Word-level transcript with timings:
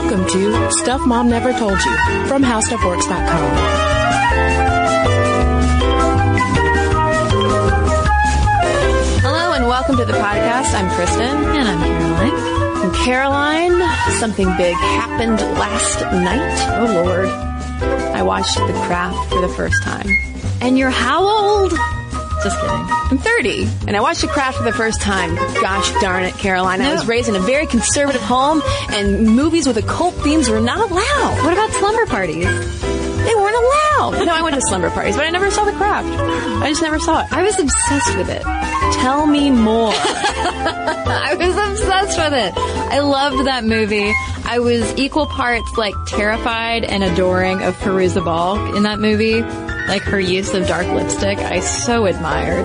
Welcome 0.00 0.26
to 0.28 0.70
Stuff 0.72 1.06
Mom 1.06 1.28
Never 1.28 1.52
Told 1.52 1.78
You 1.84 2.26
from 2.26 2.42
HowStuffWorks.com. 2.42 3.50
Hello 9.20 9.52
and 9.52 9.66
welcome 9.66 9.98
to 9.98 10.06
the 10.06 10.14
podcast. 10.14 10.72
I'm 10.72 10.90
Kristen. 10.96 11.20
And 11.20 11.68
I'm 11.68 11.78
Caroline. 11.78 12.82
And 12.82 12.94
Caroline, 12.94 14.18
something 14.18 14.46
big 14.56 14.74
happened 14.74 15.38
last 15.58 16.00
night. 16.00 16.78
Oh 16.80 17.04
Lord. 17.04 17.28
I 18.16 18.22
watched 18.22 18.56
The 18.56 18.72
Craft 18.86 19.30
for 19.30 19.42
the 19.42 19.50
first 19.50 19.82
time. 19.82 20.08
And 20.62 20.78
you're 20.78 20.88
how 20.88 21.22
old? 21.22 21.74
Just 22.42 22.58
kidding. 22.58 22.86
I'm 23.10 23.18
30, 23.18 23.68
and 23.86 23.96
I 23.96 24.00
watched 24.00 24.22
The 24.22 24.28
Craft 24.28 24.58
for 24.58 24.64
the 24.64 24.72
first 24.72 25.00
time. 25.02 25.34
Gosh 25.60 25.92
darn 26.00 26.24
it, 26.24 26.34
Caroline. 26.34 26.80
I 26.80 26.92
was 26.92 27.06
raised 27.06 27.28
in 27.28 27.36
a 27.36 27.40
very 27.40 27.66
conservative 27.66 28.22
home, 28.22 28.62
and 28.90 29.26
movies 29.26 29.66
with 29.66 29.76
occult 29.76 30.14
themes 30.14 30.48
were 30.48 30.60
not 30.60 30.90
allowed. 30.90 31.44
What 31.44 31.52
about 31.52 31.70
slumber 31.72 32.06
parties? 32.06 32.44
They 32.44 33.34
weren't 33.34 33.56
allowed. 33.56 34.24
No, 34.24 34.32
I 34.32 34.40
went 34.42 34.54
to 34.54 34.62
slumber 34.62 34.88
parties, 34.90 35.16
but 35.16 35.26
I 35.26 35.30
never 35.30 35.50
saw 35.50 35.64
The 35.64 35.72
Craft. 35.72 36.08
I 36.62 36.68
just 36.70 36.80
never 36.80 36.98
saw 36.98 37.20
it. 37.20 37.32
I 37.32 37.42
was 37.42 37.58
obsessed 37.58 38.16
with 38.16 38.30
it. 38.30 38.42
Tell 38.94 39.26
me 39.26 39.50
more. 39.50 39.92
I 39.94 41.34
was 41.38 41.54
obsessed 41.56 42.18
with 42.18 42.32
it. 42.32 42.54
I 42.56 43.00
loved 43.00 43.46
that 43.46 43.64
movie. 43.64 44.12
I 44.46 44.58
was 44.60 44.96
equal 44.96 45.26
parts 45.26 45.76
like 45.76 45.94
terrified 46.06 46.84
and 46.84 47.04
adoring 47.04 47.62
of 47.62 47.76
Fairuza 47.76 48.24
Balk 48.24 48.74
in 48.74 48.84
that 48.84 48.98
movie. 48.98 49.42
Like 49.90 50.02
her 50.02 50.20
use 50.20 50.54
of 50.54 50.68
dark 50.68 50.86
lipstick, 50.86 51.38
I 51.38 51.58
so 51.58 52.06
admired. 52.06 52.64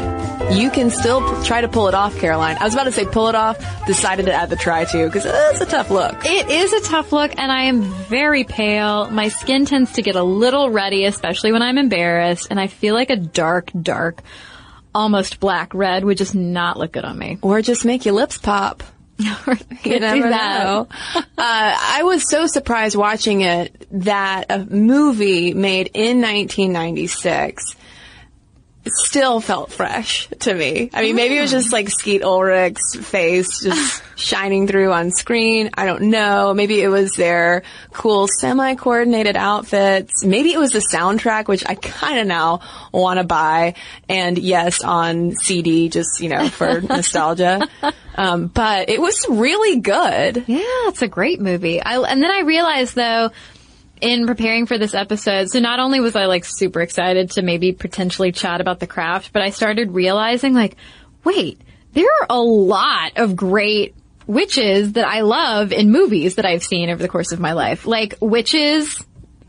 You 0.54 0.70
can 0.70 0.92
still 0.92 1.22
p- 1.22 1.44
try 1.44 1.62
to 1.62 1.68
pull 1.68 1.88
it 1.88 1.96
off, 1.96 2.16
Caroline. 2.20 2.56
I 2.60 2.66
was 2.66 2.76
about 2.76 2.84
to 2.84 2.92
say 2.92 3.04
pull 3.04 3.30
it 3.30 3.34
off, 3.34 3.58
decided 3.88 4.28
to 4.28 4.34
add 4.34 4.52
the 4.52 4.56
try 4.56 4.86
to, 4.86 5.06
because 5.08 5.26
it's 5.26 5.60
a 5.60 5.66
tough 5.66 5.90
look. 5.90 6.14
It 6.24 6.52
is 6.52 6.72
a 6.72 6.82
tough 6.82 7.12
look, 7.12 7.32
and 7.36 7.52
I 7.52 7.64
am 7.64 7.82
very 7.82 8.44
pale. 8.44 9.10
My 9.10 9.30
skin 9.30 9.66
tends 9.66 9.94
to 9.94 10.04
get 10.04 10.16
a 10.16 10.22
little 10.22 10.70
ruddy, 10.70 11.06
especially 11.06 11.52
when 11.52 11.64
I'm 11.64 11.80
embarrassed, 11.80 12.50
and 12.52 12.60
I 12.60 12.68
feel 12.68 12.94
like 12.94 13.10
a 13.10 13.16
dark, 13.16 13.72
dark, 13.82 14.22
almost 14.94 15.40
black 15.40 15.74
red 15.74 16.06
would 16.06 16.20
just 16.20 16.36
not 16.36 16.78
look 16.78 16.92
good 16.92 17.06
on 17.06 17.18
me. 17.18 17.40
Or 17.42 17.60
just 17.64 17.86
make 17.86 18.06
your 18.06 18.14
lips 18.14 18.38
pop. 18.38 18.84
You 19.84 20.00
never 20.00 20.30
know. 20.30 20.88
uh, 21.16 21.24
I 21.38 22.02
was 22.04 22.30
so 22.30 22.48
surprised 22.48 22.96
watching 22.96 23.42
it 23.42 23.88
that 23.92 24.46
a 24.50 24.60
movie 24.66 25.54
made 25.54 25.92
in 25.94 26.22
1996 26.22 27.76
still 28.88 29.40
felt 29.40 29.72
fresh 29.72 30.28
to 30.40 30.54
me. 30.54 30.90
I 30.94 31.02
mean, 31.02 31.16
maybe 31.16 31.38
it 31.38 31.42
was 31.42 31.52
just 31.52 31.72
like 31.74 31.90
Skeet 31.90 32.22
Ulrich's 32.22 32.96
face 32.96 33.62
just 33.62 34.04
shining 34.16 34.68
through 34.68 34.92
on 34.92 35.12
screen. 35.12 35.72
I 35.74 35.86
don't 35.86 36.04
know. 36.04 36.54
Maybe 36.54 36.82
it 36.82 36.90
was 36.90 37.14
their 37.14 37.64
cool 37.94 38.28
semi-coordinated 38.28 39.36
outfits. 39.36 40.24
Maybe 40.24 40.54
it 40.54 40.60
was 40.60 40.72
the 40.72 40.80
soundtrack, 40.80 41.48
which 41.48 41.64
I 41.68 41.76
kind 41.76 42.20
of 42.20 42.28
now 42.28 42.62
want 42.92 43.20
to 43.20 43.26
buy. 43.26 43.76
And 44.08 44.38
yes, 44.38 44.84
on 44.84 45.32
CD, 45.36 45.90
just, 45.90 46.20
you 46.22 46.30
know, 46.30 46.50
for 46.50 46.82
nostalgia. 46.82 47.68
Um, 48.16 48.48
but 48.48 48.90
it 48.90 49.02
was 49.02 49.26
really 49.30 49.80
good. 49.80 50.46
Yeah, 50.48 50.60
it's 50.88 51.02
a 51.02 51.08
great 51.08 51.42
movie. 51.42 51.82
I, 51.82 51.98
and 52.00 52.22
then 52.22 52.32
I 52.32 52.42
realized 52.42 52.96
though, 52.96 53.32
in 54.02 54.28
preparing 54.28 54.66
for 54.66 54.78
this 54.78 54.94
episode, 54.94 55.50
so 55.50 55.60
not 55.60 55.80
only 55.80 56.00
was 56.00 56.16
I 56.16 56.26
like 56.26 56.46
super 56.46 56.82
excited 56.82 57.32
to 57.32 57.42
maybe 57.42 57.72
potentially 57.72 58.32
chat 58.32 58.62
about 58.62 58.80
the 58.80 58.88
craft, 58.88 59.32
but 59.34 59.42
I 59.42 59.50
started 59.50 59.92
realizing 59.92 60.54
like, 60.54 60.76
wait, 61.24 61.60
there 61.94 62.06
are 62.22 62.28
a 62.30 62.42
lot 62.42 63.14
of 63.18 63.36
great 63.36 63.96
witches 64.28 64.94
that 64.94 65.08
I 65.08 65.22
love 65.22 65.72
in 65.72 65.92
movies 65.92 66.36
that 66.36 66.46
I've 66.46 66.64
seen 66.64 66.90
over 66.90 67.02
the 67.02 67.10
course 67.10 67.32
of 67.32 67.40
my 67.40 67.54
life. 67.54 67.86
Like 67.86 68.16
Witches, 68.20 69.04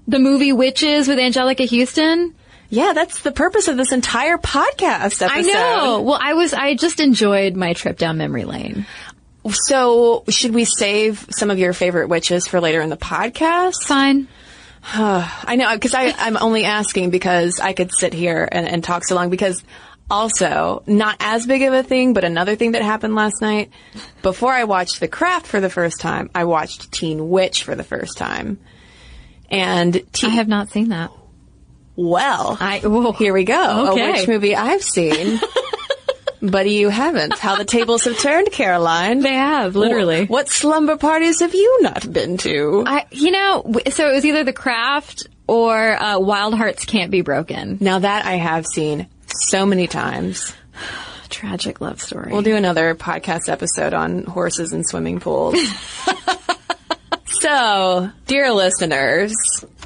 the 0.06 0.18
movie 0.18 0.52
Witches 0.52 1.08
with 1.08 1.18
Anjelica 1.18 1.68
Huston. 1.68 2.34
Yeah, 2.68 2.92
that's 2.94 3.22
the 3.22 3.30
purpose 3.30 3.68
of 3.68 3.76
this 3.76 3.92
entire 3.92 4.38
podcast 4.38 5.22
episode. 5.22 5.30
I 5.30 5.40
know. 5.42 6.02
Well, 6.02 6.18
I 6.20 6.34
was, 6.34 6.52
I 6.52 6.74
just 6.74 6.98
enjoyed 7.00 7.54
my 7.54 7.74
trip 7.74 7.96
down 7.96 8.18
memory 8.18 8.44
lane. 8.44 8.86
So, 9.50 10.24
should 10.28 10.54
we 10.54 10.64
save 10.64 11.26
some 11.30 11.50
of 11.50 11.58
your 11.58 11.72
favorite 11.72 12.08
witches 12.08 12.46
for 12.46 12.60
later 12.60 12.80
in 12.80 12.90
the 12.90 12.96
podcast? 12.96 13.84
Fine. 13.84 14.28
I 14.94 15.56
know, 15.56 15.74
because 15.74 15.94
I'm 15.94 16.36
only 16.36 16.64
asking 16.64 17.10
because 17.10 17.60
I 17.60 17.72
could 17.72 17.90
sit 17.92 18.12
here 18.14 18.48
and, 18.50 18.68
and 18.68 18.82
talk 18.84 19.04
so 19.04 19.14
long 19.14 19.30
because 19.30 19.62
also, 20.08 20.84
not 20.86 21.16
as 21.18 21.46
big 21.46 21.62
of 21.62 21.72
a 21.72 21.82
thing, 21.82 22.12
but 22.12 22.24
another 22.24 22.54
thing 22.54 22.72
that 22.72 22.82
happened 22.82 23.16
last 23.16 23.42
night, 23.42 23.70
before 24.22 24.52
I 24.52 24.64
watched 24.64 25.00
The 25.00 25.08
Craft 25.08 25.46
for 25.48 25.60
the 25.60 25.70
first 25.70 26.00
time, 26.00 26.30
I 26.34 26.44
watched 26.44 26.92
Teen 26.92 27.28
Witch 27.28 27.64
for 27.64 27.74
the 27.74 27.82
first 27.82 28.16
time. 28.16 28.60
And 29.50 29.94
Teen, 30.12 30.30
I 30.30 30.34
have 30.34 30.48
not 30.48 30.70
seen 30.70 30.90
that. 30.90 31.10
well, 31.96 32.56
I, 32.60 32.78
here 33.18 33.32
we 33.32 33.44
go. 33.44 33.92
Okay. 33.92 34.08
A 34.08 34.12
witch 34.12 34.28
movie 34.28 34.54
I've 34.54 34.82
seen. 34.82 35.40
but 36.50 36.68
you 36.68 36.88
haven't. 36.88 37.38
How 37.38 37.56
the 37.56 37.64
tables 37.64 38.04
have 38.04 38.18
turned, 38.18 38.50
Caroline. 38.50 39.20
They 39.20 39.34
have, 39.34 39.76
literally. 39.76 40.26
What 40.26 40.48
slumber 40.48 40.96
parties 40.96 41.40
have 41.40 41.54
you 41.54 41.82
not 41.82 42.10
been 42.10 42.36
to? 42.38 42.84
I, 42.86 43.06
you 43.10 43.30
know, 43.30 43.64
so 43.90 44.10
it 44.10 44.14
was 44.14 44.24
either 44.24 44.44
The 44.44 44.52
Craft 44.52 45.28
or 45.46 45.76
uh, 45.76 46.18
Wild 46.18 46.54
Hearts 46.54 46.84
Can't 46.84 47.10
Be 47.10 47.20
Broken. 47.20 47.78
Now 47.80 47.98
that 47.98 48.24
I 48.26 48.34
have 48.34 48.66
seen 48.66 49.08
so 49.26 49.66
many 49.66 49.86
times. 49.86 50.52
Tragic 51.28 51.80
love 51.80 52.00
story. 52.00 52.32
We'll 52.32 52.42
do 52.42 52.56
another 52.56 52.94
podcast 52.94 53.48
episode 53.48 53.94
on 53.94 54.24
horses 54.24 54.72
and 54.72 54.86
swimming 54.86 55.20
pools. 55.20 55.58
so, 57.26 58.10
dear 58.26 58.52
listeners, 58.52 59.34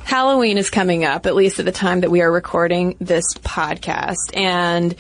Halloween 0.05 0.59
is 0.59 0.71
coming 0.71 1.05
up, 1.05 1.27
at 1.27 1.35
least 1.35 1.59
at 1.59 1.65
the 1.65 1.73
time 1.73 2.01
that 2.01 2.11
we 2.11 2.21
are 2.21 2.31
recording 2.31 2.97
this 3.01 3.25
podcast. 3.39 4.35
And 4.35 4.95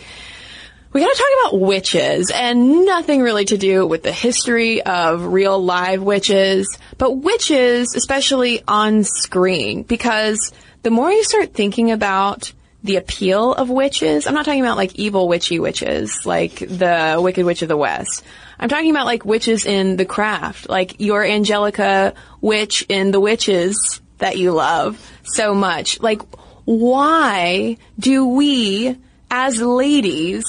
we 0.92 1.00
gotta 1.00 1.16
talk 1.16 1.50
about 1.50 1.60
witches 1.60 2.32
and 2.34 2.84
nothing 2.84 3.22
really 3.22 3.44
to 3.44 3.56
do 3.56 3.86
with 3.86 4.02
the 4.02 4.12
history 4.12 4.82
of 4.82 5.24
real 5.24 5.62
live 5.62 6.02
witches, 6.02 6.66
but 6.98 7.12
witches, 7.12 7.94
especially 7.94 8.62
on 8.66 9.04
screen, 9.04 9.82
because 9.84 10.52
the 10.82 10.90
more 10.90 11.12
you 11.12 11.22
start 11.22 11.54
thinking 11.54 11.92
about 11.92 12.52
the 12.82 12.96
appeal 12.96 13.52
of 13.52 13.68
witches. 13.68 14.26
I'm 14.26 14.34
not 14.34 14.46
talking 14.46 14.62
about 14.62 14.78
like 14.78 14.98
evil 14.98 15.28
witchy 15.28 15.58
witches, 15.58 16.24
like 16.24 16.60
the 16.60 17.18
Wicked 17.22 17.44
Witch 17.44 17.60
of 17.60 17.68
the 17.68 17.76
West. 17.76 18.24
I'm 18.58 18.70
talking 18.70 18.90
about 18.90 19.06
like 19.06 19.24
witches 19.24 19.66
in 19.66 19.96
the 19.96 20.06
craft, 20.06 20.68
like 20.68 20.98
your 20.98 21.22
Anjelica 21.22 22.14
witch 22.40 22.84
in 22.88 23.10
the 23.10 23.20
witches 23.20 24.00
that 24.18 24.38
you 24.38 24.52
love 24.52 24.98
so 25.24 25.54
much. 25.54 26.00
Like, 26.00 26.22
why 26.64 27.76
do 27.98 28.26
we 28.26 28.96
as 29.30 29.60
ladies 29.60 30.44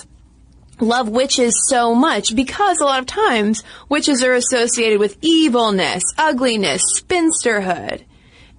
love 0.81 1.07
witches 1.07 1.53
so 1.67 1.95
much 1.95 2.35
because 2.35 2.79
a 2.79 2.85
lot 2.85 2.99
of 2.99 3.05
times 3.05 3.63
witches 3.87 4.23
are 4.23 4.33
associated 4.33 4.99
with 4.99 5.17
evilness, 5.21 6.03
ugliness, 6.17 6.81
spinsterhood. 6.99 8.03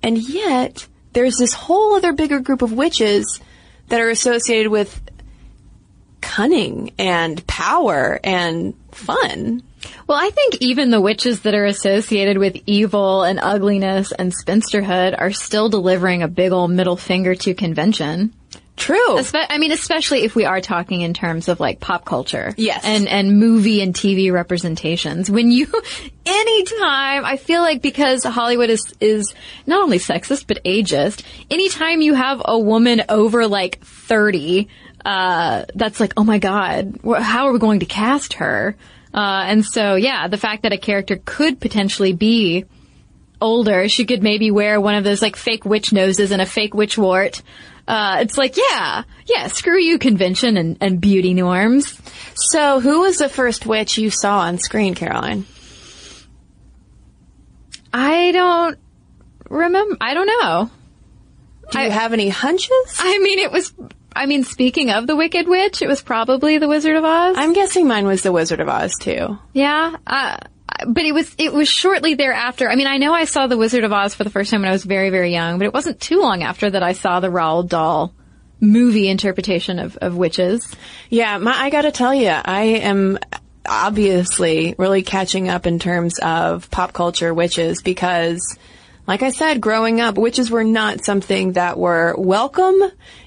And 0.02 0.18
yet 0.18 0.86
there's 1.12 1.36
this 1.36 1.52
whole 1.52 1.94
other 1.94 2.12
bigger 2.12 2.40
group 2.40 2.62
of 2.62 2.72
witches 2.72 3.40
that 3.88 4.00
are 4.00 4.10
associated 4.10 4.70
with 4.70 5.00
cunning 6.20 6.92
and 6.98 7.46
power 7.46 8.18
and 8.24 8.74
fun. 8.92 9.62
Well, 10.06 10.18
I 10.18 10.30
think 10.30 10.56
even 10.60 10.90
the 10.90 11.00
witches 11.00 11.40
that 11.40 11.54
are 11.54 11.64
associated 11.64 12.38
with 12.38 12.56
evil 12.66 13.22
and 13.22 13.38
ugliness 13.40 14.12
and 14.12 14.32
spinsterhood 14.32 15.14
are 15.18 15.32
still 15.32 15.68
delivering 15.68 16.22
a 16.22 16.28
big 16.28 16.52
old 16.52 16.70
middle 16.70 16.96
finger 16.96 17.34
to 17.34 17.54
convention. 17.54 18.32
True. 18.82 19.16
Espe- 19.16 19.46
I 19.48 19.58
mean, 19.58 19.70
especially 19.70 20.24
if 20.24 20.34
we 20.34 20.44
are 20.44 20.60
talking 20.60 21.02
in 21.02 21.14
terms 21.14 21.46
of 21.46 21.60
like 21.60 21.78
pop 21.78 22.04
culture. 22.04 22.52
Yes. 22.56 22.82
And, 22.84 23.06
and 23.06 23.38
movie 23.38 23.80
and 23.80 23.94
TV 23.94 24.32
representations. 24.32 25.30
When 25.30 25.52
you, 25.52 25.66
anytime, 26.26 27.24
I 27.24 27.36
feel 27.36 27.60
like 27.60 27.80
because 27.80 28.24
Hollywood 28.24 28.70
is, 28.70 28.92
is 28.98 29.34
not 29.66 29.82
only 29.82 29.98
sexist, 29.98 30.48
but 30.48 30.64
ageist, 30.64 31.22
anytime 31.48 32.00
you 32.00 32.14
have 32.14 32.42
a 32.44 32.58
woman 32.58 33.04
over 33.08 33.46
like 33.46 33.80
30, 33.84 34.66
uh, 35.04 35.64
that's 35.76 36.00
like, 36.00 36.14
oh 36.16 36.24
my 36.24 36.40
god, 36.40 36.98
how 37.20 37.46
are 37.46 37.52
we 37.52 37.60
going 37.60 37.80
to 37.80 37.86
cast 37.86 38.34
her? 38.34 38.76
Uh, 39.14 39.44
and 39.46 39.64
so, 39.64 39.94
yeah, 39.94 40.26
the 40.26 40.38
fact 40.38 40.64
that 40.64 40.72
a 40.72 40.78
character 40.78 41.20
could 41.24 41.60
potentially 41.60 42.14
be 42.14 42.64
older, 43.40 43.88
she 43.88 44.06
could 44.06 44.24
maybe 44.24 44.50
wear 44.50 44.80
one 44.80 44.96
of 44.96 45.04
those 45.04 45.22
like 45.22 45.36
fake 45.36 45.64
witch 45.64 45.92
noses 45.92 46.32
and 46.32 46.42
a 46.42 46.46
fake 46.46 46.74
witch 46.74 46.98
wart. 46.98 47.42
Uh, 47.88 48.18
it's 48.20 48.38
like, 48.38 48.56
yeah, 48.56 49.02
yeah, 49.26 49.48
screw 49.48 49.78
you 49.78 49.98
convention 49.98 50.56
and, 50.56 50.76
and 50.80 51.00
beauty 51.00 51.34
norms. 51.34 52.00
So, 52.52 52.80
who 52.80 53.00
was 53.00 53.18
the 53.18 53.28
first 53.28 53.66
witch 53.66 53.98
you 53.98 54.10
saw 54.10 54.38
on 54.40 54.58
screen, 54.58 54.94
Caroline? 54.94 55.44
I 57.92 58.32
don't 58.32 58.78
remember. 59.48 59.96
I 60.00 60.14
don't 60.14 60.26
know. 60.26 60.70
Do 61.70 61.78
you 61.80 61.86
I- 61.86 61.90
have 61.90 62.12
any 62.12 62.28
hunches? 62.28 62.96
I 62.98 63.18
mean, 63.18 63.38
it 63.38 63.50
was. 63.52 63.72
I 64.14 64.26
mean, 64.26 64.44
speaking 64.44 64.90
of 64.90 65.06
the 65.06 65.16
Wicked 65.16 65.48
Witch, 65.48 65.80
it 65.80 65.88
was 65.88 66.02
probably 66.02 66.58
the 66.58 66.68
Wizard 66.68 66.96
of 66.96 67.04
Oz. 67.04 67.34
I'm 67.38 67.54
guessing 67.54 67.88
mine 67.88 68.06
was 68.06 68.22
the 68.22 68.30
Wizard 68.32 68.60
of 68.60 68.68
Oz 68.68 68.92
too. 69.00 69.38
yeah, 69.54 69.96
uh, 70.06 70.36
but 70.86 71.04
it 71.04 71.12
was 71.12 71.34
it 71.38 71.52
was 71.52 71.68
shortly 71.68 72.14
thereafter. 72.14 72.68
I 72.68 72.76
mean, 72.76 72.86
I 72.86 72.98
know 72.98 73.12
I 73.12 73.24
saw 73.24 73.46
the 73.46 73.56
Wizard 73.56 73.84
of 73.84 73.92
Oz 73.92 74.14
for 74.14 74.24
the 74.24 74.30
first 74.30 74.50
time 74.50 74.62
when 74.62 74.68
I 74.68 74.72
was 74.72 74.84
very 74.84 75.10
very 75.10 75.32
young, 75.32 75.58
but 75.58 75.66
it 75.66 75.74
wasn't 75.74 76.00
too 76.00 76.20
long 76.20 76.42
after 76.42 76.70
that 76.70 76.82
I 76.82 76.92
saw 76.92 77.20
the 77.20 77.28
Roald 77.28 77.68
Dahl 77.68 78.14
movie 78.60 79.08
interpretation 79.08 79.78
of, 79.78 79.96
of 79.96 80.16
witches. 80.16 80.74
Yeah, 81.10 81.36
my, 81.38 81.52
I 81.52 81.70
gotta 81.70 81.90
tell 81.90 82.14
you, 82.14 82.28
I 82.28 82.62
am 82.62 83.18
obviously 83.66 84.74
really 84.78 85.02
catching 85.02 85.48
up 85.48 85.66
in 85.66 85.78
terms 85.78 86.18
of 86.20 86.70
pop 86.70 86.92
culture 86.92 87.34
witches 87.34 87.82
because, 87.82 88.58
like 89.06 89.22
I 89.22 89.30
said, 89.30 89.60
growing 89.60 90.00
up, 90.00 90.16
witches 90.16 90.50
were 90.50 90.64
not 90.64 91.04
something 91.04 91.52
that 91.52 91.78
were 91.78 92.14
welcome 92.16 92.80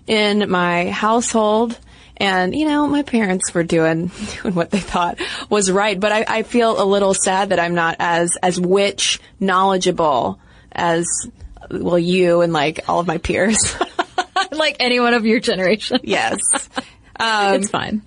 in 0.08 0.50
my 0.50 0.90
household. 0.90 1.78
And, 2.18 2.56
you 2.56 2.66
know, 2.66 2.88
my 2.88 3.04
parents 3.04 3.54
were 3.54 3.64
doing, 3.64 4.12
doing 4.42 4.54
what 4.56 4.72
they 4.72 4.80
thought 4.80 5.20
was 5.50 5.70
right. 5.72 6.00
But 6.00 6.12
I, 6.12 6.26
I 6.28 6.44
feel 6.44 6.82
a 6.82 6.86
little 6.86 7.14
sad 7.14 7.50
that 7.50 7.60
I'm 7.60 7.76
not 7.76 7.98
as, 8.00 8.38
as 8.42 8.60
witch 8.60 9.20
knowledgeable 9.40 10.40
as, 10.72 11.06
well, 11.70 12.00
you 12.00 12.42
and 12.42 12.54
like 12.54 12.88
all 12.88 13.00
of 13.00 13.08
my 13.08 13.18
peers. 13.18 13.76
like 14.52 14.78
anyone 14.80 15.14
of 15.14 15.26
your 15.26 15.40
generation. 15.40 16.00
yes. 16.04 16.38
Um, 17.20 17.56
it's 17.56 17.70
fine. 17.70 18.02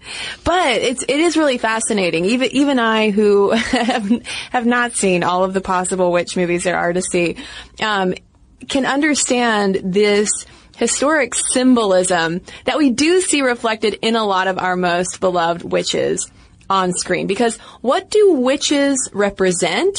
But 0.44 0.76
it's 0.76 1.02
it 1.02 1.20
is 1.20 1.36
really 1.36 1.58
fascinating. 1.58 2.24
Even 2.26 2.48
even 2.52 2.78
I, 2.78 3.10
who 3.10 3.50
have, 3.50 4.26
have 4.50 4.66
not 4.66 4.92
seen 4.92 5.22
all 5.22 5.44
of 5.44 5.54
the 5.54 5.60
possible 5.60 6.12
witch 6.12 6.36
movies 6.36 6.64
there 6.64 6.78
are 6.78 6.92
to 6.92 7.02
see, 7.02 7.36
um, 7.80 8.14
can 8.68 8.86
understand 8.86 9.80
this 9.82 10.30
historic 10.78 11.34
symbolism 11.34 12.40
that 12.64 12.78
we 12.78 12.90
do 12.90 13.20
see 13.20 13.42
reflected 13.42 13.98
in 14.00 14.16
a 14.16 14.24
lot 14.24 14.48
of 14.48 14.58
our 14.58 14.76
most 14.76 15.20
beloved 15.20 15.62
witches 15.62 16.30
on 16.70 16.92
screen. 16.92 17.26
Because 17.26 17.56
what 17.80 18.10
do 18.10 18.34
witches 18.34 19.10
represent? 19.12 19.98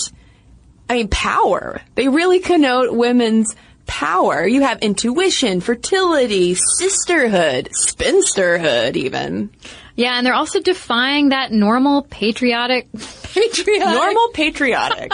I 0.89 0.95
mean, 0.95 1.07
power. 1.09 1.81
They 1.95 2.07
really 2.07 2.39
connote 2.39 2.95
women's 2.95 3.55
power. 3.85 4.47
You 4.47 4.61
have 4.61 4.79
intuition, 4.81 5.61
fertility, 5.61 6.55
sisterhood, 6.55 7.69
spinsterhood, 7.85 8.95
even. 8.95 9.49
Yeah, 9.95 10.13
and 10.13 10.25
they're 10.25 10.33
also 10.33 10.61
defying 10.61 11.29
that 11.29 11.51
normal 11.51 12.03
patriotic 12.03 12.87
patriotic 13.33 13.93
Normal 13.93 14.29
patriotic. 14.29 15.11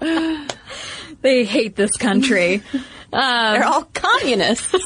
they 1.20 1.44
hate 1.44 1.76
this 1.76 1.96
country. 1.96 2.62
Um, 3.12 3.54
they're 3.54 3.64
all 3.64 3.84
communists. 3.94 4.74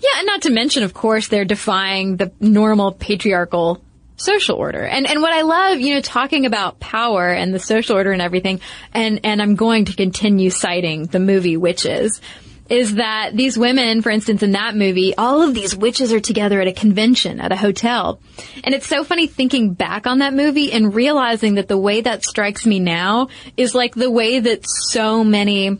Yeah, 0.00 0.18
and 0.18 0.26
not 0.26 0.42
to 0.42 0.50
mention, 0.50 0.82
of 0.82 0.94
course, 0.94 1.28
they're 1.28 1.44
defying 1.44 2.16
the 2.16 2.30
normal 2.40 2.92
patriarchal 2.92 3.82
social 4.16 4.56
order. 4.56 4.84
And 4.84 5.08
and 5.08 5.22
what 5.22 5.32
I 5.32 5.42
love, 5.42 5.80
you 5.80 5.94
know, 5.94 6.00
talking 6.00 6.46
about 6.46 6.80
power 6.80 7.28
and 7.28 7.54
the 7.54 7.58
social 7.58 7.96
order 7.96 8.12
and 8.12 8.22
everything, 8.22 8.60
and 8.92 9.20
and 9.24 9.40
I'm 9.42 9.56
going 9.56 9.86
to 9.86 9.94
continue 9.94 10.50
citing 10.50 11.06
the 11.06 11.20
movie 11.20 11.56
Witches. 11.56 12.20
Is 12.68 12.96
that 12.96 13.30
these 13.34 13.56
women, 13.56 14.02
for 14.02 14.10
instance, 14.10 14.42
in 14.42 14.52
that 14.52 14.76
movie, 14.76 15.16
all 15.16 15.40
of 15.40 15.54
these 15.54 15.74
witches 15.74 16.12
are 16.12 16.20
together 16.20 16.60
at 16.60 16.68
a 16.68 16.72
convention, 16.74 17.40
at 17.40 17.50
a 17.50 17.56
hotel. 17.56 18.20
And 18.62 18.74
it's 18.74 18.86
so 18.86 19.04
funny 19.04 19.26
thinking 19.26 19.72
back 19.72 20.06
on 20.06 20.18
that 20.18 20.34
movie 20.34 20.70
and 20.70 20.94
realizing 20.94 21.54
that 21.54 21.66
the 21.66 21.78
way 21.78 22.02
that 22.02 22.24
strikes 22.24 22.66
me 22.66 22.78
now 22.78 23.28
is 23.56 23.74
like 23.74 23.94
the 23.94 24.10
way 24.10 24.40
that 24.40 24.68
so 24.68 25.24
many 25.24 25.78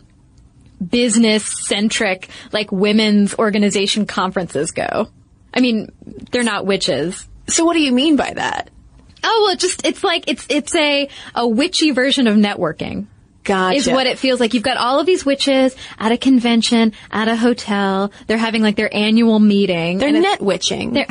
business 0.85 1.45
centric, 1.67 2.29
like 2.51 2.71
women's 2.71 3.35
organization 3.35 4.05
conferences 4.05 4.71
go. 4.71 5.09
I 5.53 5.59
mean, 5.61 5.91
they're 6.31 6.43
not 6.43 6.65
witches. 6.65 7.27
so 7.47 7.65
what 7.65 7.73
do 7.73 7.81
you 7.81 7.91
mean 7.91 8.15
by 8.15 8.31
that? 8.33 8.69
Oh, 9.23 9.41
well, 9.43 9.53
it 9.53 9.59
just, 9.59 9.85
it's 9.85 10.03
like, 10.03 10.25
it's, 10.27 10.45
it's 10.49 10.73
a, 10.75 11.09
a 11.35 11.47
witchy 11.47 11.91
version 11.91 12.27
of 12.27 12.35
networking. 12.37 13.07
Gotcha. 13.43 13.77
Is 13.77 13.87
what 13.87 14.05
it 14.05 14.19
feels 14.19 14.39
like. 14.39 14.53
You've 14.53 14.63
got 14.63 14.77
all 14.77 14.99
of 14.99 15.05
these 15.05 15.25
witches 15.25 15.75
at 15.97 16.11
a 16.11 16.17
convention, 16.17 16.93
at 17.09 17.27
a 17.27 17.35
hotel. 17.35 18.11
They're 18.27 18.37
having 18.37 18.61
like 18.61 18.75
their 18.75 18.93
annual 18.93 19.39
meeting. 19.39 19.97
They're 19.97 20.11
net 20.11 20.41
witching. 20.41 20.93
They're- 20.93 21.07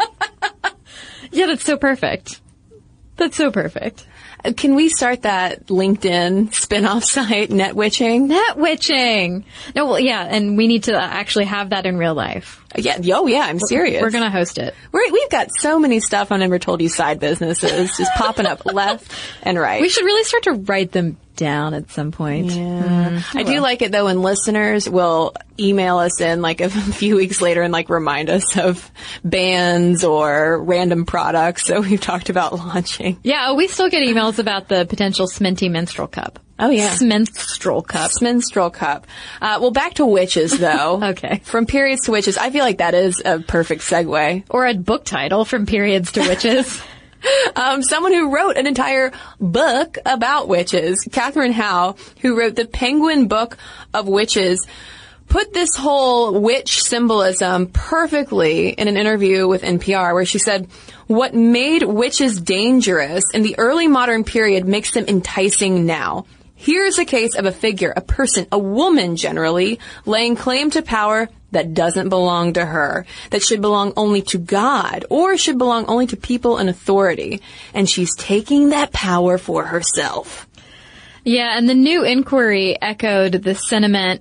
yeah, 1.30 1.46
that's 1.46 1.64
so 1.64 1.76
perfect. 1.76 2.40
That's 3.16 3.36
so 3.36 3.50
perfect. 3.50 4.06
Can 4.56 4.74
we 4.74 4.88
start 4.88 5.22
that 5.22 5.66
LinkedIn 5.66 6.54
spin-off 6.54 7.04
site, 7.04 7.50
net 7.50 7.74
witching? 7.76 8.28
Net 8.28 8.56
witching. 8.56 9.44
No, 9.74 9.86
well, 9.86 10.00
yeah, 10.00 10.26
and 10.28 10.56
we 10.56 10.66
need 10.66 10.84
to 10.84 10.96
actually 10.96 11.46
have 11.46 11.70
that 11.70 11.86
in 11.86 11.96
real 11.96 12.14
life. 12.14 12.62
Yeah. 12.76 12.98
Oh, 13.14 13.26
yeah. 13.26 13.40
I'm 13.40 13.58
serious. 13.58 14.00
We're 14.00 14.10
gonna 14.10 14.30
host 14.30 14.58
it. 14.58 14.74
We're, 14.92 15.10
we've 15.10 15.30
got 15.30 15.48
so 15.58 15.78
many 15.78 16.00
Stuff 16.00 16.30
Mom 16.30 16.40
Never 16.40 16.58
Told 16.58 16.80
You 16.80 16.88
side 16.88 17.18
businesses 17.18 17.96
just 17.96 18.12
popping 18.14 18.46
up 18.46 18.64
left 18.72 19.12
and 19.42 19.58
right. 19.58 19.80
We 19.80 19.88
should 19.88 20.04
really 20.04 20.24
start 20.24 20.44
to 20.44 20.52
write 20.52 20.92
them 20.92 21.16
down 21.40 21.72
at 21.72 21.90
some 21.90 22.12
point. 22.12 22.52
Yeah. 22.52 23.22
I 23.34 23.42
do 23.42 23.60
like 23.60 23.80
it 23.80 23.90
though 23.90 24.04
when 24.04 24.20
listeners 24.20 24.88
will 24.88 25.34
email 25.58 25.98
us 25.98 26.20
in 26.20 26.42
like 26.42 26.60
a 26.60 26.68
few 27.00 27.16
weeks 27.16 27.40
later 27.40 27.62
and 27.62 27.72
like 27.72 27.88
remind 27.88 28.28
us 28.28 28.56
of 28.58 28.88
bands 29.24 30.04
or 30.04 30.62
random 30.62 31.06
products 31.06 31.68
that 31.68 31.80
we've 31.80 32.00
talked 32.00 32.28
about 32.28 32.52
launching. 32.52 33.18
Yeah, 33.24 33.54
we 33.54 33.66
still 33.68 33.88
get 33.88 34.06
emails 34.06 34.38
about 34.38 34.68
the 34.68 34.84
potential 34.84 35.26
Sminty 35.26 35.70
menstrual 35.70 36.08
cup. 36.08 36.38
Oh, 36.62 36.68
yeah. 36.68 36.94
Menstrual 37.00 37.80
cup. 37.80 38.10
Minstrel 38.20 38.68
Cup. 38.68 39.06
Uh, 39.40 39.56
well, 39.62 39.70
back 39.70 39.94
to 39.94 40.06
witches 40.06 40.56
though. 40.58 41.00
Okay. 41.10 41.40
From 41.44 41.64
periods 41.66 42.02
to 42.04 42.12
witches, 42.12 42.36
I 42.36 42.50
feel 42.50 42.62
like 42.62 42.78
that 42.78 42.92
is 42.94 43.22
a 43.24 43.40
perfect 43.40 43.80
segue. 43.80 44.44
Or 44.50 44.66
a 44.66 44.74
book 44.74 45.04
title 45.04 45.46
from 45.46 45.64
periods 45.64 46.12
to 46.12 46.20
witches. 46.20 46.80
Um, 47.56 47.82
someone 47.82 48.12
who 48.12 48.34
wrote 48.34 48.56
an 48.56 48.66
entire 48.66 49.12
book 49.38 49.98
about 50.06 50.48
witches, 50.48 51.06
Katherine 51.12 51.52
Howe, 51.52 51.96
who 52.20 52.38
wrote 52.38 52.54
the 52.56 52.66
Penguin 52.66 53.28
Book 53.28 53.56
of 53.92 54.08
Witches, 54.08 54.66
put 55.28 55.52
this 55.52 55.76
whole 55.76 56.40
witch 56.40 56.82
symbolism 56.82 57.68
perfectly 57.68 58.70
in 58.70 58.88
an 58.88 58.96
interview 58.96 59.46
with 59.46 59.62
NPR 59.62 60.14
where 60.14 60.24
she 60.24 60.38
said, 60.38 60.68
what 61.06 61.34
made 61.34 61.82
witches 61.82 62.40
dangerous 62.40 63.24
in 63.34 63.42
the 63.42 63.58
early 63.58 63.88
modern 63.88 64.24
period 64.24 64.66
makes 64.66 64.92
them 64.92 65.06
enticing 65.08 65.86
now. 65.86 66.26
Here's 66.62 66.98
a 66.98 67.06
case 67.06 67.36
of 67.36 67.46
a 67.46 67.52
figure, 67.52 67.90
a 67.96 68.02
person, 68.02 68.46
a 68.52 68.58
woman 68.58 69.16
generally, 69.16 69.80
laying 70.04 70.36
claim 70.36 70.70
to 70.72 70.82
power 70.82 71.30
that 71.52 71.72
doesn't 71.72 72.10
belong 72.10 72.52
to 72.52 72.66
her, 72.66 73.06
that 73.30 73.42
should 73.42 73.62
belong 73.62 73.94
only 73.96 74.20
to 74.20 74.36
God, 74.36 75.06
or 75.08 75.38
should 75.38 75.56
belong 75.56 75.86
only 75.86 76.06
to 76.08 76.18
people 76.18 76.58
in 76.58 76.68
authority. 76.68 77.40
And 77.72 77.88
she's 77.88 78.14
taking 78.14 78.68
that 78.68 78.92
power 78.92 79.38
for 79.38 79.64
herself. 79.64 80.46
Yeah, 81.24 81.56
and 81.56 81.66
the 81.66 81.72
new 81.72 82.04
inquiry 82.04 82.76
echoed 82.82 83.32
the 83.32 83.54
sentiment 83.54 84.20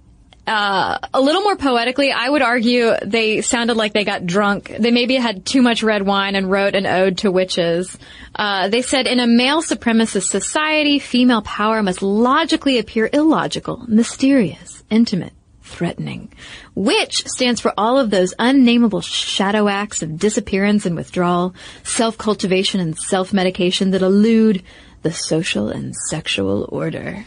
uh, 0.50 0.98
a 1.13 1.22
little 1.22 1.44
more 1.44 1.56
poetically, 1.56 2.12
I 2.12 2.27
would 2.27 2.41
argue 2.41 2.94
they 3.06 3.41
sounded 3.41 3.77
like 3.77 3.94
they 3.94 4.03
got 4.03 4.25
drunk. 4.25 4.75
They 4.79 4.89
maybe 4.89 5.15
had 5.15 5.46
too 5.46 5.62
much 5.62 5.84
red 5.84 6.01
wine 6.01 6.36
and 6.36 6.50
wrote 6.50 6.74
an 6.74 6.88
ode 6.88 7.20
to 7.20 7.32
witches. 7.32 7.96
Uh, 8.34 8.68
they 8.68 8.82
said, 8.82 9.06
in 9.06 9.20
a 9.20 9.27
male 9.27 9.62
supremacist 9.62 10.27
society, 10.27 10.98
female 10.98 11.44
power 11.44 11.84
must 11.84 12.01
logically 12.01 12.79
appear 12.79 13.10
illogical, 13.13 13.86
mysterious, 13.88 14.84
intimate, 14.89 15.34
threatening. 15.62 16.34
Witch 16.74 17.27
stands 17.27 17.62
for 17.62 17.72
all 17.77 18.00
of 18.00 18.10
those 18.10 18.34
unnameable 18.39 19.01
shadow 19.01 19.68
acts 19.68 20.01
of 20.01 20.18
disappearance 20.18 20.86
and 20.88 20.96
withdrawal, 20.96 21.53
self-cultivation 21.84 22.79
and 22.79 22.98
self-medication 22.98 23.91
that 23.91 24.01
elude 24.01 24.63
the 25.03 25.13
social 25.13 25.70
and 25.70 25.96
sexual 25.96 26.68
order. 26.72 27.24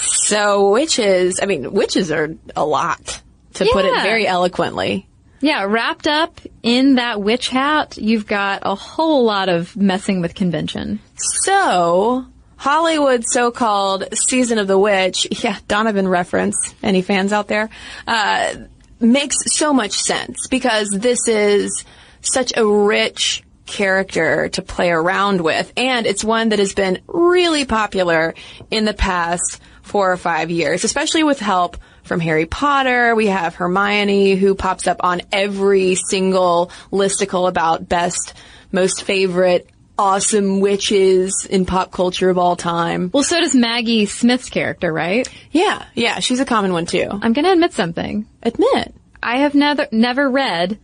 So 0.00 0.70
witches, 0.70 1.40
I 1.42 1.46
mean, 1.46 1.72
witches 1.72 2.10
are 2.10 2.34
a 2.56 2.64
lot, 2.64 3.22
to 3.54 3.68
put 3.72 3.84
it 3.84 4.02
very 4.02 4.26
eloquently. 4.26 5.06
Yeah, 5.40 5.64
wrapped 5.64 6.06
up 6.06 6.38
in 6.62 6.96
that 6.96 7.22
witch 7.22 7.48
hat, 7.48 7.96
you've 7.96 8.26
got 8.26 8.60
a 8.62 8.74
whole 8.74 9.24
lot 9.24 9.48
of 9.48 9.74
messing 9.74 10.20
with 10.20 10.34
convention. 10.34 11.00
So, 11.16 12.26
Hollywood's 12.56 13.32
so-called 13.32 14.04
season 14.28 14.58
of 14.58 14.68
the 14.68 14.78
witch, 14.78 15.26
yeah, 15.42 15.58
Donovan 15.66 16.06
reference, 16.06 16.74
any 16.82 17.00
fans 17.00 17.32
out 17.32 17.48
there, 17.48 17.70
uh, 18.06 18.54
makes 19.00 19.36
so 19.46 19.72
much 19.72 19.92
sense 19.92 20.46
because 20.48 20.90
this 20.90 21.26
is 21.26 21.84
such 22.20 22.52
a 22.54 22.66
rich 22.66 23.42
character 23.64 24.48
to 24.50 24.62
play 24.62 24.90
around 24.90 25.40
with 25.40 25.72
and 25.76 26.04
it's 26.04 26.24
one 26.24 26.48
that 26.48 26.58
has 26.58 26.74
been 26.74 27.00
really 27.06 27.64
popular 27.64 28.34
in 28.68 28.84
the 28.84 28.92
past 28.92 29.60
four 29.90 30.12
or 30.12 30.16
five 30.16 30.50
years, 30.50 30.84
especially 30.84 31.24
with 31.24 31.40
help 31.40 31.76
from 32.04 32.20
Harry 32.20 32.46
Potter. 32.46 33.14
We 33.16 33.26
have 33.26 33.56
Hermione 33.56 34.36
who 34.36 34.54
pops 34.54 34.86
up 34.86 34.98
on 35.00 35.20
every 35.32 35.96
single 35.96 36.70
listicle 36.92 37.48
about 37.48 37.88
best, 37.88 38.34
most 38.70 39.02
favorite 39.02 39.68
awesome 39.98 40.60
witches 40.60 41.46
in 41.50 41.66
pop 41.66 41.90
culture 41.92 42.30
of 42.30 42.38
all 42.38 42.56
time. 42.56 43.10
Well, 43.12 43.24
so 43.24 43.38
does 43.38 43.54
Maggie 43.54 44.06
Smith's 44.06 44.48
character, 44.48 44.92
right? 44.92 45.28
Yeah, 45.50 45.84
yeah, 45.94 46.20
she's 46.20 46.40
a 46.40 46.46
common 46.46 46.72
one 46.72 46.86
too. 46.86 47.08
I'm 47.10 47.32
gonna 47.32 47.52
admit 47.52 47.72
something. 47.72 48.26
Admit. 48.42 48.94
I 49.22 49.40
have 49.40 49.54
never, 49.54 49.88
never 49.92 50.30
read, 50.30 50.78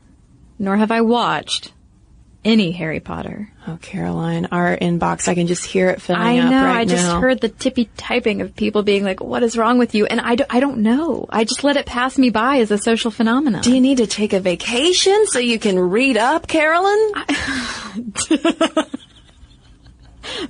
nor 0.58 0.76
have 0.76 0.90
I 0.90 1.00
watched, 1.00 1.72
any 2.46 2.70
Harry 2.70 3.00
Potter. 3.00 3.50
Oh, 3.66 3.76
Caroline, 3.82 4.46
our 4.52 4.76
inbox, 4.76 5.26
I 5.26 5.34
can 5.34 5.48
just 5.48 5.64
hear 5.64 5.90
it 5.90 6.00
filling 6.00 6.22
I 6.22 6.38
up 6.38 6.50
know, 6.50 6.64
right 6.64 6.76
I 6.78 6.84
just 6.84 7.04
now. 7.04 7.20
heard 7.20 7.40
the 7.40 7.48
tippy 7.48 7.90
typing 7.96 8.40
of 8.40 8.54
people 8.54 8.84
being 8.84 9.02
like, 9.02 9.20
what 9.20 9.42
is 9.42 9.58
wrong 9.58 9.78
with 9.78 9.94
you? 9.96 10.06
And 10.06 10.20
I, 10.20 10.36
do, 10.36 10.44
I 10.48 10.60
don't 10.60 10.78
know. 10.78 11.26
I 11.28 11.42
just 11.44 11.64
let 11.64 11.76
it 11.76 11.84
pass 11.86 12.16
me 12.16 12.30
by 12.30 12.58
as 12.60 12.70
a 12.70 12.78
social 12.78 13.10
phenomenon. 13.10 13.62
Do 13.62 13.74
you 13.74 13.80
need 13.80 13.98
to 13.98 14.06
take 14.06 14.32
a 14.32 14.40
vacation 14.40 15.26
so 15.26 15.40
you 15.40 15.58
can 15.58 15.76
read 15.78 16.16
up, 16.16 16.46
Carolyn? 16.46 17.12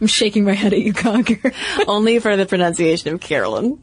I'm 0.01 0.07
shaking 0.07 0.45
my 0.45 0.53
head 0.53 0.73
at 0.73 0.81
you, 0.81 0.93
Conger. 0.93 1.53
Only 1.87 2.19
for 2.19 2.37
the 2.37 2.47
pronunciation 2.47 3.15
of 3.15 3.21
Carolyn. 3.21 3.83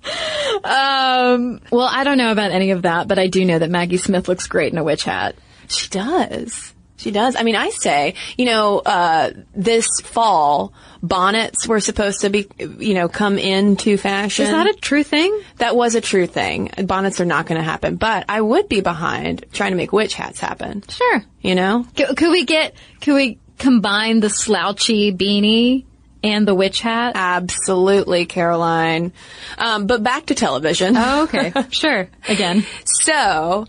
um, 0.63 1.59
well, 1.71 1.87
I 1.89 2.03
don't 2.03 2.17
know 2.17 2.31
about 2.31 2.51
any 2.51 2.71
of 2.71 2.83
that, 2.83 3.07
but 3.07 3.17
I 3.19 3.27
do 3.27 3.43
know 3.45 3.57
that 3.59 3.69
Maggie 3.69 3.97
Smith 3.97 4.27
looks 4.27 4.47
great 4.47 4.71
in 4.71 4.77
a 4.77 4.83
witch 4.83 5.03
hat. 5.03 5.35
She 5.67 5.89
does. 5.89 6.73
She 7.03 7.11
does. 7.11 7.35
I 7.35 7.43
mean, 7.43 7.57
I 7.57 7.69
say, 7.69 8.15
you 8.37 8.45
know, 8.45 8.79
uh, 8.79 9.31
this 9.53 9.87
fall, 10.01 10.73
bonnets 11.01 11.67
were 11.67 11.81
supposed 11.81 12.21
to 12.21 12.29
be, 12.29 12.47
you 12.57 12.93
know, 12.93 13.09
come 13.09 13.37
into 13.37 13.97
fashion. 13.97 14.45
Is 14.45 14.51
that 14.51 14.67
a 14.67 14.73
true 14.73 15.03
thing? 15.03 15.37
That 15.57 15.75
was 15.75 15.95
a 15.95 16.01
true 16.01 16.27
thing. 16.27 16.71
Bonnets 16.85 17.19
are 17.19 17.25
not 17.25 17.45
going 17.45 17.59
to 17.59 17.63
happen, 17.63 17.97
but 17.97 18.23
I 18.29 18.39
would 18.39 18.69
be 18.69 18.79
behind 18.79 19.43
trying 19.51 19.71
to 19.71 19.77
make 19.77 19.91
witch 19.91 20.13
hats 20.13 20.39
happen. 20.39 20.81
Sure. 20.87 21.23
You 21.41 21.55
know? 21.55 21.85
Could, 21.93 22.15
could 22.15 22.31
we 22.31 22.45
get, 22.45 22.73
could 23.01 23.15
we 23.15 23.39
combine 23.57 24.21
the 24.21 24.29
slouchy 24.29 25.11
beanie 25.11 25.85
and 26.23 26.47
the 26.47 26.55
witch 26.55 26.79
hat? 26.79 27.13
Absolutely, 27.15 28.25
Caroline. 28.25 29.11
Um, 29.57 29.87
but 29.87 30.03
back 30.03 30.27
to 30.27 30.35
television. 30.35 30.95
Oh, 30.95 31.23
okay. 31.23 31.51
sure. 31.69 32.07
Again. 32.29 32.65
So, 32.85 33.67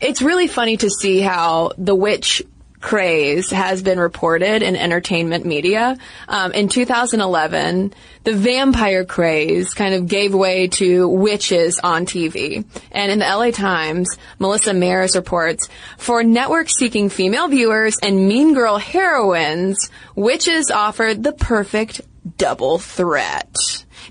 it's 0.00 0.22
really 0.22 0.48
funny 0.48 0.76
to 0.76 0.90
see 0.90 1.20
how 1.20 1.70
the 1.78 1.94
witch 1.94 2.42
craze 2.84 3.50
has 3.50 3.82
been 3.82 3.98
reported 3.98 4.62
in 4.62 4.76
entertainment 4.76 5.46
media. 5.46 5.96
Um, 6.28 6.52
in 6.52 6.68
2011, 6.68 7.94
the 8.24 8.34
vampire 8.34 9.06
craze 9.06 9.72
kind 9.72 9.94
of 9.94 10.06
gave 10.06 10.34
way 10.34 10.68
to 10.68 11.08
witches 11.08 11.80
on 11.82 12.04
TV. 12.04 12.62
And 12.92 13.10
in 13.10 13.20
the 13.20 13.24
LA 13.24 13.52
Times, 13.52 14.14
Melissa 14.38 14.72
Maerz 14.72 15.16
reports, 15.16 15.70
for 15.96 16.22
network-seeking 16.22 17.08
female 17.08 17.48
viewers 17.48 17.96
and 18.02 18.28
mean 18.28 18.52
girl 18.52 18.76
heroines, 18.76 19.90
witches 20.14 20.70
offered 20.70 21.22
the 21.22 21.32
perfect 21.32 22.02
double 22.36 22.78
threat 22.78 23.48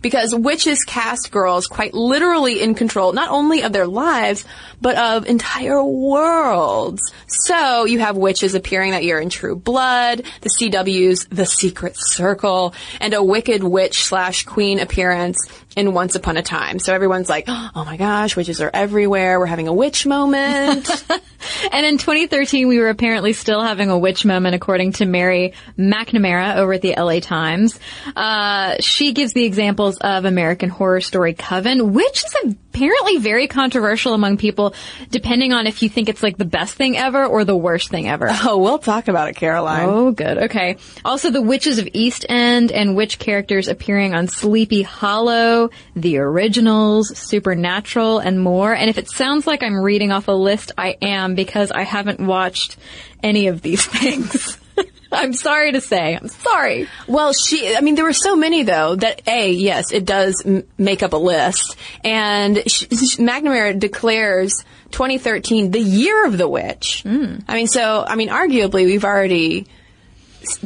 because 0.04 0.36
witches 0.36 0.84
cast 0.84 1.32
girls 1.32 1.66
quite 1.66 1.96
literally 1.96 2.62
in 2.62 2.76
control 2.76 3.14
not 3.14 3.32
only 3.32 3.64
of 3.64 3.74
their 3.74 3.88
lives 3.88 4.46
but 4.82 4.96
of 4.98 5.26
entire 5.26 5.82
worlds. 5.84 7.02
So 7.28 7.86
you 7.86 8.00
have 8.00 8.18
witches 8.18 8.54
appearing 8.54 8.92
that 8.92 9.04
year 9.04 9.20
in 9.20 9.30
True 9.30 9.56
Blood, 9.56 10.24
the 10.42 10.50
CW's 10.50 11.26
The 11.28 11.46
Secret 11.46 11.96
Circle, 11.98 12.76
and 13.00 13.14
a 13.14 13.24
wicked 13.24 13.64
witch 13.64 14.04
slash 14.04 14.44
queen 14.44 14.80
appearance 14.80 15.38
in 15.76 15.94
Once 15.94 16.16
Upon 16.16 16.38
a 16.38 16.42
Time. 16.42 16.80
So 16.80 16.94
everyone's 16.94 17.30
like, 17.30 17.46
oh 17.48 17.84
my 17.86 17.98
gosh, 17.98 18.36
witches 18.36 18.62
are 18.62 18.72
everywhere. 18.74 19.40
We're 19.40 19.46
having 19.46 19.68
a 19.68 19.74
witch 19.74 20.06
moment. 20.06 21.06
And 21.72 21.86
in 21.86 21.98
2013, 21.98 22.68
we 22.68 22.80
were 22.80 22.90
apparently 22.90 23.34
still 23.34 23.62
having 23.62 23.90
a 23.90 23.98
witch 23.98 24.26
moment, 24.26 24.56
according 24.56 24.94
to 24.94 25.06
Mary 25.06 25.54
McNamara 25.78 26.58
over 26.58 26.74
at 26.74 26.82
the 26.82 26.96
LA 26.98 27.20
Times. 27.20 27.80
Uh, 28.16 28.76
she 28.80 29.14
gives 29.14 29.34
the 29.34 29.44
examples 29.44 29.98
of 29.98 30.26
American 30.26 30.70
Horror 30.70 31.02
Story 31.02 31.34
Coven, 31.34 31.94
which 31.94 32.24
is 32.24 32.56
apparently 32.74 33.18
very 33.18 33.48
controversial 33.48 34.14
among 34.14 34.38
people, 34.38 34.74
depending 35.10 35.54
on 35.54 35.68
if 35.68 35.84
you 35.84 35.90
think 35.90 36.10
it's 36.10 36.24
like 36.24 36.38
the 36.38 36.46
best 36.46 36.76
thing 36.76 36.98
ever 36.98 37.26
or 37.26 37.46
the 37.46 37.56
worst 37.56 37.90
thing 37.90 38.10
ever. 38.10 38.28
oh, 38.44 38.58
we'll 38.58 38.80
talk 38.80 39.08
about 39.08 39.30
it, 39.30 39.36
Caroline. 39.36 39.88
Oh, 39.88 40.12
good. 40.12 40.38
Okay. 40.46 40.78
Also, 41.06 41.30
the 41.30 41.42
Witches 41.42 41.78
of 41.78 41.88
East 41.94 42.26
End 42.28 42.72
and 42.72 42.96
witch 42.96 43.20
characters 43.20 43.68
appearing 43.68 44.14
on 44.14 44.28
Sleepy 44.28 44.82
Hollow, 44.82 45.63
The 45.96 46.18
Originals, 46.18 47.18
Supernatural, 47.18 48.20
and 48.20 48.40
more. 48.40 48.74
And 48.74 48.90
if 48.90 48.98
it 48.98 49.10
sounds 49.10 49.46
like 49.48 49.64
I'm 49.64 49.80
reading 49.80 50.12
off 50.12 50.28
a 50.28 50.32
list, 50.32 50.72
I 50.78 50.98
am 51.02 51.36
because 51.36 51.72
I 51.72 51.84
haven't 51.84 52.20
watched 52.20 52.78
any 53.22 53.48
of 53.48 53.62
these 53.62 53.86
things. 54.00 54.58
I'm 55.12 55.34
sorry 55.34 55.74
to 55.74 55.82
say. 55.82 56.16
I'm 56.16 56.28
sorry. 56.28 56.88
Well, 57.08 57.34
she, 57.34 57.76
I 57.76 57.82
mean, 57.82 57.94
there 57.94 58.04
were 58.04 58.14
so 58.14 58.36
many 58.36 58.64
though 58.64 58.96
that 58.96 59.22
A, 59.28 59.52
yes, 59.52 59.92
it 59.92 60.06
does 60.06 60.42
m- 60.44 60.64
make 60.78 61.04
up 61.04 61.14
a 61.14 61.18
list. 61.18 61.76
And 62.04 62.58
sh- 62.66 62.86
sh- 62.92 63.18
McNamara 63.18 63.78
declares 63.78 64.66
2013 64.90 65.70
the 65.70 65.80
year 65.80 66.26
of 66.26 66.38
the 66.40 66.48
witch. 66.48 67.04
Hmm. 67.04 67.36
I 67.48 67.54
mean, 67.54 67.68
so, 67.68 68.04
I 68.08 68.16
mean, 68.16 68.30
arguably 68.30 68.86
we've 68.86 69.06
already 69.06 69.68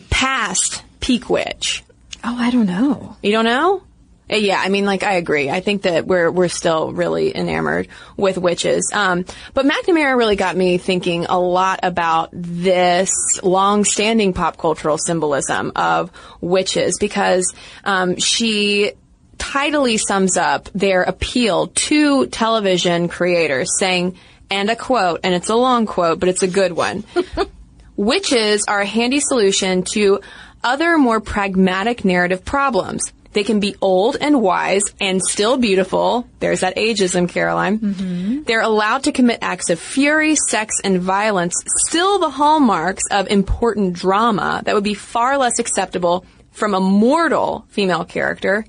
passed 0.10 0.82
peak 1.02 1.30
witch. 1.30 1.84
Oh, 2.24 2.36
I 2.38 2.50
don't 2.50 2.66
know. 2.66 3.16
You 3.22 3.32
don't 3.34 3.46
know? 3.46 3.84
Uh, 4.30 4.36
Yeah, 4.36 4.60
I 4.60 4.70
mean, 4.70 4.86
like, 4.86 5.04
I 5.04 5.14
agree. 5.14 5.50
I 5.50 5.60
think 5.62 5.84
that 5.84 6.06
we're, 6.06 6.30
we're 6.30 6.50
still 6.50 6.92
really 6.92 7.36
enamored 7.36 7.88
with 8.18 8.38
witches. 8.38 8.92
Um, 8.94 9.26
but 9.54 9.66
McNamara 9.66 10.18
really 10.18 10.36
got 10.36 10.56
me 10.56 10.78
thinking 10.78 11.26
a 11.26 11.40
lot 11.40 11.80
about 11.84 12.30
this 12.34 13.10
long-standing 13.42 14.34
pop 14.34 14.58
cultural 14.58 14.98
symbolism 14.98 15.72
of 15.76 16.12
witches 16.42 16.98
because, 17.00 17.54
um, 17.84 18.18
she 18.18 18.92
tidily 19.38 19.98
sums 19.98 20.36
up 20.36 20.70
their 20.74 21.04
appeal 21.04 21.68
to 21.68 22.26
television 22.28 23.08
creators 23.08 23.70
saying, 23.80 24.18
and 24.50 24.70
a 24.70 24.76
quote, 24.76 25.20
and 25.24 25.36
it's 25.36 25.50
a 25.50 25.56
long 25.56 25.86
quote, 25.86 26.20
but 26.20 26.28
it's 26.30 26.44
a 26.44 26.48
good 26.48 26.72
one. 26.72 27.04
Witches 27.96 28.66
are 28.68 28.82
a 28.82 28.86
handy 28.86 29.20
solution 29.20 29.84
to 29.84 30.22
other 30.64 30.98
more 30.98 31.20
pragmatic 31.20 32.06
narrative 32.06 32.46
problems. 32.46 33.12
They 33.34 33.44
can 33.44 33.60
be 33.60 33.76
old 33.82 34.18
and 34.20 34.42
wise 34.42 34.84
and 35.00 35.22
still 35.22 35.58
beautiful. 35.58 36.28
There's 36.40 36.62
that 36.62 36.76
ageism, 36.76 37.30
Caroline. 37.30 37.80
Mm-hmm. 37.80 38.44
They're 38.44 38.62
allowed 38.62 39.04
to 39.04 39.12
commit 39.12 39.40
acts 39.42 39.70
of 39.70 39.80
fury, 39.80 40.36
sex, 40.36 40.76
and 40.84 41.02
violence, 41.02 41.56
still 41.88 42.20
the 42.20 42.30
hallmarks 42.30 43.04
of 43.12 43.28
important 43.28 43.94
drama 43.94 44.62
that 44.66 44.76
would 44.76 44.84
be 44.84 44.94
far 44.94 45.38
less 45.38 45.60
acceptable 45.60 46.26
from 46.52 46.74
a 46.74 46.80
mortal 46.80 47.66
female 47.70 48.06
character. 48.06 48.66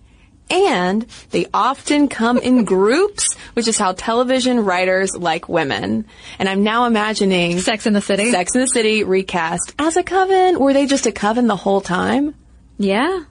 And 0.51 1.07
they 1.31 1.47
often 1.53 2.09
come 2.09 2.39
in 2.39 2.65
groups, 2.65 3.37
which 3.53 3.69
is 3.69 3.77
how 3.77 3.93
television 3.93 4.65
writers 4.65 5.15
like 5.15 5.49
women. 5.49 6.07
And 6.39 6.49
I'm 6.49 6.63
now 6.63 6.87
imagining 6.87 7.61
Sex 7.61 7.87
in 7.87 7.93
the 7.93 8.01
City. 8.01 8.31
Sex 8.31 8.55
in 8.55 8.63
the 8.63 8.67
City 8.67 9.05
recast 9.05 9.75
as 9.79 9.97
a 9.99 10.03
coven. 10.03 10.59
Were 10.59 10.73
they 10.73 10.87
just 10.87 11.07
a 11.07 11.13
coven 11.13 11.49
the 11.49 11.57
whole 11.57 11.83
time? 11.83 12.35
Yeah. 12.79 13.25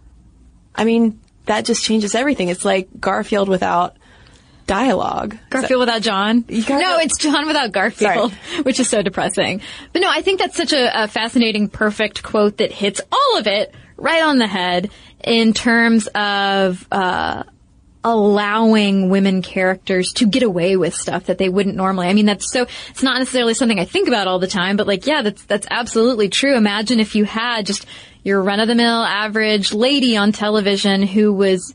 I 0.77 0.85
mean, 0.85 1.19
that 1.45 1.65
just 1.65 1.83
changes 1.83 2.15
everything. 2.15 2.49
It's 2.49 2.63
like 2.63 2.87
Garfield 2.99 3.49
without 3.49 3.97
dialogue. 4.67 5.37
Garfield 5.49 5.79
without 5.79 6.01
John. 6.01 6.45
No, 6.49 6.99
it's 6.99 7.17
John 7.17 7.47
without 7.47 7.71
Garfield, 7.71 8.33
which 8.63 8.79
is 8.79 8.89
so 8.89 9.01
depressing. 9.01 9.61
But 9.93 10.01
no, 10.01 10.09
I 10.09 10.21
think 10.21 10.39
that's 10.39 10.55
such 10.55 10.73
a, 10.73 11.03
a 11.03 11.07
fascinating, 11.07 11.69
perfect 11.69 12.21
quote 12.21 12.57
that 12.57 12.71
hits 12.71 13.01
all 13.11 13.37
of 13.37 13.47
it 13.47 13.73
right 13.95 14.21
on 14.21 14.37
the 14.37 14.47
head 14.47 14.91
in 15.23 15.53
terms 15.53 16.07
of 16.07 16.85
uh, 16.91 17.43
allowing 18.03 19.09
women 19.09 19.41
characters 19.41 20.13
to 20.13 20.27
get 20.27 20.43
away 20.43 20.77
with 20.77 20.93
stuff 20.93 21.25
that 21.25 21.37
they 21.37 21.49
wouldn't 21.49 21.75
normally. 21.75 22.07
I 22.07 22.13
mean, 22.13 22.25
that's 22.25 22.51
so. 22.51 22.67
It's 22.89 23.03
not 23.03 23.17
necessarily 23.17 23.53
something 23.53 23.79
I 23.79 23.85
think 23.85 24.07
about 24.07 24.27
all 24.27 24.39
the 24.39 24.47
time, 24.47 24.77
but 24.77 24.87
like, 24.87 25.07
yeah, 25.07 25.21
that's 25.23 25.43
that's 25.45 25.67
absolutely 25.69 26.29
true. 26.29 26.55
Imagine 26.55 26.99
if 26.99 27.15
you 27.15 27.23
had 27.25 27.65
just 27.65 27.85
your 28.23 28.41
run 28.41 28.59
of 28.59 28.67
the 28.67 28.75
mill 28.75 29.03
average 29.03 29.73
lady 29.73 30.17
on 30.17 30.31
television 30.31 31.03
who 31.03 31.33
was 31.33 31.73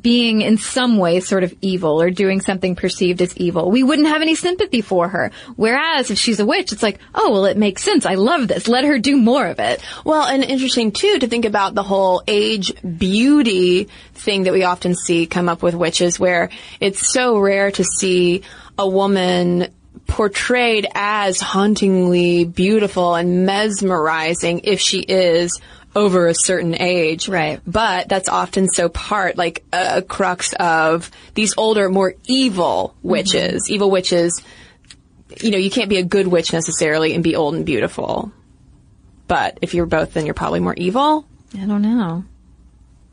being 0.00 0.40
in 0.40 0.56
some 0.56 0.96
way 0.96 1.20
sort 1.20 1.44
of 1.44 1.54
evil 1.60 2.00
or 2.00 2.10
doing 2.10 2.40
something 2.40 2.74
perceived 2.74 3.20
as 3.20 3.36
evil. 3.36 3.70
We 3.70 3.82
wouldn't 3.82 4.08
have 4.08 4.22
any 4.22 4.34
sympathy 4.34 4.80
for 4.80 5.08
her. 5.08 5.30
Whereas 5.56 6.10
if 6.10 6.18
she's 6.18 6.40
a 6.40 6.46
witch, 6.46 6.72
it's 6.72 6.82
like, 6.82 6.98
oh, 7.14 7.30
well, 7.30 7.44
it 7.44 7.56
makes 7.56 7.82
sense. 7.82 8.06
I 8.06 8.14
love 8.14 8.48
this. 8.48 8.68
Let 8.68 8.84
her 8.84 8.98
do 8.98 9.16
more 9.16 9.46
of 9.46 9.60
it. 9.60 9.82
Well, 10.04 10.24
and 10.26 10.42
interesting 10.44 10.92
too 10.92 11.18
to 11.18 11.26
think 11.26 11.44
about 11.44 11.74
the 11.74 11.82
whole 11.82 12.22
age 12.26 12.72
beauty 12.82 13.88
thing 14.14 14.44
that 14.44 14.52
we 14.52 14.64
often 14.64 14.94
see 14.94 15.26
come 15.26 15.48
up 15.48 15.62
with 15.62 15.74
witches 15.74 16.18
where 16.18 16.48
it's 16.80 17.12
so 17.12 17.38
rare 17.38 17.70
to 17.72 17.84
see 17.84 18.42
a 18.78 18.88
woman 18.88 19.68
portrayed 20.12 20.86
as 20.94 21.40
hauntingly 21.40 22.44
beautiful 22.44 23.14
and 23.14 23.46
mesmerizing 23.46 24.60
if 24.64 24.78
she 24.78 25.00
is 25.00 25.58
over 25.96 26.26
a 26.26 26.34
certain 26.34 26.74
age. 26.78 27.28
Right. 27.28 27.62
But 27.66 28.10
that's 28.10 28.28
often 28.28 28.68
so 28.68 28.90
part, 28.90 29.38
like 29.38 29.64
a, 29.72 29.98
a 29.98 30.02
crux 30.02 30.52
of 30.52 31.10
these 31.32 31.54
older, 31.56 31.88
more 31.88 32.14
evil 32.26 32.94
witches. 33.02 33.64
Mm-hmm. 33.64 33.74
Evil 33.74 33.90
witches, 33.90 34.42
you 35.40 35.50
know, 35.50 35.56
you 35.56 35.70
can't 35.70 35.88
be 35.88 35.96
a 35.96 36.04
good 36.04 36.26
witch 36.26 36.52
necessarily 36.52 37.14
and 37.14 37.24
be 37.24 37.34
old 37.34 37.54
and 37.54 37.64
beautiful. 37.64 38.30
But 39.28 39.60
if 39.62 39.72
you're 39.72 39.86
both, 39.86 40.12
then 40.12 40.26
you're 40.26 40.34
probably 40.34 40.60
more 40.60 40.74
evil. 40.74 41.26
I 41.54 41.64
don't 41.64 41.80
know. 41.80 42.24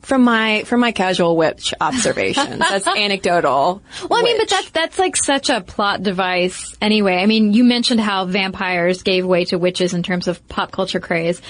From 0.02 0.22
my 0.24 0.62
from 0.64 0.80
my 0.80 0.92
casual 0.92 1.36
witch 1.36 1.74
observations, 1.80 2.58
that's 2.70 2.86
anecdotal. 2.86 3.82
Well, 4.08 4.18
I 4.18 4.22
mean, 4.22 4.38
but 4.38 4.48
that's 4.48 4.70
that's 4.70 4.98
like 4.98 5.14
such 5.16 5.50
a 5.50 5.60
plot 5.60 6.02
device 6.02 6.74
anyway. 6.80 7.16
I 7.16 7.26
mean, 7.26 7.52
you 7.52 7.64
mentioned 7.64 8.00
how 8.00 8.24
vampires 8.24 9.02
gave 9.02 9.26
way 9.26 9.44
to 9.46 9.58
witches 9.58 9.92
in 9.94 10.02
terms 10.02 10.26
of 10.26 10.46
pop 10.48 10.70
culture 10.72 11.00
craze. 11.00 11.40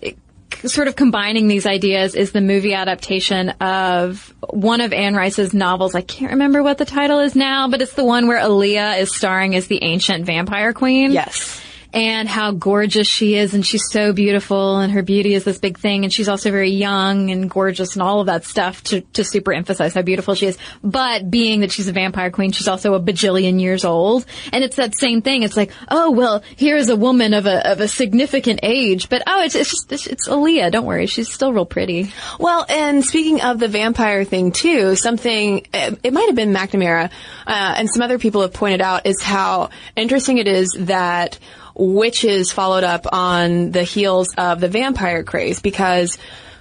It- 0.00 0.18
Sort 0.66 0.86
of 0.86 0.94
combining 0.94 1.48
these 1.48 1.66
ideas 1.66 2.14
is 2.14 2.30
the 2.30 2.40
movie 2.40 2.74
adaptation 2.74 3.50
of 3.60 4.32
one 4.48 4.80
of 4.80 4.92
Anne 4.92 5.14
Rice's 5.14 5.52
novels. 5.52 5.94
I 5.96 6.00
can't 6.00 6.32
remember 6.32 6.62
what 6.62 6.78
the 6.78 6.84
title 6.84 7.18
is 7.18 7.34
now, 7.34 7.68
but 7.68 7.82
it's 7.82 7.94
the 7.94 8.04
one 8.04 8.28
where 8.28 8.38
Aaliyah 8.40 9.00
is 9.00 9.12
starring 9.14 9.56
as 9.56 9.66
the 9.66 9.82
ancient 9.82 10.24
vampire 10.26 10.72
queen. 10.72 11.10
yes. 11.10 11.60
And 11.94 12.28
how 12.28 12.50
gorgeous 12.50 13.06
she 13.06 13.36
is 13.36 13.54
and 13.54 13.64
she's 13.64 13.88
so 13.88 14.12
beautiful 14.12 14.78
and 14.78 14.92
her 14.92 15.02
beauty 15.02 15.34
is 15.34 15.44
this 15.44 15.58
big 15.58 15.78
thing 15.78 16.02
and 16.02 16.12
she's 16.12 16.28
also 16.28 16.50
very 16.50 16.70
young 16.70 17.30
and 17.30 17.48
gorgeous 17.48 17.94
and 17.94 18.02
all 18.02 18.18
of 18.18 18.26
that 18.26 18.44
stuff 18.44 18.82
to, 18.82 19.00
to 19.12 19.22
super 19.22 19.52
emphasize 19.52 19.94
how 19.94 20.02
beautiful 20.02 20.34
she 20.34 20.46
is. 20.46 20.58
But 20.82 21.30
being 21.30 21.60
that 21.60 21.70
she's 21.70 21.86
a 21.86 21.92
vampire 21.92 22.32
queen, 22.32 22.50
she's 22.50 22.66
also 22.66 22.94
a 22.94 23.00
bajillion 23.00 23.60
years 23.60 23.84
old. 23.84 24.26
And 24.52 24.64
it's 24.64 24.74
that 24.76 24.98
same 24.98 25.22
thing. 25.22 25.44
It's 25.44 25.56
like, 25.56 25.70
oh, 25.88 26.10
well, 26.10 26.42
here's 26.56 26.88
a 26.88 26.96
woman 26.96 27.32
of 27.32 27.46
a, 27.46 27.70
of 27.70 27.80
a 27.80 27.86
significant 27.86 28.60
age, 28.64 29.08
but 29.08 29.22
oh, 29.28 29.44
it's, 29.44 29.54
it's 29.54 29.70
just, 29.70 29.92
it's, 29.92 30.06
it's 30.08 30.28
Aaliyah. 30.28 30.72
Don't 30.72 30.86
worry. 30.86 31.06
She's 31.06 31.32
still 31.32 31.52
real 31.52 31.64
pretty. 31.64 32.12
Well, 32.40 32.66
and 32.68 33.04
speaking 33.04 33.40
of 33.40 33.60
the 33.60 33.68
vampire 33.68 34.24
thing 34.24 34.50
too, 34.50 34.96
something 34.96 35.66
it 35.72 36.00
it 36.02 36.12
might 36.12 36.26
have 36.26 36.34
been 36.34 36.52
McNamara, 36.52 37.10
uh, 37.46 37.74
and 37.76 37.88
some 37.88 38.02
other 38.02 38.18
people 38.18 38.42
have 38.42 38.52
pointed 38.52 38.80
out 38.80 39.06
is 39.06 39.22
how 39.22 39.70
interesting 39.96 40.38
it 40.38 40.48
is 40.48 40.76
that 40.80 41.38
witches 41.74 42.52
followed 42.52 42.84
up 42.84 43.06
on 43.12 43.70
the 43.70 43.82
heels 43.82 44.28
of 44.36 44.60
the 44.60 44.68
vampire 44.68 45.24
craze 45.24 45.60
because 45.60 46.18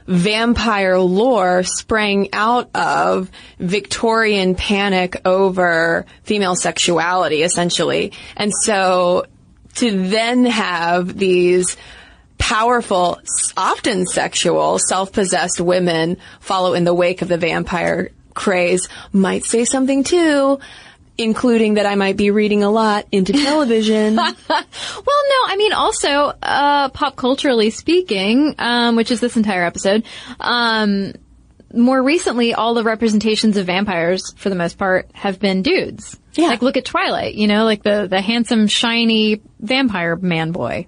vampire 0.08 1.00
lore 1.00 1.64
sprang 1.64 2.30
out 2.34 2.70
of 2.76 3.30
Victorian 3.60 4.56
panic 4.56 5.22
over 5.26 6.06
female 6.24 6.56
sexuality, 6.56 7.44
essentially. 7.44 8.12
And 8.36 8.52
so 8.64 9.26
to 9.76 10.08
then 10.08 10.46
have 10.46 11.18
these 11.18 11.78
powerful, 12.38 13.22
often 13.56 14.06
sexual, 14.06 14.78
self-possessed 14.80 15.62
women 15.62 16.18
follow 16.40 16.74
in 16.74 16.84
the 16.84 16.94
wake 16.94 17.22
of 17.22 17.28
the 17.28 17.38
vampire 17.38 18.12
craze 18.34 18.90
might 19.12 19.46
say 19.46 19.64
something 19.64 20.04
too, 20.04 20.60
including 21.18 21.76
that 21.76 21.86
I 21.86 21.96
might 21.96 22.18
be 22.18 22.32
reading 22.32 22.64
a 22.64 22.70
lot 22.70 23.08
into 23.12 23.34
television. 23.44 24.16
Well, 24.16 24.34
no, 24.50 25.40
I 25.48 25.56
mean 25.58 25.74
also 25.74 26.34
uh, 26.42 26.90
pop 26.90 27.16
culturally 27.16 27.70
speaking, 27.70 28.56
um, 28.60 28.96
which 28.96 29.12
is 29.12 29.20
this 29.20 29.38
entire 29.38 29.64
episode. 29.64 30.04
Um, 30.40 31.14
more 31.74 32.02
recently, 32.02 32.54
all 32.54 32.76
the 32.76 32.84
representations 32.84 33.58
of 33.58 33.66
vampires, 33.66 34.34
for 34.38 34.50
the 34.50 34.56
most 34.56 34.78
part, 34.78 35.10
have 35.14 35.40
been 35.40 35.64
dudes. 35.64 36.20
Yeah. 36.34 36.48
Like 36.48 36.62
look 36.62 36.78
at 36.78 36.86
Twilight, 36.86 37.36
you 37.36 37.48
know, 37.48 37.66
like 37.66 37.84
the 37.84 38.08
the 38.08 38.22
handsome, 38.22 38.68
shiny 38.68 39.42
vampire 39.60 40.16
man 40.16 40.52
boy. 40.52 40.88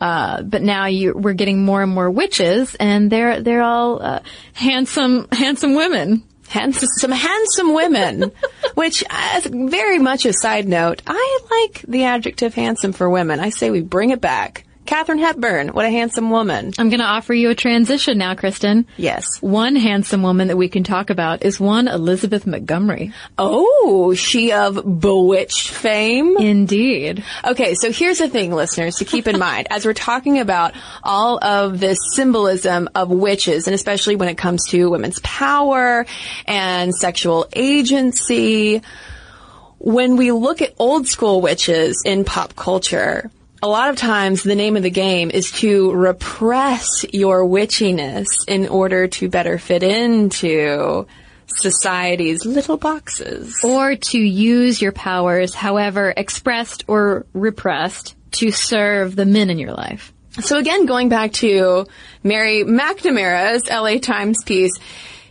Uh, 0.00 0.42
but 0.42 0.60
now 0.60 0.86
you, 0.86 1.14
we're 1.14 1.34
getting 1.34 1.64
more 1.64 1.82
and 1.82 1.92
more 1.92 2.10
witches, 2.10 2.74
and 2.74 3.10
they're 3.10 3.40
they're 3.40 3.62
all 3.62 4.02
uh, 4.02 4.20
handsome, 4.52 5.28
handsome 5.30 5.74
women. 5.74 6.24
Handsome, 6.48 6.88
some 6.96 7.10
handsome 7.10 7.74
women, 7.74 8.32
which 8.74 9.04
as 9.10 9.46
very 9.46 9.98
much 9.98 10.26
a 10.26 10.32
side 10.32 10.68
note, 10.68 11.02
I 11.06 11.40
like 11.50 11.82
the 11.86 12.04
adjective 12.04 12.54
handsome 12.54 12.92
for 12.92 13.08
women. 13.08 13.40
I 13.40 13.50
say 13.50 13.70
we 13.70 13.80
bring 13.80 14.10
it 14.10 14.20
back. 14.20 14.64
Katharine 14.86 15.18
Hepburn, 15.18 15.68
what 15.68 15.86
a 15.86 15.90
handsome 15.90 16.30
woman. 16.30 16.72
I'm 16.78 16.90
going 16.90 17.00
to 17.00 17.06
offer 17.06 17.32
you 17.32 17.50
a 17.50 17.54
transition 17.54 18.18
now, 18.18 18.34
Kristen. 18.34 18.86
Yes. 18.98 19.24
One 19.40 19.76
handsome 19.76 20.22
woman 20.22 20.48
that 20.48 20.56
we 20.56 20.68
can 20.68 20.84
talk 20.84 21.08
about 21.08 21.42
is 21.42 21.58
one 21.58 21.88
Elizabeth 21.88 22.46
Montgomery. 22.46 23.12
Oh, 23.38 24.14
she 24.14 24.52
of 24.52 25.00
Bewitched 25.00 25.70
fame? 25.70 26.36
Indeed. 26.36 27.24
Okay, 27.44 27.74
so 27.74 27.90
here's 27.90 28.18
the 28.18 28.28
thing, 28.28 28.52
listeners, 28.52 28.96
to 28.96 29.06
keep 29.06 29.26
in 29.26 29.38
mind 29.40 29.68
as 29.70 29.86
we're 29.86 29.94
talking 29.94 30.38
about 30.38 30.74
all 31.02 31.42
of 31.42 31.80
this 31.80 31.98
symbolism 32.14 32.88
of 32.94 33.08
witches, 33.08 33.66
and 33.66 33.74
especially 33.74 34.16
when 34.16 34.28
it 34.28 34.36
comes 34.36 34.66
to 34.68 34.90
women's 34.90 35.18
power 35.20 36.04
and 36.46 36.94
sexual 36.94 37.46
agency, 37.54 38.82
when 39.78 40.16
we 40.16 40.30
look 40.30 40.60
at 40.60 40.74
old 40.78 41.06
school 41.06 41.40
witches 41.40 42.02
in 42.04 42.24
pop 42.24 42.54
culture, 42.54 43.30
a 43.64 43.66
lot 43.66 43.88
of 43.88 43.96
times 43.96 44.42
the 44.42 44.54
name 44.54 44.76
of 44.76 44.82
the 44.82 44.90
game 44.90 45.30
is 45.30 45.50
to 45.50 45.90
repress 45.92 47.06
your 47.14 47.46
witchiness 47.46 48.26
in 48.46 48.68
order 48.68 49.08
to 49.08 49.30
better 49.30 49.56
fit 49.56 49.82
into 49.82 51.06
society's 51.46 52.44
little 52.44 52.76
boxes. 52.76 53.58
or 53.64 53.96
to 53.96 54.18
use 54.18 54.82
your 54.82 54.92
powers, 54.92 55.54
however 55.54 56.12
expressed 56.14 56.84
or 56.88 57.24
repressed, 57.32 58.14
to 58.32 58.50
serve 58.50 59.16
the 59.16 59.24
men 59.24 59.48
in 59.48 59.58
your 59.58 59.72
life. 59.72 60.12
So 60.42 60.58
again, 60.58 60.84
going 60.84 61.08
back 61.08 61.32
to 61.34 61.86
Mary 62.22 62.64
McNamara's 62.64 63.66
LA 63.70 63.98
Times 63.98 64.44
piece, 64.44 64.78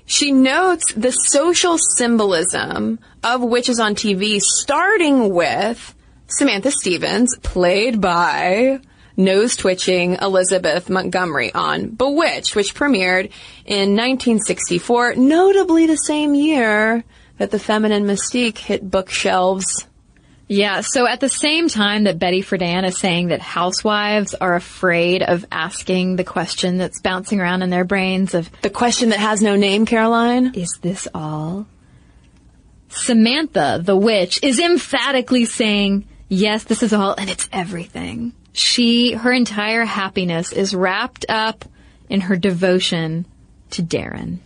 she 0.07 0.31
notes 0.31 0.91
the 0.93 1.11
social 1.11 1.77
symbolism 1.77 2.97
of 3.23 3.43
witches 3.43 3.79
on 3.79 3.93
TV, 3.93 4.41
starting 4.41 5.31
with 5.31 5.93
Samantha 6.37 6.71
Stevens, 6.71 7.35
played 7.43 8.01
by 8.01 8.79
nose 9.15 9.55
twitching 9.55 10.15
Elizabeth 10.21 10.89
Montgomery 10.89 11.53
on 11.53 11.89
Bewitched, 11.89 12.55
which 12.55 12.73
premiered 12.73 13.29
in 13.65 13.95
1964, 13.95 15.15
notably 15.15 15.85
the 15.85 15.95
same 15.97 16.33
year 16.33 17.03
that 17.37 17.51
the 17.51 17.59
feminine 17.59 18.05
mystique 18.05 18.57
hit 18.57 18.89
bookshelves. 18.89 19.85
Yeah, 20.47 20.81
so 20.81 21.07
at 21.07 21.19
the 21.19 21.29
same 21.29 21.69
time 21.69 22.03
that 22.05 22.19
Betty 22.19 22.41
Friedan 22.41 22.83
is 22.85 22.97
saying 22.97 23.27
that 23.27 23.39
housewives 23.39 24.33
are 24.33 24.55
afraid 24.55 25.21
of 25.23 25.45
asking 25.51 26.15
the 26.15 26.23
question 26.23 26.77
that's 26.77 26.99
bouncing 26.99 27.39
around 27.39 27.61
in 27.61 27.69
their 27.69 27.85
brains 27.85 28.33
of, 28.33 28.49
The 28.61 28.69
question 28.69 29.09
that 29.09 29.19
has 29.19 29.41
no 29.41 29.55
name, 29.55 29.85
Caroline. 29.85 30.53
is 30.55 30.79
this 30.81 31.07
all? 31.13 31.67
Samantha, 32.89 33.79
the 33.83 33.95
witch, 33.97 34.39
is 34.43 34.59
emphatically 34.59 35.45
saying, 35.45 36.07
yes, 36.33 36.63
this 36.63 36.83
is 36.83 36.93
all 36.93 37.15
and 37.15 37.29
it's 37.29 37.47
everything. 37.51 38.33
She, 38.53 39.13
her 39.13 39.31
entire 39.31 39.85
happiness 39.85 40.51
is 40.51 40.75
wrapped 40.75 41.25
up 41.29 41.65
in 42.09 42.21
her 42.21 42.35
devotion 42.35 43.25
to 43.71 43.83
Darren. 43.83 44.39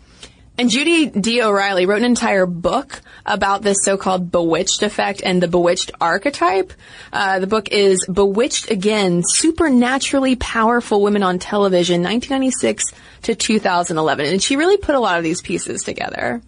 And 0.59 0.71
Judy 0.71 1.05
D. 1.05 1.43
O'Reilly 1.43 1.85
wrote 1.85 1.99
an 1.99 2.05
entire 2.05 2.47
book 2.47 3.01
about 3.25 3.61
this 3.61 3.77
so-called 3.83 4.31
bewitched 4.31 4.81
effect 4.81 5.21
and 5.23 5.41
the 5.43 5.47
bewitched 5.47 5.91
archetype. 6.01 6.73
Uh, 7.13 7.39
the 7.39 7.45
book 7.45 7.69
is 7.69 8.03
Bewitched 8.11 8.71
Again, 8.71 9.21
Supernaturally 9.23 10.35
Powerful 10.35 11.03
Women 11.03 11.21
on 11.21 11.37
Television, 11.37 12.01
1996 12.01 12.85
to 13.23 13.35
2011. 13.35 14.25
And 14.25 14.41
she 14.41 14.55
really 14.55 14.77
put 14.77 14.95
a 14.95 14.99
lot 14.99 15.19
of 15.19 15.23
these 15.23 15.41
pieces 15.41 15.83
together. 15.83 16.41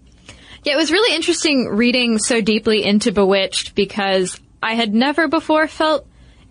Yeah, 0.64 0.74
it 0.74 0.78
was 0.78 0.92
really 0.92 1.16
interesting 1.16 1.68
reading 1.68 2.18
so 2.18 2.42
deeply 2.42 2.84
into 2.84 3.12
Bewitched 3.12 3.76
because 3.76 4.40
I 4.62 4.76
had 4.76 4.94
never 4.94 5.28
before 5.28 5.68
felt 5.68 6.06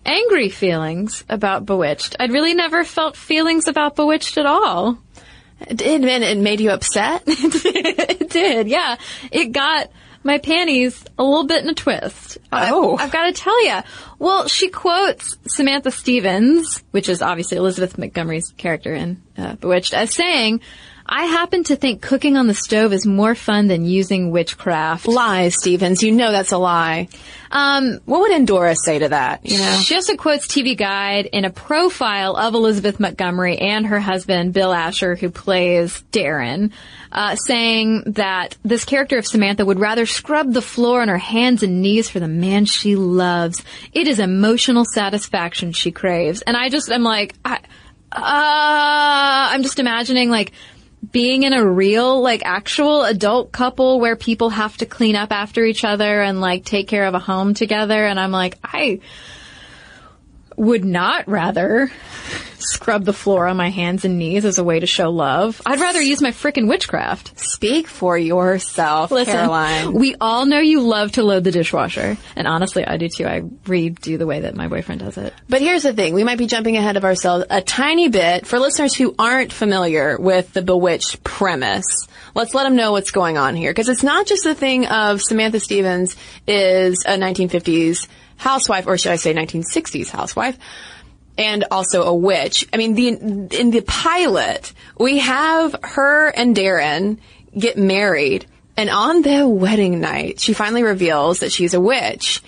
angry 0.05 0.49
feelings 0.49 1.23
about 1.29 1.65
Bewitched. 1.65 2.15
I'd 2.19 2.31
really 2.31 2.53
never 2.53 2.83
felt 2.83 3.15
feelings 3.15 3.67
about 3.67 3.95
Bewitched 3.95 4.37
at 4.37 4.45
all. 4.45 4.97
It 5.61 5.77
did, 5.77 6.05
and 6.05 6.23
it 6.23 6.37
made 6.37 6.61
you 6.61 6.71
upset? 6.71 7.23
it 7.27 8.29
did, 8.29 8.67
yeah. 8.67 8.95
It 9.31 9.51
got 9.51 9.91
my 10.23 10.37
panties 10.37 11.03
a 11.17 11.23
little 11.23 11.45
bit 11.45 11.63
in 11.63 11.69
a 11.69 11.73
twist. 11.73 12.37
Oh. 12.51 12.97
I, 12.97 13.01
have 13.01 13.11
got 13.11 13.25
to 13.25 13.33
tell 13.33 13.65
you. 13.65 13.79
Well, 14.17 14.47
she 14.47 14.69
quotes 14.69 15.37
Samantha 15.47 15.91
Stevens, 15.91 16.83
which 16.91 17.09
is 17.09 17.21
obviously 17.21 17.57
Elizabeth 17.57 17.97
Montgomery's 17.97 18.53
character 18.57 18.93
in 18.93 19.21
uh, 19.37 19.55
Bewitched, 19.55 19.93
as 19.93 20.13
saying, 20.13 20.61
I 21.11 21.25
happen 21.25 21.63
to 21.65 21.75
think 21.75 22.03
cooking 22.03 22.37
on 22.37 22.45
the 22.45 22.53
stove 22.53 22.93
is 22.93 23.03
more 23.03 23.33
fun 23.33 23.67
than 23.67 23.83
using 23.83 24.29
witchcraft. 24.29 25.07
Lies, 25.07 25.55
Stevens. 25.55 26.03
You 26.03 26.11
know 26.11 26.31
that's 26.31 26.51
a 26.51 26.59
lie. 26.59 27.07
Um, 27.49 27.99
what 28.05 28.21
would 28.21 28.31
Endora 28.31 28.75
say 28.75 28.99
to 28.99 29.09
that? 29.09 29.43
You 29.43 29.57
know, 29.57 29.79
she 29.83 29.95
also 29.95 30.15
quotes 30.15 30.45
TV 30.45 30.77
Guide 30.77 31.25
in 31.25 31.45
a 31.45 31.49
profile 31.49 32.35
of 32.35 32.53
Elizabeth 32.53 32.99
Montgomery 32.99 33.57
and 33.57 33.87
her 33.87 33.99
husband 33.99 34.53
Bill 34.53 34.71
Asher, 34.71 35.15
who 35.15 35.31
plays 35.31 36.03
Darren, 36.11 36.71
uh, 37.11 37.35
saying 37.35 38.03
that 38.05 38.55
this 38.61 38.85
character 38.85 39.17
of 39.17 39.25
Samantha 39.25 39.65
would 39.65 39.79
rather 39.79 40.05
scrub 40.05 40.53
the 40.53 40.61
floor 40.61 41.01
on 41.01 41.07
her 41.07 41.17
hands 41.17 41.63
and 41.63 41.81
knees 41.81 42.07
for 42.07 42.19
the 42.19 42.27
man 42.27 42.65
she 42.65 42.95
loves. 42.95 43.63
It 43.93 44.07
is 44.07 44.19
emotional 44.19 44.85
satisfaction 44.85 45.71
she 45.71 45.91
craves, 45.91 46.43
and 46.43 46.55
I 46.55 46.69
just 46.69 46.91
am 46.91 47.01
like, 47.01 47.33
I, 47.43 47.55
uh, 48.11 49.49
I'm 49.53 49.63
just 49.63 49.79
imagining 49.79 50.29
like 50.29 50.51
being 51.11 51.43
in 51.43 51.53
a 51.53 51.65
real, 51.65 52.21
like, 52.21 52.41
actual 52.45 53.03
adult 53.03 53.51
couple 53.51 53.99
where 53.99 54.15
people 54.15 54.49
have 54.49 54.75
to 54.77 54.85
clean 54.85 55.15
up 55.15 55.31
after 55.31 55.63
each 55.63 55.83
other 55.83 56.21
and, 56.21 56.41
like, 56.41 56.65
take 56.65 56.87
care 56.87 57.05
of 57.05 57.13
a 57.13 57.19
home 57.19 57.53
together. 57.53 58.05
And 58.05 58.19
I'm 58.19 58.31
like, 58.31 58.57
I 58.63 58.99
would 60.59 60.83
not 60.83 61.25
rather 61.27 61.89
scrub 62.57 63.05
the 63.05 63.13
floor 63.13 63.47
on 63.47 63.55
my 63.55 63.69
hands 63.69 64.03
and 64.03 64.19
knees 64.19 64.43
as 64.43 64.57
a 64.57 64.63
way 64.63 64.77
to 64.77 64.85
show 64.85 65.09
love. 65.09 65.61
I'd 65.65 65.79
rather 65.79 66.01
use 66.01 66.21
my 66.21 66.31
frickin' 66.31 66.67
witchcraft. 66.67 67.39
Speak 67.39 67.87
for 67.87 68.17
yourself, 68.17 69.09
Listen, 69.09 69.35
Caroline. 69.35 69.93
We 69.93 70.15
all 70.19 70.45
know 70.45 70.59
you 70.59 70.81
love 70.81 71.13
to 71.13 71.23
load 71.23 71.45
the 71.45 71.51
dishwasher. 71.51 72.17
And 72.35 72.45
honestly, 72.45 72.85
I 72.85 72.97
do 72.97 73.07
too. 73.07 73.25
I 73.25 73.39
redo 73.39 74.17
the 74.17 74.27
way 74.27 74.41
that 74.41 74.57
my 74.57 74.67
boyfriend 74.67 74.99
does 74.99 75.17
it. 75.17 75.33
But 75.47 75.61
here's 75.61 75.83
the 75.83 75.93
thing. 75.93 76.13
We 76.13 76.25
might 76.25 76.37
be 76.37 76.47
jumping 76.47 76.75
ahead 76.75 76.97
of 76.97 77.05
ourselves 77.05 77.45
a 77.49 77.61
tiny 77.61 78.09
bit. 78.09 78.45
For 78.45 78.59
listeners 78.59 78.93
who 78.93 79.15
aren't 79.17 79.53
familiar 79.53 80.17
with 80.19 80.51
the 80.51 80.61
Bewitched 80.61 81.23
premise, 81.23 81.87
let's 82.35 82.53
let 82.53 82.65
them 82.65 82.75
know 82.75 82.91
what's 82.91 83.11
going 83.11 83.37
on 83.37 83.55
here. 83.55 83.71
Because 83.71 83.87
it's 83.87 84.03
not 84.03 84.27
just 84.27 84.43
the 84.43 84.55
thing 84.55 84.87
of 84.87 85.21
Samantha 85.21 85.61
Stevens 85.61 86.17
is 86.45 87.05
a 87.07 87.11
1950s 87.11 88.09
housewife, 88.39 88.87
or 88.87 88.97
should 88.97 89.11
I 89.11 89.17
say 89.17 89.33
1960s 89.33 90.09
housewife 90.09 90.57
and 91.37 91.65
also 91.69 92.03
a 92.03 92.13
witch. 92.13 92.67
I 92.73 92.77
mean, 92.77 92.95
the, 92.95 93.07
in 93.07 93.71
the 93.71 93.81
pilot, 93.81 94.73
we 94.97 95.19
have 95.19 95.75
her 95.83 96.27
and 96.27 96.55
Darren 96.55 97.19
get 97.57 97.77
married 97.77 98.45
and 98.79 98.89
on 98.89 99.23
their 99.23 99.45
wedding 99.45 99.99
night, 99.99 100.39
she 100.39 100.53
finally 100.53 100.83
reveals 100.83 101.39
that 101.39 101.51
she's 101.51 101.73
a 101.73 101.81
witch. 101.81 102.41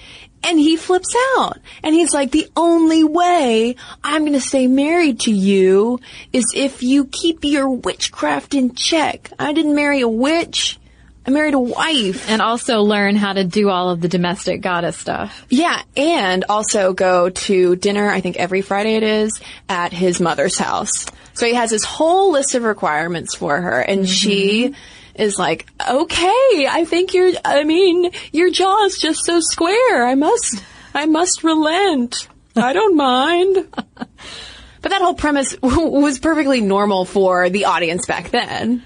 And 0.46 0.58
he 0.58 0.78
flips 0.78 1.14
out. 1.36 1.58
And 1.84 1.94
he's 1.94 2.14
like, 2.14 2.32
the 2.32 2.48
only 2.56 3.04
way 3.04 3.76
I'm 4.02 4.24
gonna 4.24 4.40
stay 4.40 4.68
married 4.68 5.20
to 5.22 5.34
you 5.34 6.00
is 6.32 6.46
if 6.56 6.84
you 6.84 7.04
keep 7.04 7.44
your 7.44 7.68
witchcraft 7.70 8.54
in 8.54 8.76
check. 8.76 9.30
I 9.38 9.52
didn't 9.52 9.76
marry 9.76 10.00
a 10.00 10.08
witch. 10.08 10.80
I 11.26 11.30
married 11.30 11.54
a 11.54 11.60
wife. 11.60 12.30
And 12.30 12.42
also 12.42 12.82
learn 12.82 13.16
how 13.16 13.34
to 13.34 13.44
do 13.44 13.70
all 13.70 13.90
of 13.90 14.02
the 14.02 14.08
domestic 14.08 14.62
goddess 14.62 14.98
stuff. 14.98 15.46
Yeah, 15.50 15.82
and 15.96 16.46
also 16.50 16.94
go 16.94 17.30
to 17.30 17.76
dinner, 17.76 18.10
I 18.10 18.22
think 18.22 18.38
every 18.38 18.62
Friday 18.62 18.96
it 18.96 19.04
is, 19.04 19.40
at 19.70 19.94
his 19.94 20.20
mother's 20.20 20.58
house. 20.58 21.06
So 21.34 21.46
he 21.46 21.54
has 21.54 21.70
this 21.70 21.84
whole 21.84 22.32
list 22.32 22.56
of 22.56 22.64
requirements 22.64 23.36
for 23.36 23.60
her, 23.60 23.80
and 23.80 24.02
mm-hmm. 24.02 24.12
she 24.12 24.76
is 25.16 25.38
like, 25.38 25.68
okay, 25.88 26.68
I 26.70 26.86
think 26.88 27.14
you're, 27.14 27.34
I 27.46 27.64
mean, 27.64 28.12
your 28.32 28.50
jaw 28.50 28.86
is 28.86 28.98
just 28.98 29.24
so 29.26 29.40
square. 29.40 30.06
I 30.06 30.16
must, 30.16 30.64
I 30.94 31.06
must 31.06 31.44
relent. 31.44 32.28
I 32.56 32.74
don't 32.74 32.98
mind. 32.98 33.68
but 33.76 34.90
that 34.90 35.02
whole 35.02 35.14
premise 35.14 35.56
was 35.62 36.20
perfectly 36.20 36.62
normal 36.62 37.06
for 37.06 37.50
the 37.50 37.66
audience 37.66 38.08
back 38.08 38.32
then. 38.32 38.86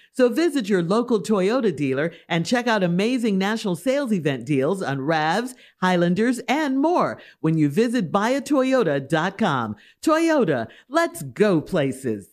So 0.13 0.29
visit 0.29 0.67
your 0.67 0.83
local 0.83 1.21
Toyota 1.21 1.75
dealer 1.75 2.11
and 2.27 2.45
check 2.45 2.67
out 2.67 2.83
amazing 2.83 3.37
national 3.37 3.75
sales 3.75 4.11
event 4.11 4.45
deals 4.45 4.81
on 4.81 4.99
RAVs, 4.99 5.53
Highlanders, 5.81 6.39
and 6.47 6.79
more 6.79 7.19
when 7.39 7.57
you 7.57 7.69
visit 7.69 8.11
buyatoyota.com. 8.11 9.75
Toyota, 10.01 10.67
let's 10.89 11.23
go 11.23 11.61
places. 11.61 12.27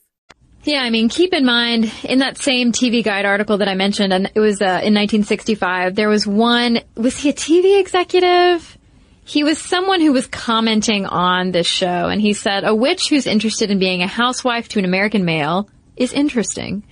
Yeah, 0.64 0.82
I 0.82 0.90
mean, 0.90 1.08
keep 1.08 1.32
in 1.32 1.44
mind 1.44 1.92
in 2.02 2.18
that 2.18 2.36
same 2.36 2.72
TV 2.72 3.02
Guide 3.04 3.24
article 3.24 3.58
that 3.58 3.68
I 3.68 3.74
mentioned, 3.74 4.12
and 4.12 4.30
it 4.34 4.40
was 4.40 4.60
uh, 4.60 4.82
in 4.82 4.92
1965. 4.92 5.94
There 5.94 6.08
was 6.08 6.26
one. 6.26 6.80
Was 6.96 7.16
he 7.16 7.30
a 7.30 7.32
TV 7.32 7.78
executive? 7.80 8.76
He 9.24 9.44
was 9.44 9.58
someone 9.58 10.00
who 10.00 10.12
was 10.12 10.26
commenting 10.26 11.06
on 11.06 11.52
this 11.52 11.66
show, 11.66 11.86
and 12.08 12.20
he 12.20 12.32
said, 12.32 12.64
"A 12.64 12.74
witch 12.74 13.08
who's 13.08 13.26
interested 13.26 13.70
in 13.70 13.78
being 13.78 14.02
a 14.02 14.08
housewife 14.08 14.68
to 14.70 14.78
an 14.80 14.84
American 14.84 15.24
male 15.24 15.70
is 15.96 16.12
interesting. 16.12 16.82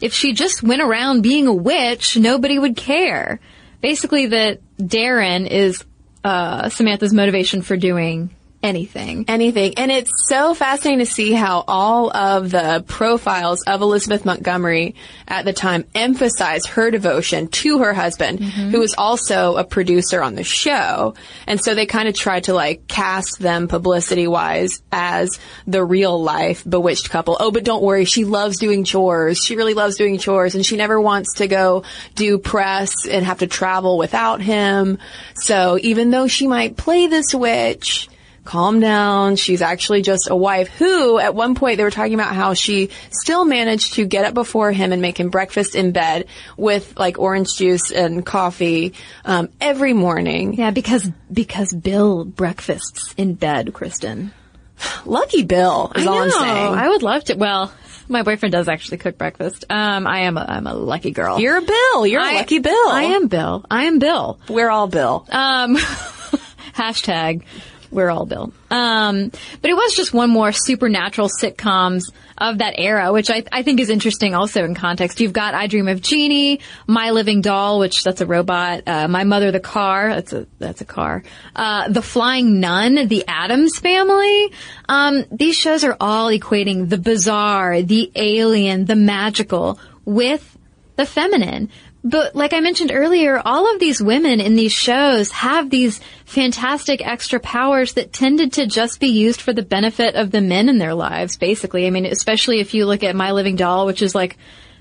If 0.00 0.12
she 0.12 0.32
just 0.32 0.62
went 0.62 0.82
around 0.82 1.22
being 1.22 1.46
a 1.46 1.54
witch, 1.54 2.16
nobody 2.16 2.58
would 2.58 2.76
care." 2.76 3.40
Basically, 3.80 4.26
that 4.26 4.60
Darren 4.78 5.48
is 5.48 5.84
uh, 6.24 6.68
Samantha's 6.68 7.12
motivation 7.12 7.62
for 7.62 7.76
doing 7.76 8.35
anything. 8.62 9.24
Anything. 9.28 9.74
And 9.76 9.90
it's 9.90 10.10
so 10.28 10.54
fascinating 10.54 11.04
to 11.04 11.10
see 11.10 11.32
how 11.32 11.64
all 11.66 12.14
of 12.14 12.50
the 12.50 12.84
profiles 12.86 13.62
of 13.64 13.80
Elizabeth 13.80 14.24
Montgomery 14.24 14.94
at 15.28 15.44
the 15.44 15.52
time 15.52 15.84
emphasize 15.94 16.66
her 16.66 16.90
devotion 16.90 17.48
to 17.48 17.78
her 17.78 17.92
husband, 17.94 18.40
Mm-hmm. 18.40 18.70
who 18.70 18.80
was 18.80 18.94
also 18.96 19.56
a 19.56 19.64
producer 19.64 20.22
on 20.22 20.34
the 20.34 20.44
show. 20.44 21.14
And 21.46 21.62
so 21.62 21.74
they 21.74 21.86
kind 21.86 22.08
of 22.08 22.14
tried 22.14 22.44
to 22.44 22.54
like 22.54 22.86
cast 22.86 23.38
them 23.38 23.68
publicity 23.68 24.26
wise 24.26 24.82
as 24.92 25.38
the 25.66 25.84
real 25.84 26.22
life 26.22 26.64
bewitched 26.68 27.10
couple. 27.10 27.36
Oh, 27.38 27.50
but 27.50 27.64
don't 27.64 27.82
worry. 27.82 28.04
She 28.04 28.24
loves 28.24 28.58
doing 28.58 28.84
chores. 28.84 29.38
She 29.38 29.56
really 29.56 29.74
loves 29.74 29.96
doing 29.96 30.18
chores 30.18 30.54
and 30.54 30.64
she 30.64 30.76
never 30.76 31.00
wants 31.00 31.34
to 31.34 31.46
go 31.46 31.84
do 32.14 32.38
press 32.38 33.06
and 33.06 33.24
have 33.24 33.38
to 33.38 33.46
travel 33.46 33.98
without 33.98 34.40
him. 34.40 34.98
So 35.34 35.78
even 35.82 36.10
though 36.10 36.26
she 36.26 36.46
might 36.46 36.76
play 36.76 37.06
this 37.06 37.34
witch, 37.34 38.08
calm 38.46 38.80
down. 38.80 39.36
She's 39.36 39.60
actually 39.60 40.02
just 40.02 40.30
a 40.30 40.36
wife 40.36 40.68
who, 40.68 41.18
at 41.18 41.34
one 41.34 41.54
point, 41.54 41.76
they 41.76 41.84
were 41.84 41.90
talking 41.90 42.14
about 42.14 42.34
how 42.34 42.54
she 42.54 42.90
still 43.10 43.44
managed 43.44 43.94
to 43.94 44.06
get 44.06 44.24
up 44.24 44.34
before 44.34 44.72
him 44.72 44.92
and 44.92 45.02
make 45.02 45.18
him 45.20 45.28
breakfast 45.28 45.74
in 45.74 45.92
bed 45.92 46.26
with 46.56 46.98
like 46.98 47.18
orange 47.18 47.54
juice 47.56 47.90
and 47.92 48.24
coffee 48.24 48.94
um, 49.24 49.48
every 49.60 49.92
morning. 49.92 50.54
Yeah, 50.54 50.70
because 50.70 51.10
because 51.32 51.74
Bill 51.74 52.24
breakfasts 52.24 53.14
in 53.16 53.34
bed, 53.34 53.74
Kristen. 53.74 54.32
Lucky 55.04 55.42
Bill 55.42 55.92
is 55.94 56.06
I 56.06 56.10
all 56.10 56.18
I'm 56.18 56.30
saying. 56.30 56.74
I 56.74 56.88
would 56.88 57.02
love 57.02 57.24
to. 57.24 57.34
Well, 57.34 57.72
my 58.08 58.22
boyfriend 58.22 58.52
does 58.52 58.68
actually 58.68 58.98
cook 58.98 59.18
breakfast. 59.18 59.64
Um, 59.70 60.06
I 60.06 60.20
am 60.20 60.36
a, 60.36 60.44
I'm 60.46 60.66
a 60.66 60.74
lucky 60.74 61.10
girl. 61.10 61.40
You're 61.40 61.56
a 61.56 61.62
Bill. 61.62 62.06
You're 62.06 62.20
a 62.20 62.24
I- 62.24 62.34
lucky 62.34 62.58
Bill. 62.58 62.88
I 62.88 63.04
am 63.14 63.28
Bill. 63.28 63.64
I 63.70 63.84
am 63.84 63.98
Bill. 63.98 64.38
We're 64.48 64.70
all 64.70 64.86
Bill. 64.86 65.26
Um, 65.30 65.76
hashtag 66.74 67.42
we're 67.90 68.10
all 68.10 68.26
Bill. 68.26 68.52
Um, 68.70 69.30
but 69.62 69.70
it 69.70 69.74
was 69.74 69.94
just 69.94 70.12
one 70.12 70.30
more 70.30 70.52
supernatural 70.52 71.28
sitcoms 71.28 72.02
of 72.38 72.58
that 72.58 72.74
era, 72.78 73.12
which 73.12 73.30
I, 73.30 73.44
I 73.50 73.62
think 73.62 73.80
is 73.80 73.88
interesting 73.88 74.34
also 74.34 74.64
in 74.64 74.74
context. 74.74 75.20
You've 75.20 75.32
got 75.32 75.54
I 75.54 75.66
Dream 75.66 75.88
of 75.88 76.02
Jeannie, 76.02 76.60
My 76.86 77.10
Living 77.10 77.40
Doll, 77.40 77.78
which 77.78 78.04
that's 78.04 78.20
a 78.20 78.26
robot, 78.26 78.82
uh, 78.86 79.08
My 79.08 79.24
Mother 79.24 79.50
the 79.50 79.60
Car, 79.60 80.10
that's 80.10 80.32
a, 80.32 80.46
that's 80.58 80.80
a 80.80 80.84
car, 80.84 81.22
uh, 81.54 81.88
The 81.88 82.02
Flying 82.02 82.60
Nun, 82.60 83.08
The 83.08 83.24
Addams 83.26 83.78
Family. 83.78 84.52
Um, 84.88 85.24
these 85.30 85.56
shows 85.56 85.84
are 85.84 85.96
all 86.00 86.28
equating 86.28 86.88
the 86.88 86.98
bizarre, 86.98 87.82
the 87.82 88.12
alien, 88.14 88.84
the 88.84 88.96
magical 88.96 89.78
with 90.04 90.56
the 90.96 91.06
feminine. 91.06 91.70
But 92.08 92.36
like 92.36 92.52
I 92.52 92.60
mentioned 92.60 92.92
earlier, 92.94 93.42
all 93.44 93.74
of 93.74 93.80
these 93.80 94.00
women 94.00 94.40
in 94.40 94.54
these 94.54 94.70
shows 94.70 95.32
have 95.32 95.70
these 95.70 96.00
fantastic 96.24 97.04
extra 97.04 97.40
powers 97.40 97.94
that 97.94 98.12
tended 98.12 98.52
to 98.52 98.66
just 98.68 99.00
be 99.00 99.08
used 99.08 99.40
for 99.40 99.52
the 99.52 99.64
benefit 99.64 100.14
of 100.14 100.30
the 100.30 100.40
men 100.40 100.68
in 100.68 100.78
their 100.78 100.94
lives, 100.94 101.36
basically. 101.36 101.84
I 101.84 101.90
mean, 101.90 102.06
especially 102.06 102.60
if 102.60 102.74
you 102.74 102.86
look 102.86 103.02
at 103.02 103.16
My 103.16 103.32
Living 103.32 103.56
Doll, 103.56 103.86
which 103.86 104.02
is 104.02 104.14
like, 104.14 104.38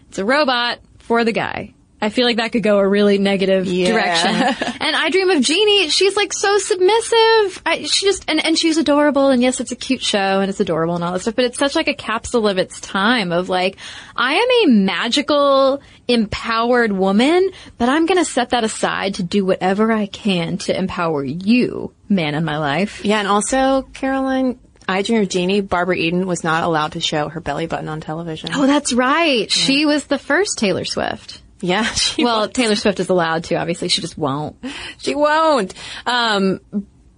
it's 0.07 0.19
a 0.19 0.23
robot 0.23 0.81
for 0.99 1.23
the 1.23 1.31
guy. 1.31 1.73
I 2.05 2.09
feel 2.09 2.25
like 2.25 2.37
that 2.37 2.51
could 2.51 2.63
go 2.63 2.77
a 2.79 2.87
really 2.87 3.17
negative 3.17 3.65
Yeah. 3.65 3.91
direction. 3.91 4.71
And 4.85 4.95
I 4.95 5.09
Dream 5.09 5.29
of 5.31 5.41
Jeannie, 5.41 5.89
she's 5.89 6.15
like 6.15 6.31
so 6.31 6.59
submissive. 6.59 7.61
I, 7.65 7.85
she 7.89 8.05
just, 8.05 8.25
and, 8.29 8.43
and 8.45 8.55
she's 8.57 8.77
adorable. 8.77 9.29
And 9.29 9.41
yes, 9.41 9.59
it's 9.59 9.71
a 9.71 9.75
cute 9.75 10.01
show 10.03 10.41
and 10.41 10.49
it's 10.49 10.59
adorable 10.59 10.93
and 10.95 11.03
all 11.03 11.13
that 11.13 11.21
stuff, 11.21 11.35
but 11.35 11.45
it's 11.45 11.57
such 11.57 11.75
like 11.75 11.87
a 11.87 11.93
capsule 11.95 12.47
of 12.47 12.57
its 12.59 12.79
time 12.79 13.31
of 13.31 13.49
like, 13.49 13.77
I 14.15 14.33
am 14.35 14.47
a 14.69 14.73
magical, 14.75 15.81
empowered 16.07 16.91
woman, 16.91 17.49
but 17.79 17.89
I'm 17.89 18.05
going 18.05 18.19
to 18.19 18.25
set 18.29 18.51
that 18.51 18.63
aside 18.63 19.15
to 19.15 19.23
do 19.23 19.43
whatever 19.43 19.91
I 19.91 20.05
can 20.05 20.57
to 20.59 20.77
empower 20.77 21.23
you, 21.23 21.91
man 22.07 22.35
in 22.35 22.45
my 22.45 22.57
life. 22.59 23.03
Yeah, 23.03 23.19
and 23.19 23.27
also, 23.27 23.83
Caroline, 23.93 24.59
I 24.87 25.01
Dream 25.01 25.21
of 25.23 25.29
Jeannie, 25.29 25.61
Barbara 25.61 25.95
Eden 25.95 26.27
was 26.27 26.43
not 26.43 26.63
allowed 26.63 26.91
to 26.93 27.01
show 27.01 27.27
her 27.29 27.39
belly 27.39 27.65
button 27.65 27.89
on 27.89 28.01
television. 28.01 28.51
Oh, 28.53 28.67
that's 28.67 28.93
right. 28.93 29.51
She 29.51 29.85
was 29.85 30.05
the 30.05 30.19
first 30.19 30.59
Taylor 30.59 30.85
Swift. 30.85 31.41
Yeah, 31.65 31.83
she 31.93 32.23
well, 32.23 32.47
Taylor 32.47 32.75
Swift 32.75 32.99
is 32.99 33.09
allowed 33.09 33.45
to, 33.45 33.55
obviously. 33.55 33.87
She 33.87 34.01
just 34.01 34.17
won't. 34.17 34.55
She 34.99 35.15
won't. 35.15 35.73
Um, 36.05 36.59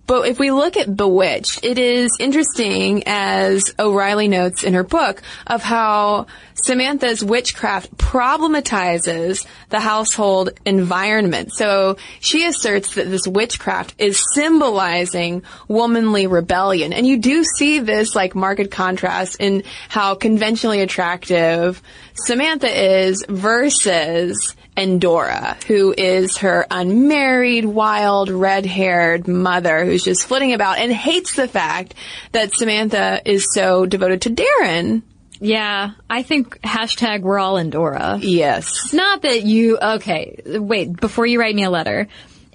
but 0.07 0.29
if 0.29 0.39
we 0.39 0.51
look 0.51 0.77
at 0.77 0.95
Bewitched, 0.95 1.65
it 1.65 1.77
is 1.77 2.11
interesting, 2.17 3.03
as 3.05 3.75
O'Reilly 3.77 4.29
notes 4.29 4.63
in 4.63 4.73
her 4.73 4.83
book, 4.83 5.21
of 5.45 5.61
how 5.61 6.27
Samantha's 6.53 7.23
witchcraft 7.23 7.95
problematizes 7.97 9.45
the 9.67 9.81
household 9.81 10.51
environment. 10.65 11.53
So 11.53 11.97
she 12.21 12.45
asserts 12.45 12.95
that 12.95 13.09
this 13.09 13.27
witchcraft 13.27 13.95
is 13.97 14.23
symbolizing 14.33 15.43
womanly 15.67 16.25
rebellion. 16.25 16.93
And 16.93 17.05
you 17.05 17.17
do 17.17 17.43
see 17.43 17.79
this 17.79 18.15
like 18.15 18.33
marked 18.33 18.71
contrast 18.71 19.35
in 19.41 19.63
how 19.89 20.15
conventionally 20.15 20.79
attractive 20.79 21.81
Samantha 22.17 22.67
is 22.67 23.23
versus 23.27 24.55
Endora, 24.75 25.57
who 25.67 25.93
is 25.97 26.37
her 26.37 26.67
unmarried, 26.69 27.65
wild, 27.65 28.29
red-haired 28.29 29.27
mother 29.27 29.85
who's 29.85 30.03
just 30.03 30.27
flitting 30.27 30.53
about 30.53 30.77
and 30.77 30.91
hates 30.91 31.35
the 31.35 31.47
fact 31.47 31.93
that 32.31 32.53
Samantha 32.53 33.21
is 33.25 33.47
so 33.53 33.85
devoted 33.85 34.21
to 34.23 34.29
Darren. 34.29 35.01
Yeah, 35.39 35.91
I 36.09 36.23
think 36.23 36.59
hashtag 36.61 37.21
we're 37.21 37.39
all 37.39 37.57
Endora. 37.57 38.17
Yes. 38.21 38.93
Not 38.93 39.21
that 39.21 39.43
you, 39.43 39.77
okay, 39.77 40.41
wait, 40.45 40.99
before 40.99 41.25
you 41.25 41.39
write 41.39 41.55
me 41.55 41.63
a 41.63 41.69
letter, 41.69 42.07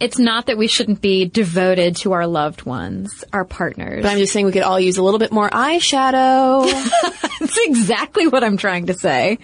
it's 0.03 0.19
not 0.19 0.47
that 0.47 0.59
we 0.59 0.67
shouldn't 0.67 1.01
be 1.01 1.25
devoted 1.27 1.97
to 1.97 2.13
our 2.13 2.27
loved 2.27 2.65
ones, 2.65 3.25
our 3.33 3.45
partners. 3.45 4.03
But 4.03 4.11
I'm 4.11 4.19
just 4.19 4.33
saying 4.33 4.47
we 4.47 4.53
could 4.53 4.63
all 4.63 4.81
use 4.81 4.99
a 4.99 5.03
little 5.03 5.21
bit 5.21 5.33
more 5.33 5.49
eyeshadow. 5.49 6.71
That's 7.41 7.59
exactly 7.67 8.27
what 8.27 8.45
I'm 8.45 8.57
trying 8.57 8.87
to 8.87 8.95
say. 8.95 9.39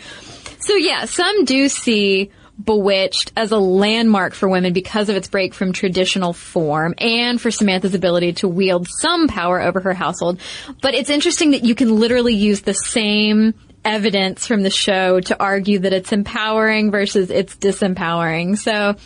So 0.60 0.74
yeah, 0.74 1.04
some 1.04 1.44
do 1.44 1.68
see 1.68 2.30
Bewitched 2.62 3.30
as 3.36 3.52
a 3.52 3.58
landmark 3.58 4.34
for 4.34 4.48
women 4.48 4.72
because 4.72 5.08
of 5.08 5.14
its 5.14 5.28
break 5.28 5.54
from 5.54 5.72
traditional 5.72 6.32
form 6.32 6.92
and 6.98 7.40
for 7.40 7.52
Samantha's 7.52 7.94
ability 7.94 8.32
to 8.32 8.48
wield 8.48 8.88
some 8.88 9.28
power 9.28 9.60
over 9.60 9.78
her 9.78 9.94
household. 9.94 10.40
But 10.82 10.94
it's 10.94 11.08
interesting 11.08 11.52
that 11.52 11.64
you 11.64 11.76
can 11.76 12.00
literally 12.00 12.34
use 12.34 12.62
the 12.62 12.72
same 12.72 13.54
evidence 13.84 14.44
from 14.44 14.64
the 14.64 14.70
show 14.70 15.20
to 15.20 15.40
argue 15.40 15.78
that 15.78 15.92
it's 15.92 16.10
empowering 16.10 16.90
versus 16.90 17.30
it's 17.30 17.54
disempowering. 17.54 18.58
So 18.58 18.96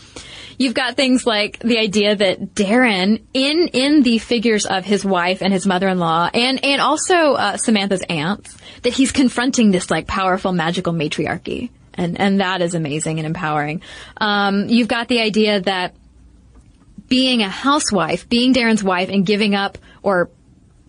you've 0.58 0.74
got 0.74 0.96
things 0.96 1.26
like 1.26 1.58
the 1.58 1.78
idea 1.78 2.16
that 2.16 2.54
Darren, 2.54 3.22
in 3.32 3.68
in 3.68 4.02
the 4.02 4.18
figures 4.18 4.66
of 4.66 4.84
his 4.84 5.04
wife 5.04 5.42
and 5.42 5.52
his 5.52 5.66
mother-in-law, 5.66 6.30
and 6.34 6.64
and 6.64 6.80
also 6.80 7.34
uh, 7.34 7.56
Samantha's 7.56 8.02
aunts, 8.08 8.56
that 8.82 8.92
he's 8.92 9.12
confronting 9.12 9.70
this 9.70 9.90
like 9.90 10.06
powerful 10.06 10.52
magical 10.52 10.92
matriarchy, 10.92 11.70
and 11.94 12.20
and 12.20 12.40
that 12.40 12.62
is 12.62 12.74
amazing 12.74 13.18
and 13.18 13.26
empowering. 13.26 13.82
Um, 14.16 14.68
you've 14.68 14.88
got 14.88 15.08
the 15.08 15.20
idea 15.20 15.60
that 15.60 15.94
being 17.08 17.42
a 17.42 17.48
housewife, 17.48 18.28
being 18.28 18.54
Darren's 18.54 18.82
wife, 18.82 19.08
and 19.08 19.26
giving 19.26 19.54
up 19.54 19.78
or 20.02 20.30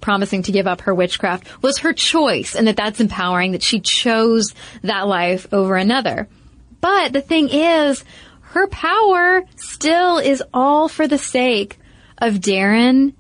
promising 0.03 0.43
to 0.43 0.51
give 0.51 0.67
up 0.67 0.81
her 0.81 0.93
witchcraft 0.93 1.47
was 1.63 1.79
her 1.79 1.93
choice 1.93 2.55
and 2.55 2.67
that 2.67 2.75
that's 2.75 2.99
empowering 2.99 3.53
that 3.53 3.63
she 3.63 3.79
chose 3.79 4.53
that 4.81 5.07
life 5.07 5.47
over 5.53 5.75
another. 5.75 6.27
But 6.81 7.13
the 7.13 7.21
thing 7.21 7.47
is, 7.49 8.03
her 8.53 8.67
power 8.67 9.43
still 9.55 10.19
is 10.19 10.43
all 10.53 10.87
for 10.87 11.07
the 11.07 11.17
sake 11.17 11.79
of 12.19 12.35
Darren 12.35 13.13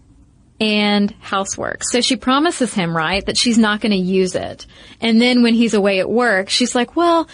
and 0.61 1.09
housework. 1.21 1.83
So 1.83 2.01
she 2.01 2.17
promises 2.17 2.71
him, 2.75 2.95
right, 2.95 3.25
that 3.25 3.35
she's 3.35 3.57
not 3.57 3.81
going 3.81 3.93
to 3.93 3.97
use 3.97 4.35
it. 4.35 4.67
And 5.01 5.19
then 5.19 5.41
when 5.41 5.55
he's 5.55 5.73
away 5.73 5.99
at 5.99 6.09
work, 6.09 6.49
she's 6.49 6.75
like, 6.75 6.95
well, 6.95 7.27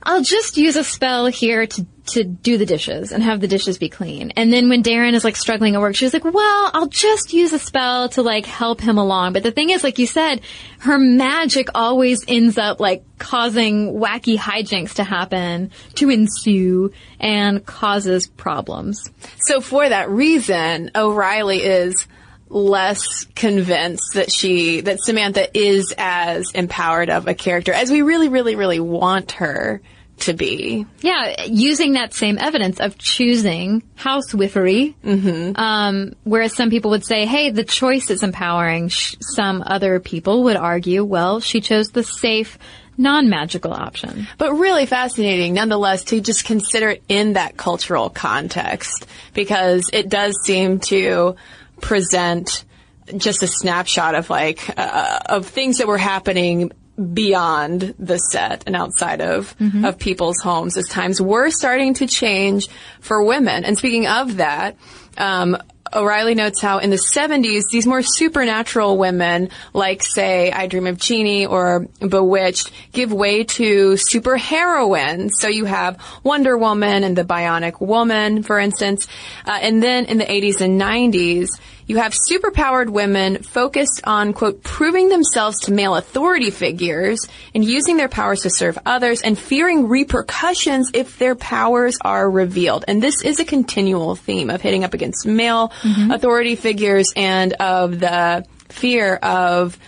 I'll 0.00 0.22
just 0.22 0.56
use 0.56 0.76
a 0.76 0.84
spell 0.84 1.26
here 1.26 1.66
to 1.66 1.86
to 2.06 2.24
do 2.24 2.58
the 2.58 2.66
dishes 2.66 3.12
and 3.12 3.22
have 3.22 3.40
the 3.40 3.48
dishes 3.48 3.78
be 3.78 3.88
clean. 3.88 4.30
And 4.32 4.52
then 4.52 4.68
when 4.68 4.82
Darren 4.82 5.14
is 5.14 5.24
like 5.24 5.36
struggling 5.36 5.74
at 5.74 5.80
work, 5.80 5.96
she's 5.96 6.12
like, 6.12 6.24
well, 6.24 6.70
I'll 6.72 6.88
just 6.88 7.32
use 7.32 7.52
a 7.52 7.58
spell 7.58 8.08
to 8.10 8.22
like 8.22 8.46
help 8.46 8.80
him 8.80 8.98
along. 8.98 9.32
But 9.32 9.42
the 9.42 9.50
thing 9.50 9.70
is, 9.70 9.82
like 9.82 9.98
you 9.98 10.06
said, 10.06 10.42
her 10.80 10.98
magic 10.98 11.68
always 11.74 12.24
ends 12.28 12.58
up 12.58 12.80
like 12.80 13.04
causing 13.18 13.94
wacky 13.94 14.36
hijinks 14.36 14.94
to 14.94 15.04
happen, 15.04 15.70
to 15.94 16.10
ensue, 16.10 16.92
and 17.18 17.64
causes 17.64 18.26
problems. 18.26 19.10
So 19.46 19.60
for 19.60 19.88
that 19.88 20.10
reason, 20.10 20.90
O'Reilly 20.94 21.62
is 21.62 22.06
less 22.50 23.24
convinced 23.34 24.14
that 24.14 24.30
she, 24.30 24.82
that 24.82 25.00
Samantha 25.00 25.48
is 25.58 25.94
as 25.96 26.50
empowered 26.54 27.08
of 27.08 27.26
a 27.26 27.34
character 27.34 27.72
as 27.72 27.90
we 27.90 28.02
really, 28.02 28.28
really, 28.28 28.54
really 28.54 28.80
want 28.80 29.32
her 29.32 29.80
to 30.20 30.32
be. 30.32 30.86
Yeah, 31.00 31.44
using 31.46 31.94
that 31.94 32.14
same 32.14 32.38
evidence 32.38 32.80
of 32.80 32.96
choosing 32.98 33.82
housewifery. 33.96 34.94
Mm-hmm. 35.04 35.56
Um, 35.56 36.14
whereas 36.24 36.54
some 36.54 36.70
people 36.70 36.92
would 36.92 37.04
say, 37.04 37.26
hey, 37.26 37.50
the 37.50 37.64
choice 37.64 38.10
is 38.10 38.22
empowering. 38.22 38.88
Sh- 38.88 39.16
some 39.20 39.62
other 39.66 40.00
people 40.00 40.44
would 40.44 40.56
argue, 40.56 41.04
well, 41.04 41.40
she 41.40 41.60
chose 41.60 41.88
the 41.88 42.04
safe, 42.04 42.58
non-magical 42.96 43.72
option. 43.72 44.26
But 44.38 44.54
really 44.54 44.86
fascinating 44.86 45.54
nonetheless 45.54 46.04
to 46.04 46.20
just 46.20 46.44
consider 46.44 46.90
it 46.90 47.02
in 47.08 47.34
that 47.34 47.56
cultural 47.56 48.08
context 48.08 49.06
because 49.34 49.90
it 49.92 50.08
does 50.08 50.34
seem 50.44 50.78
to 50.80 51.36
present 51.80 52.64
just 53.16 53.42
a 53.42 53.46
snapshot 53.46 54.14
of 54.14 54.30
like, 54.30 54.78
uh, 54.78 55.18
of 55.26 55.46
things 55.46 55.78
that 55.78 55.86
were 55.86 55.98
happening 55.98 56.72
beyond 57.12 57.94
the 57.98 58.18
set 58.18 58.64
and 58.66 58.76
outside 58.76 59.20
of 59.20 59.56
Mm-hmm. 59.58 59.84
of 59.84 59.98
people's 59.98 60.40
homes 60.40 60.76
as 60.76 60.86
times 60.88 61.20
were 61.20 61.50
starting 61.50 61.94
to 61.94 62.06
change 62.06 62.68
for 63.00 63.22
women. 63.22 63.64
And 63.64 63.76
speaking 63.78 64.06
of 64.06 64.36
that, 64.36 64.76
um, 65.18 65.56
O'Reilly 65.92 66.34
notes 66.34 66.60
how 66.60 66.78
in 66.78 66.90
the 66.90 66.96
70s, 66.96 67.64
these 67.70 67.86
more 67.86 68.02
supernatural 68.02 68.98
women, 68.98 69.50
like 69.72 70.02
say 70.02 70.50
I 70.50 70.66
Dream 70.66 70.86
of 70.86 70.98
Jeannie 70.98 71.46
or 71.46 71.86
Bewitched, 72.00 72.70
give 72.92 73.12
way 73.12 73.44
to 73.44 73.96
super 73.96 74.36
heroines. 74.36 75.32
So 75.38 75.48
you 75.48 75.66
have 75.66 75.98
Wonder 76.24 76.56
Woman 76.58 77.04
and 77.04 77.16
the 77.16 77.22
Bionic 77.24 77.80
Woman, 77.80 78.42
for 78.42 78.58
instance. 78.58 79.06
Uh, 79.46 79.58
and 79.62 79.82
then 79.82 80.06
in 80.06 80.18
the 80.18 80.24
80s 80.24 80.60
and 80.60 80.80
90s, 80.80 81.48
you 81.86 81.98
have 81.98 82.14
superpowered 82.14 82.88
women 82.88 83.42
focused 83.42 84.00
on, 84.04 84.32
quote, 84.32 84.62
proving 84.62 85.08
themselves 85.08 85.60
to 85.60 85.72
male 85.72 85.96
authority 85.96 86.50
figures 86.50 87.26
and 87.54 87.64
using 87.64 87.96
their 87.96 88.08
powers 88.08 88.42
to 88.42 88.50
serve 88.50 88.78
others 88.86 89.22
and 89.22 89.38
fearing 89.38 89.88
repercussions 89.88 90.90
if 90.94 91.18
their 91.18 91.34
powers 91.34 91.98
are 92.00 92.28
revealed. 92.28 92.84
And 92.88 93.02
this 93.02 93.22
is 93.22 93.38
a 93.38 93.44
continual 93.44 94.16
theme 94.16 94.50
of 94.50 94.60
hitting 94.60 94.84
up 94.84 94.94
against 94.94 95.26
male 95.26 95.68
mm-hmm. 95.82 96.10
authority 96.10 96.56
figures 96.56 97.12
and 97.14 97.52
of 97.54 98.00
the 98.00 98.46
fear 98.68 99.16
of 99.16 99.78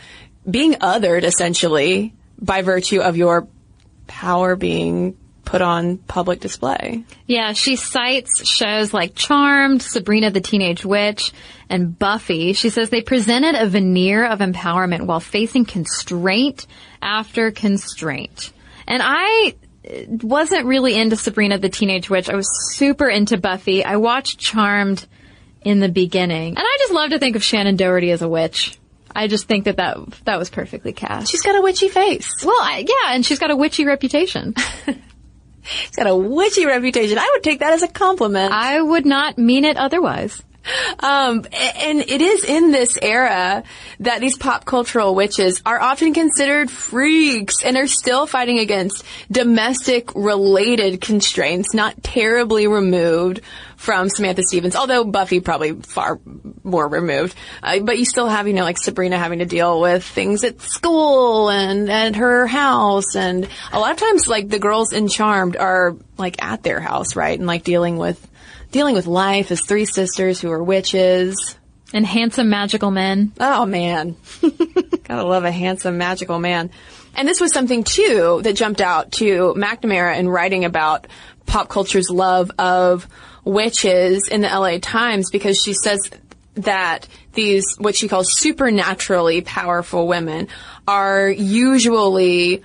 being 0.48 0.74
othered, 0.74 1.24
essentially, 1.24 2.14
by 2.38 2.62
virtue 2.62 3.00
of 3.00 3.16
your 3.16 3.48
power 4.06 4.54
being 4.54 5.16
put 5.44 5.62
on 5.62 5.96
public 5.96 6.40
display. 6.40 7.04
Yeah, 7.26 7.52
she 7.52 7.76
cites 7.76 8.46
shows 8.46 8.92
like 8.92 9.14
Charmed, 9.14 9.80
Sabrina 9.80 10.30
the 10.30 10.40
Teenage 10.40 10.84
Witch, 10.84 11.32
and 11.68 11.98
Buffy. 11.98 12.52
She 12.52 12.70
says 12.70 12.90
they 12.90 13.02
presented 13.02 13.54
a 13.54 13.68
veneer 13.68 14.24
of 14.24 14.40
empowerment 14.40 15.06
while 15.06 15.20
facing 15.20 15.64
constraint 15.64 16.66
after 17.02 17.50
constraint. 17.50 18.52
And 18.86 19.02
I 19.04 19.54
uh, 19.84 19.90
wasn't 20.22 20.66
really 20.66 20.94
into 20.96 21.16
Sabrina 21.16 21.58
the 21.58 21.68
Teenage 21.68 22.08
Witch. 22.08 22.30
I 22.30 22.36
was 22.36 22.48
super 22.74 23.08
into 23.08 23.36
Buffy. 23.36 23.84
I 23.84 23.96
watched 23.96 24.38
Charmed 24.38 25.06
in 25.62 25.80
the 25.80 25.88
beginning. 25.88 26.56
And 26.56 26.64
I 26.64 26.76
just 26.78 26.92
love 26.92 27.10
to 27.10 27.18
think 27.18 27.34
of 27.36 27.42
Shannen 27.42 27.76
Doherty 27.76 28.12
as 28.12 28.22
a 28.22 28.28
witch. 28.28 28.78
I 29.14 29.26
just 29.26 29.48
think 29.48 29.64
that 29.64 29.78
that, 29.78 29.96
that 30.24 30.38
was 30.38 30.50
perfectly 30.50 30.92
cast. 30.92 31.30
She's 31.30 31.42
got 31.42 31.56
a 31.56 31.62
witchy 31.62 31.88
face. 31.88 32.44
Well, 32.44 32.54
I, 32.60 32.84
yeah, 32.86 33.14
and 33.14 33.24
she's 33.24 33.38
got 33.38 33.50
a 33.50 33.56
witchy 33.56 33.84
reputation. 33.84 34.54
She's 35.66 35.96
got 35.96 36.06
a 36.06 36.14
witchy 36.14 36.64
reputation. 36.64 37.18
I 37.18 37.28
would 37.34 37.42
take 37.42 37.58
that 37.58 37.72
as 37.72 37.82
a 37.82 37.88
compliment. 37.88 38.52
I 38.52 38.80
would 38.80 39.04
not 39.04 39.36
mean 39.36 39.64
it 39.64 39.76
otherwise. 39.76 40.40
Um, 40.98 41.44
and 41.52 42.00
it 42.00 42.20
is 42.20 42.44
in 42.44 42.72
this 42.72 42.98
era 43.00 43.62
that 44.00 44.20
these 44.20 44.36
pop 44.36 44.64
cultural 44.64 45.14
witches 45.14 45.62
are 45.64 45.80
often 45.80 46.14
considered 46.14 46.70
freaks 46.70 47.64
and 47.64 47.76
are 47.76 47.86
still 47.86 48.26
fighting 48.26 48.58
against 48.58 49.04
domestic 49.30 50.14
related 50.14 51.00
constraints, 51.00 51.74
not 51.74 52.02
terribly 52.02 52.66
removed 52.66 53.40
from 53.76 54.08
Samantha 54.08 54.42
Stevens, 54.42 54.74
although 54.74 55.04
Buffy 55.04 55.40
probably 55.40 55.74
far 55.74 56.18
more 56.64 56.88
removed. 56.88 57.36
Uh, 57.62 57.80
but 57.80 57.98
you 57.98 58.04
still 58.04 58.26
have, 58.26 58.48
you 58.48 58.54
know, 58.54 58.64
like 58.64 58.78
Sabrina 58.78 59.18
having 59.18 59.40
to 59.40 59.44
deal 59.44 59.80
with 59.80 60.02
things 60.02 60.44
at 60.44 60.60
school 60.60 61.50
and 61.50 61.90
at 61.90 62.16
her 62.16 62.46
house. 62.46 63.14
And 63.14 63.48
a 63.72 63.78
lot 63.78 63.92
of 63.92 63.98
times, 63.98 64.28
like 64.28 64.48
the 64.48 64.58
girls 64.58 64.92
in 64.92 65.08
Charmed 65.08 65.56
are 65.56 65.96
like 66.16 66.42
at 66.42 66.62
their 66.62 66.80
house, 66.80 67.14
right? 67.16 67.38
And 67.38 67.46
like 67.46 67.64
dealing 67.64 67.98
with 67.98 68.26
dealing 68.76 68.94
with 68.94 69.06
life 69.06 69.50
as 69.50 69.62
three 69.62 69.86
sisters 69.86 70.38
who 70.38 70.50
are 70.50 70.62
witches. 70.62 71.56
And 71.94 72.04
handsome 72.04 72.50
magical 72.50 72.90
men. 72.90 73.32
Oh 73.40 73.64
man. 73.64 74.16
Gotta 75.04 75.24
love 75.24 75.44
a 75.44 75.50
handsome 75.50 75.96
magical 75.96 76.38
man. 76.38 76.68
And 77.14 77.26
this 77.26 77.40
was 77.40 77.54
something 77.54 77.84
too 77.84 78.42
that 78.44 78.54
jumped 78.54 78.82
out 78.82 79.12
to 79.12 79.54
McNamara 79.56 80.18
in 80.18 80.28
writing 80.28 80.66
about 80.66 81.06
pop 81.46 81.70
culture's 81.70 82.10
love 82.10 82.50
of 82.58 83.08
witches 83.44 84.28
in 84.28 84.42
the 84.42 84.48
LA 84.48 84.76
Times 84.78 85.30
because 85.30 85.58
she 85.58 85.72
says 85.72 85.98
that 86.56 87.08
these, 87.32 87.64
what 87.78 87.96
she 87.96 88.08
calls 88.08 88.38
supernaturally 88.38 89.40
powerful 89.40 90.06
women 90.06 90.48
are 90.86 91.30
usually 91.30 92.62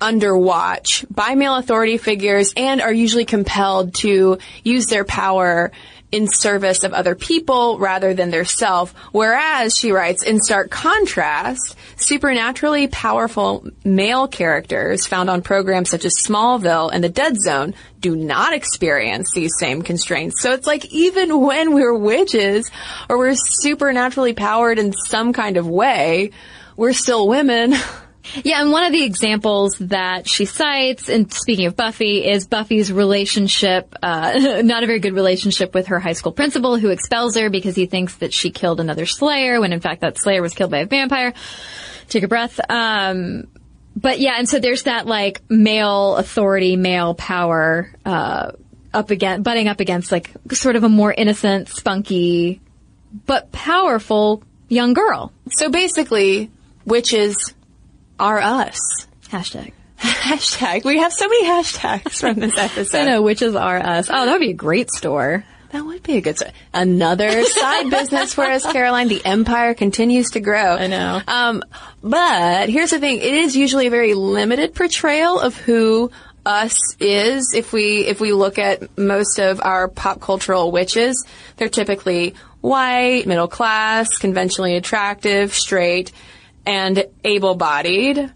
under 0.00 0.36
watch 0.36 1.04
by 1.10 1.34
male 1.34 1.56
authority 1.56 1.98
figures 1.98 2.52
and 2.56 2.80
are 2.80 2.92
usually 2.92 3.24
compelled 3.24 3.94
to 3.94 4.38
use 4.62 4.86
their 4.86 5.04
power 5.04 5.72
in 6.10 6.26
service 6.26 6.84
of 6.84 6.94
other 6.94 7.14
people 7.14 7.78
rather 7.78 8.14
than 8.14 8.30
their 8.30 8.44
self. 8.44 8.94
Whereas, 9.12 9.76
she 9.76 9.92
writes, 9.92 10.22
in 10.22 10.40
stark 10.40 10.70
contrast, 10.70 11.76
supernaturally 11.96 12.88
powerful 12.88 13.66
male 13.84 14.26
characters 14.26 15.06
found 15.06 15.28
on 15.28 15.42
programs 15.42 15.90
such 15.90 16.04
as 16.04 16.14
Smallville 16.14 16.90
and 16.92 17.04
The 17.04 17.10
Dead 17.10 17.36
Zone 17.38 17.74
do 18.00 18.16
not 18.16 18.54
experience 18.54 19.30
these 19.34 19.52
same 19.58 19.82
constraints. 19.82 20.40
So 20.40 20.52
it's 20.52 20.66
like 20.66 20.86
even 20.86 21.40
when 21.40 21.74
we're 21.74 21.94
witches 21.94 22.70
or 23.08 23.18
we're 23.18 23.34
supernaturally 23.34 24.32
powered 24.32 24.78
in 24.78 24.92
some 24.92 25.32
kind 25.32 25.56
of 25.56 25.68
way, 25.68 26.30
we're 26.76 26.92
still 26.94 27.28
women. 27.28 27.74
Yeah, 28.44 28.60
and 28.60 28.70
one 28.70 28.84
of 28.84 28.92
the 28.92 29.04
examples 29.04 29.78
that 29.78 30.28
she 30.28 30.44
cites, 30.44 31.08
and 31.08 31.32
speaking 31.32 31.66
of 31.66 31.76
Buffy, 31.76 32.26
is 32.28 32.46
Buffy's 32.46 32.92
relationship, 32.92 33.94
uh, 34.02 34.60
not 34.64 34.82
a 34.82 34.86
very 34.86 34.98
good 34.98 35.14
relationship 35.14 35.74
with 35.74 35.88
her 35.88 35.98
high 35.98 36.12
school 36.12 36.32
principal 36.32 36.76
who 36.76 36.90
expels 36.90 37.36
her 37.36 37.50
because 37.50 37.76
he 37.76 37.86
thinks 37.86 38.16
that 38.16 38.32
she 38.32 38.50
killed 38.50 38.80
another 38.80 39.06
Slayer 39.06 39.60
when 39.60 39.72
in 39.72 39.80
fact 39.80 40.02
that 40.02 40.18
Slayer 40.18 40.42
was 40.42 40.54
killed 40.54 40.70
by 40.70 40.78
a 40.78 40.86
vampire. 40.86 41.32
Take 42.08 42.22
a 42.22 42.28
breath. 42.28 42.58
Um, 42.68 43.48
but 43.96 44.20
yeah, 44.20 44.34
and 44.38 44.48
so 44.48 44.58
there's 44.58 44.84
that 44.84 45.06
like 45.06 45.42
male 45.50 46.16
authority, 46.16 46.76
male 46.76 47.14
power, 47.14 47.92
uh, 48.04 48.52
up 48.94 49.10
against, 49.10 49.42
butting 49.42 49.68
up 49.68 49.80
against 49.80 50.12
like 50.12 50.30
sort 50.52 50.76
of 50.76 50.84
a 50.84 50.88
more 50.88 51.12
innocent, 51.12 51.68
spunky, 51.68 52.60
but 53.26 53.50
powerful 53.52 54.42
young 54.68 54.92
girl. 54.92 55.32
So 55.50 55.70
basically, 55.70 56.50
witches 56.84 57.54
are 58.18 58.38
us. 58.38 59.06
Hashtag. 59.28 59.72
Hashtag. 59.98 60.84
We 60.84 60.98
have 60.98 61.12
so 61.12 61.28
many 61.28 61.46
hashtags 61.46 62.20
from 62.20 62.36
this 62.36 62.56
episode. 62.56 62.98
I 63.02 63.04
know, 63.04 63.22
witches 63.22 63.54
are 63.54 63.78
us. 63.78 64.08
Oh, 64.10 64.26
that 64.26 64.32
would 64.32 64.40
be 64.40 64.50
a 64.50 64.54
great 64.54 64.90
store. 64.90 65.44
That 65.70 65.84
would 65.84 66.02
be 66.02 66.16
a 66.16 66.20
good 66.20 66.38
start. 66.38 66.54
Another 66.72 67.44
side 67.44 67.90
business 67.90 68.32
for 68.32 68.44
us, 68.44 68.64
Caroline. 68.70 69.08
The 69.08 69.24
empire 69.24 69.74
continues 69.74 70.30
to 70.30 70.40
grow. 70.40 70.76
I 70.76 70.86
know. 70.86 71.20
Um, 71.26 71.62
but 72.02 72.70
here's 72.70 72.90
the 72.90 72.98
thing. 72.98 73.18
It 73.18 73.34
is 73.34 73.54
usually 73.54 73.88
a 73.88 73.90
very 73.90 74.14
limited 74.14 74.74
portrayal 74.74 75.38
of 75.38 75.56
who 75.56 76.10
us 76.46 76.96
is. 77.00 77.52
If 77.54 77.72
we, 77.74 78.06
if 78.06 78.20
we 78.20 78.32
look 78.32 78.58
at 78.58 78.96
most 78.96 79.38
of 79.38 79.60
our 79.60 79.88
pop 79.88 80.20
cultural 80.20 80.72
witches, 80.72 81.26
they're 81.56 81.68
typically 81.68 82.34
white, 82.62 83.26
middle 83.26 83.48
class, 83.48 84.16
conventionally 84.16 84.76
attractive, 84.76 85.52
straight, 85.52 86.12
and 86.66 87.06
able-bodied. 87.24 88.32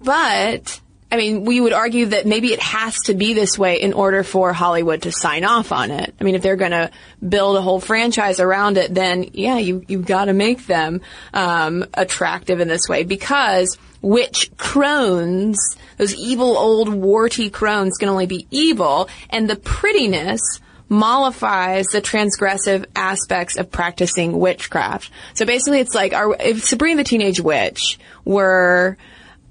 But 0.00 0.80
I 1.10 1.16
mean, 1.16 1.44
we 1.44 1.60
would 1.60 1.72
argue 1.72 2.06
that 2.06 2.26
maybe 2.26 2.52
it 2.52 2.60
has 2.60 2.96
to 3.04 3.14
be 3.14 3.32
this 3.32 3.56
way 3.56 3.80
in 3.80 3.92
order 3.92 4.24
for 4.24 4.52
Hollywood 4.52 5.02
to 5.02 5.12
sign 5.12 5.44
off 5.44 5.70
on 5.70 5.92
it. 5.92 6.12
I 6.20 6.24
mean, 6.24 6.34
if 6.34 6.42
they're 6.42 6.56
going 6.56 6.72
to 6.72 6.90
build 7.26 7.56
a 7.56 7.62
whole 7.62 7.78
franchise 7.78 8.40
around 8.40 8.76
it, 8.76 8.92
then 8.92 9.30
yeah, 9.32 9.58
you 9.58 9.84
you've 9.86 10.04
got 10.04 10.24
to 10.24 10.32
make 10.32 10.66
them 10.66 11.00
um, 11.32 11.84
attractive 11.94 12.58
in 12.58 12.66
this 12.66 12.88
way 12.88 13.04
because 13.04 13.78
witch 14.02 14.50
crones, 14.56 15.76
those 15.96 16.14
evil 16.14 16.58
old 16.58 16.92
warty 16.92 17.50
crones, 17.50 17.98
can 17.98 18.08
only 18.08 18.26
be 18.26 18.48
evil, 18.50 19.08
and 19.30 19.48
the 19.48 19.56
prettiness 19.56 20.60
mollifies 20.88 21.86
the 21.86 22.00
transgressive 22.00 22.86
aspects 22.94 23.56
of 23.56 23.70
practicing 23.70 24.38
witchcraft. 24.38 25.10
So 25.34 25.44
basically, 25.44 25.80
it's 25.80 25.94
like 25.94 26.12
our, 26.12 26.36
if 26.38 26.64
Sabrina 26.64 27.02
the 27.02 27.04
Teenage 27.04 27.40
Witch 27.40 27.98
were 28.24 28.96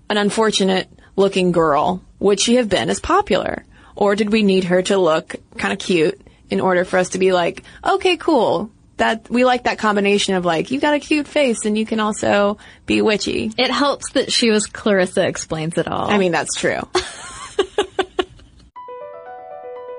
an 0.09 0.17
unfortunate 0.17 0.89
looking 1.15 1.51
girl, 1.51 2.01
would 2.19 2.39
she 2.39 2.55
have 2.55 2.69
been 2.69 2.89
as 2.89 2.99
popular? 2.99 3.65
Or 3.95 4.15
did 4.15 4.31
we 4.31 4.43
need 4.43 4.65
her 4.65 4.81
to 4.83 4.97
look 4.97 5.35
kind 5.57 5.73
of 5.73 5.79
cute 5.79 6.21
in 6.49 6.59
order 6.59 6.85
for 6.85 6.97
us 6.97 7.09
to 7.09 7.19
be 7.19 7.31
like, 7.31 7.63
okay, 7.83 8.17
cool. 8.17 8.71
That 8.97 9.29
we 9.29 9.43
like 9.43 9.65
that 9.65 9.77
combination 9.77 10.35
of 10.35 10.45
like, 10.45 10.71
you've 10.71 10.81
got 10.81 10.93
a 10.93 10.99
cute 10.99 11.27
face 11.27 11.65
and 11.65 11.77
you 11.77 11.85
can 11.85 11.99
also 11.99 12.57
be 12.85 13.01
witchy. 13.01 13.51
It 13.57 13.69
helps 13.69 14.13
that 14.13 14.31
she 14.31 14.51
was 14.51 14.67
Clarissa 14.67 15.27
explains 15.27 15.77
it 15.77 15.87
all. 15.87 16.09
I 16.09 16.17
mean, 16.17 16.31
that's 16.31 16.55
true. 16.55 16.79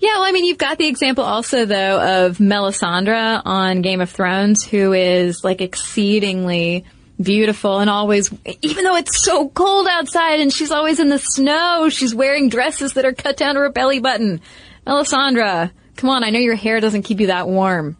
Yeah, 0.00 0.14
well, 0.16 0.24
I 0.24 0.32
mean, 0.32 0.44
you've 0.44 0.58
got 0.58 0.78
the 0.78 0.86
example 0.86 1.24
also, 1.24 1.64
though, 1.64 2.26
of 2.26 2.38
Melisandre 2.38 3.40
on 3.44 3.82
Game 3.82 4.00
of 4.00 4.10
Thrones, 4.10 4.64
who 4.64 4.92
is 4.92 5.42
like 5.42 5.60
exceedingly 5.60 6.84
beautiful 7.20 7.78
and 7.78 7.88
always, 7.88 8.30
even 8.62 8.84
though 8.84 8.96
it's 8.96 9.24
so 9.24 9.48
cold 9.48 9.86
outside 9.90 10.40
and 10.40 10.52
she's 10.52 10.70
always 10.70 11.00
in 11.00 11.08
the 11.08 11.18
snow, 11.18 11.88
she's 11.88 12.14
wearing 12.14 12.48
dresses 12.48 12.94
that 12.94 13.04
are 13.04 13.14
cut 13.14 13.36
down 13.36 13.54
to 13.54 13.60
her 13.60 13.70
belly 13.70 14.00
button. 14.00 14.40
Melisandre, 14.86 15.70
come 15.96 16.10
on, 16.10 16.24
I 16.24 16.30
know 16.30 16.38
your 16.38 16.56
hair 16.56 16.80
doesn't 16.80 17.02
keep 17.02 17.20
you 17.20 17.28
that 17.28 17.48
warm. 17.48 17.96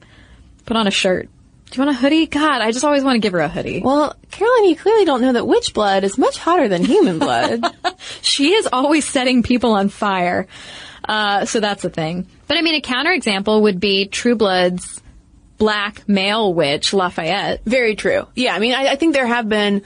Put 0.66 0.76
on 0.76 0.86
a 0.86 0.90
shirt. 0.90 1.28
Do 1.70 1.80
you 1.80 1.86
want 1.86 1.96
a 1.96 2.00
hoodie? 2.00 2.26
God, 2.26 2.60
I 2.60 2.70
just 2.70 2.84
always 2.84 3.02
want 3.02 3.16
to 3.16 3.20
give 3.20 3.32
her 3.32 3.40
a 3.40 3.48
hoodie. 3.48 3.80
Well, 3.84 4.14
Caroline, 4.30 4.66
you 4.66 4.76
clearly 4.76 5.04
don't 5.04 5.20
know 5.20 5.32
that 5.32 5.46
witch 5.46 5.74
blood 5.74 6.04
is 6.04 6.16
much 6.16 6.38
hotter 6.38 6.68
than 6.68 6.84
human 6.84 7.18
blood. 7.18 7.64
she 8.22 8.52
is 8.52 8.68
always 8.72 9.04
setting 9.04 9.42
people 9.42 9.72
on 9.72 9.88
fire. 9.88 10.46
Uh, 11.06 11.44
so 11.44 11.60
that's 11.60 11.84
a 11.84 11.90
thing. 11.90 12.26
But 12.46 12.56
I 12.56 12.62
mean, 12.62 12.74
a 12.74 12.80
counterexample 12.80 13.62
would 13.62 13.80
be 13.80 14.06
True 14.06 14.34
Blood's 14.34 15.00
black 15.58 16.08
male 16.08 16.52
witch, 16.52 16.92
Lafayette. 16.92 17.64
Very 17.64 17.96
true. 17.96 18.26
Yeah, 18.34 18.54
I 18.54 18.58
mean, 18.58 18.74
I, 18.74 18.88
I 18.88 18.96
think 18.96 19.14
there 19.14 19.26
have 19.26 19.48
been 19.48 19.82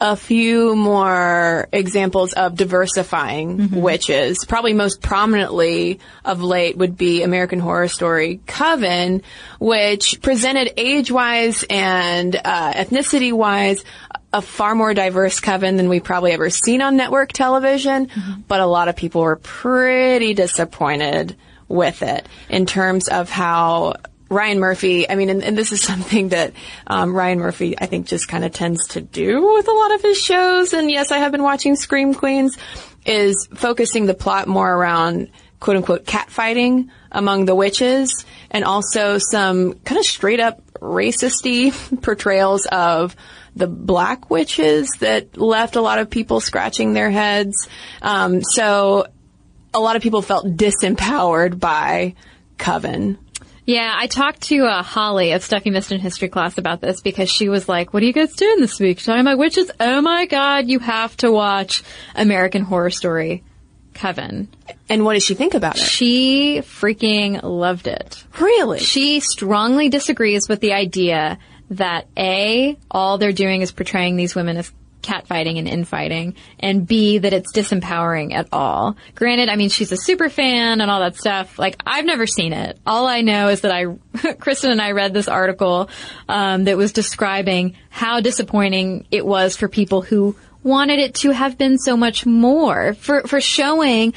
a 0.00 0.16
few 0.16 0.76
more 0.76 1.68
examples 1.72 2.32
of 2.32 2.54
diversifying 2.54 3.58
mm-hmm. 3.58 3.80
witches. 3.80 4.44
Probably 4.44 4.72
most 4.72 5.02
prominently 5.02 5.98
of 6.24 6.42
late 6.42 6.76
would 6.76 6.96
be 6.96 7.22
American 7.22 7.58
Horror 7.58 7.88
Story 7.88 8.40
Coven, 8.46 9.22
which 9.58 10.20
presented 10.22 10.72
age-wise 10.76 11.64
and 11.68 12.36
uh, 12.36 12.72
ethnicity-wise 12.74 13.84
a 14.32 14.42
far 14.42 14.74
more 14.74 14.92
diverse 14.94 15.40
coven 15.40 15.76
than 15.76 15.88
we've 15.88 16.04
probably 16.04 16.32
ever 16.32 16.50
seen 16.50 16.82
on 16.82 16.96
network 16.96 17.32
television, 17.32 18.06
mm-hmm. 18.08 18.40
but 18.46 18.60
a 18.60 18.66
lot 18.66 18.88
of 18.88 18.94
people 18.94 19.22
were 19.22 19.36
pretty 19.36 20.34
disappointed 20.34 21.34
with 21.66 22.02
it 22.02 22.26
in 22.48 22.66
terms 22.66 23.08
of 23.08 23.30
how 23.30 23.94
Ryan 24.28 24.60
Murphy, 24.60 25.08
I 25.08 25.14
mean, 25.14 25.30
and, 25.30 25.42
and 25.42 25.56
this 25.56 25.72
is 25.72 25.80
something 25.92 26.30
that 26.30 26.52
um, 26.86 27.14
Ryan 27.14 27.38
Murphy, 27.38 27.78
I 27.78 27.86
think, 27.86 28.06
just 28.06 28.28
kind 28.28 28.44
of 28.44 28.52
tends 28.52 28.88
to 28.88 29.00
do 29.00 29.54
with 29.54 29.68
a 29.68 29.72
lot 29.72 29.94
of 29.94 30.02
his 30.02 30.18
shows. 30.18 30.72
And 30.72 30.90
yes, 30.90 31.10
I 31.10 31.18
have 31.18 31.32
been 31.32 31.42
watching 31.42 31.76
Scream 31.76 32.14
Queens, 32.14 32.56
is 33.06 33.48
focusing 33.54 34.06
the 34.06 34.14
plot 34.14 34.48
more 34.48 34.70
around 34.72 35.30
quote 35.60 35.76
unquote 35.76 36.04
catfighting 36.04 36.88
among 37.10 37.46
the 37.46 37.54
witches 37.54 38.24
and 38.50 38.64
also 38.64 39.18
some 39.18 39.74
kind 39.80 39.98
of 39.98 40.04
straight 40.04 40.40
up 40.40 40.62
racisty 40.74 41.72
portrayals 42.02 42.66
of 42.66 43.16
the 43.56 43.66
black 43.66 44.30
witches 44.30 44.88
that 45.00 45.36
left 45.36 45.74
a 45.74 45.80
lot 45.80 45.98
of 45.98 46.10
people 46.10 46.40
scratching 46.40 46.92
their 46.92 47.10
heads. 47.10 47.68
Um, 48.02 48.42
so 48.42 49.06
a 49.74 49.80
lot 49.80 49.96
of 49.96 50.02
people 50.02 50.22
felt 50.22 50.46
disempowered 50.56 51.58
by 51.58 52.14
Coven. 52.56 53.18
Yeah, 53.68 53.94
I 53.94 54.06
talked 54.06 54.44
to 54.44 54.64
uh, 54.64 54.82
Holly 54.82 55.32
of 55.32 55.42
Stuff 55.42 55.66
You 55.66 55.72
Missed 55.72 55.92
in 55.92 56.00
History 56.00 56.30
class 56.30 56.56
about 56.56 56.80
this 56.80 57.02
because 57.02 57.28
she 57.28 57.50
was 57.50 57.68
like, 57.68 57.92
"What 57.92 58.02
are 58.02 58.06
you 58.06 58.14
guys 58.14 58.32
doing 58.32 58.60
this 58.60 58.80
week?" 58.80 59.04
Talking 59.04 59.20
about 59.20 59.36
witches. 59.36 59.70
Oh 59.78 60.00
my 60.00 60.24
god, 60.24 60.70
you 60.70 60.78
have 60.78 61.14
to 61.18 61.30
watch 61.30 61.82
American 62.14 62.62
Horror 62.62 62.88
Story 62.88 63.44
Coven. 63.92 64.48
And 64.88 65.04
what 65.04 65.12
did 65.12 65.22
she 65.22 65.34
think 65.34 65.52
about 65.52 65.76
it? 65.76 65.82
She 65.82 66.60
freaking 66.60 67.42
loved 67.42 67.88
it. 67.88 68.24
Really? 68.40 68.78
She 68.78 69.20
strongly 69.20 69.90
disagrees 69.90 70.48
with 70.48 70.60
the 70.60 70.72
idea 70.72 71.36
that 71.68 72.06
A, 72.16 72.74
all 72.90 73.18
they're 73.18 73.32
doing 73.32 73.60
is 73.60 73.70
portraying 73.70 74.16
these 74.16 74.34
women 74.34 74.56
as 74.56 74.72
catfighting 75.08 75.58
and 75.58 75.66
infighting, 75.66 76.34
and 76.60 76.86
B, 76.86 77.18
that 77.18 77.32
it's 77.32 77.52
disempowering 77.52 78.34
at 78.34 78.48
all. 78.52 78.96
Granted, 79.14 79.48
I 79.48 79.56
mean, 79.56 79.70
she's 79.70 79.90
a 79.90 79.96
super 79.96 80.28
fan 80.28 80.80
and 80.80 80.90
all 80.90 81.00
that 81.00 81.16
stuff. 81.16 81.58
Like, 81.58 81.80
I've 81.86 82.04
never 82.04 82.26
seen 82.26 82.52
it. 82.52 82.78
All 82.86 83.06
I 83.06 83.22
know 83.22 83.48
is 83.48 83.62
that 83.62 83.72
I, 83.72 83.86
Kristen 84.34 84.70
and 84.70 84.82
I 84.82 84.92
read 84.92 85.14
this 85.14 85.28
article, 85.28 85.88
um, 86.28 86.64
that 86.64 86.76
was 86.76 86.92
describing 86.92 87.76
how 87.88 88.20
disappointing 88.20 89.06
it 89.10 89.24
was 89.24 89.56
for 89.56 89.68
people 89.68 90.02
who 90.02 90.36
wanted 90.62 90.98
it 90.98 91.14
to 91.14 91.30
have 91.30 91.56
been 91.56 91.78
so 91.78 91.96
much 91.96 92.26
more, 92.26 92.92
for, 92.94 93.22
for 93.22 93.40
showing 93.40 94.12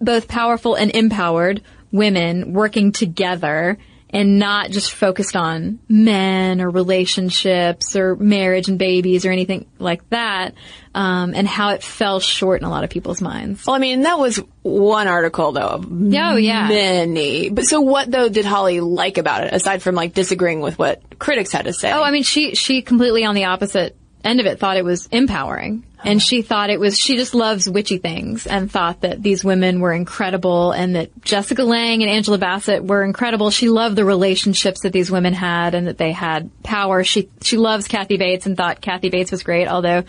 both 0.00 0.28
powerful 0.28 0.76
and 0.76 0.92
empowered 0.92 1.62
women 1.90 2.52
working 2.52 2.92
together 2.92 3.78
and 4.12 4.38
not 4.38 4.70
just 4.70 4.92
focused 4.92 5.36
on 5.36 5.78
men 5.88 6.60
or 6.60 6.68
relationships 6.70 7.94
or 7.96 8.16
marriage 8.16 8.68
and 8.68 8.78
babies 8.78 9.24
or 9.24 9.30
anything 9.30 9.66
like 9.78 10.08
that, 10.10 10.54
um, 10.94 11.32
and 11.34 11.46
how 11.46 11.70
it 11.70 11.82
fell 11.82 12.18
short 12.20 12.60
in 12.60 12.66
a 12.66 12.70
lot 12.70 12.82
of 12.84 12.90
people's 12.90 13.20
minds. 13.20 13.64
Well, 13.66 13.76
I 13.76 13.78
mean, 13.78 14.02
that 14.02 14.18
was 14.18 14.36
one 14.62 15.06
article 15.06 15.52
though 15.52 15.60
of 15.60 15.86
Oh, 15.90 16.36
yeah. 16.36 16.68
many. 16.68 17.50
But 17.50 17.64
so 17.66 17.80
what 17.80 18.10
though 18.10 18.28
did 18.28 18.44
Holly 18.44 18.80
like 18.80 19.16
about 19.18 19.44
it 19.44 19.52
aside 19.54 19.82
from 19.82 19.94
like 19.94 20.12
disagreeing 20.14 20.60
with 20.60 20.78
what 20.78 21.18
critics 21.18 21.52
had 21.52 21.66
to 21.66 21.72
say? 21.72 21.92
Oh, 21.92 22.02
I 22.02 22.10
mean, 22.10 22.22
she 22.24 22.54
she 22.54 22.82
completely 22.82 23.24
on 23.24 23.34
the 23.34 23.44
opposite 23.44 23.96
end 24.24 24.40
of 24.40 24.46
it 24.46 24.58
thought 24.58 24.76
it 24.76 24.84
was 24.84 25.06
empowering, 25.12 25.84
and 26.04 26.22
she 26.22 26.42
thought 26.42 26.70
it 26.70 26.80
was. 26.80 26.98
She 26.98 27.16
just 27.16 27.34
loves 27.34 27.68
witchy 27.68 27.98
things, 27.98 28.46
and 28.46 28.70
thought 28.70 29.00
that 29.02 29.22
these 29.22 29.44
women 29.44 29.80
were 29.80 29.92
incredible, 29.92 30.72
and 30.72 30.96
that 30.96 31.22
Jessica 31.22 31.62
Lange 31.64 32.02
and 32.02 32.10
Angela 32.10 32.38
Bassett 32.38 32.84
were 32.84 33.02
incredible. 33.04 33.50
She 33.50 33.68
loved 33.68 33.96
the 33.96 34.04
relationships 34.04 34.80
that 34.82 34.92
these 34.92 35.10
women 35.10 35.34
had, 35.34 35.74
and 35.74 35.86
that 35.86 35.98
they 35.98 36.12
had 36.12 36.50
power. 36.62 37.04
She 37.04 37.28
she 37.42 37.56
loves 37.56 37.88
Kathy 37.88 38.16
Bates, 38.16 38.46
and 38.46 38.56
thought 38.56 38.80
Kathy 38.80 39.08
Bates 39.10 39.30
was 39.30 39.42
great, 39.42 39.68
although. 39.68 40.04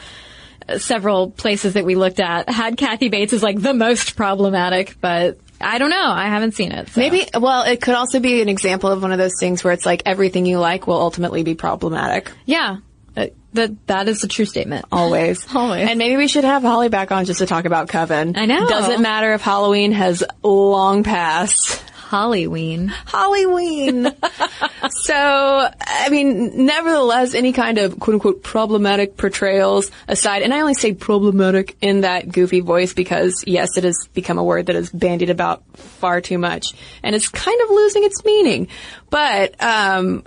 uh, 0.69 0.77
Several 0.77 1.31
places 1.31 1.73
that 1.73 1.85
we 1.85 1.95
looked 1.95 2.19
at 2.19 2.47
had 2.47 2.77
Kathy 2.77 3.09
Bates 3.09 3.33
as 3.33 3.41
like 3.41 3.59
the 3.59 3.73
most 3.73 4.15
problematic, 4.15 4.95
but 5.01 5.39
I 5.59 5.79
don't 5.79 5.89
know. 5.89 6.09
I 6.11 6.25
haven't 6.27 6.53
seen 6.53 6.71
it. 6.71 6.89
so. 6.89 7.01
Maybe, 7.01 7.27
well, 7.39 7.63
it 7.63 7.81
could 7.81 7.95
also 7.95 8.19
be 8.19 8.41
an 8.41 8.47
example 8.49 8.89
of 8.91 9.01
one 9.01 9.11
of 9.11 9.17
those 9.17 9.33
things 9.39 9.63
where 9.63 9.73
it's 9.73 9.85
like 9.85 10.03
everything 10.05 10.45
you 10.45 10.59
like 10.59 10.85
will 10.87 10.99
ultimately 11.01 11.43
be 11.43 11.55
problematic. 11.55 12.31
Yeah. 12.45 12.77
Uh, 13.15 13.27
that 13.53 13.87
that 13.87 14.07
is 14.07 14.23
a 14.23 14.27
true 14.27 14.45
statement. 14.45 14.85
Always. 14.91 15.45
Always. 15.55 15.89
And 15.89 15.97
maybe 15.97 16.17
we 16.17 16.27
should 16.27 16.43
have 16.45 16.61
Holly 16.61 16.89
back 16.89 17.11
on 17.11 17.25
just 17.25 17.39
to 17.39 17.45
talk 17.45 17.65
about 17.65 17.89
Coven. 17.89 18.37
I 18.37 18.45
know. 18.45 18.67
Doesn't 18.67 19.01
matter 19.01 19.33
if 19.33 19.41
Halloween 19.41 19.91
has 19.91 20.23
long 20.43 21.03
passed. 21.03 21.83
Halloween. 22.11 22.89
Halloween. 22.89 24.05
so, 24.89 25.15
I 25.15 26.09
mean, 26.09 26.65
nevertheless, 26.65 27.33
any 27.33 27.53
kind 27.53 27.77
of 27.77 28.01
quote 28.01 28.15
unquote 28.15 28.43
problematic 28.43 29.15
portrayals 29.15 29.91
aside, 30.09 30.41
and 30.41 30.53
I 30.53 30.59
only 30.59 30.73
say 30.73 30.93
problematic 30.93 31.77
in 31.79 32.01
that 32.01 32.29
goofy 32.29 32.59
voice 32.59 32.93
because 32.93 33.45
yes, 33.47 33.77
it 33.77 33.85
has 33.85 34.09
become 34.13 34.37
a 34.37 34.43
word 34.43 34.65
that 34.65 34.75
is 34.75 34.89
bandied 34.89 35.29
about 35.29 35.63
far 35.77 36.19
too 36.19 36.37
much 36.37 36.73
and 37.01 37.15
it's 37.15 37.29
kind 37.29 37.61
of 37.61 37.69
losing 37.69 38.03
its 38.03 38.25
meaning. 38.25 38.67
But, 39.09 39.55
um, 39.63 40.25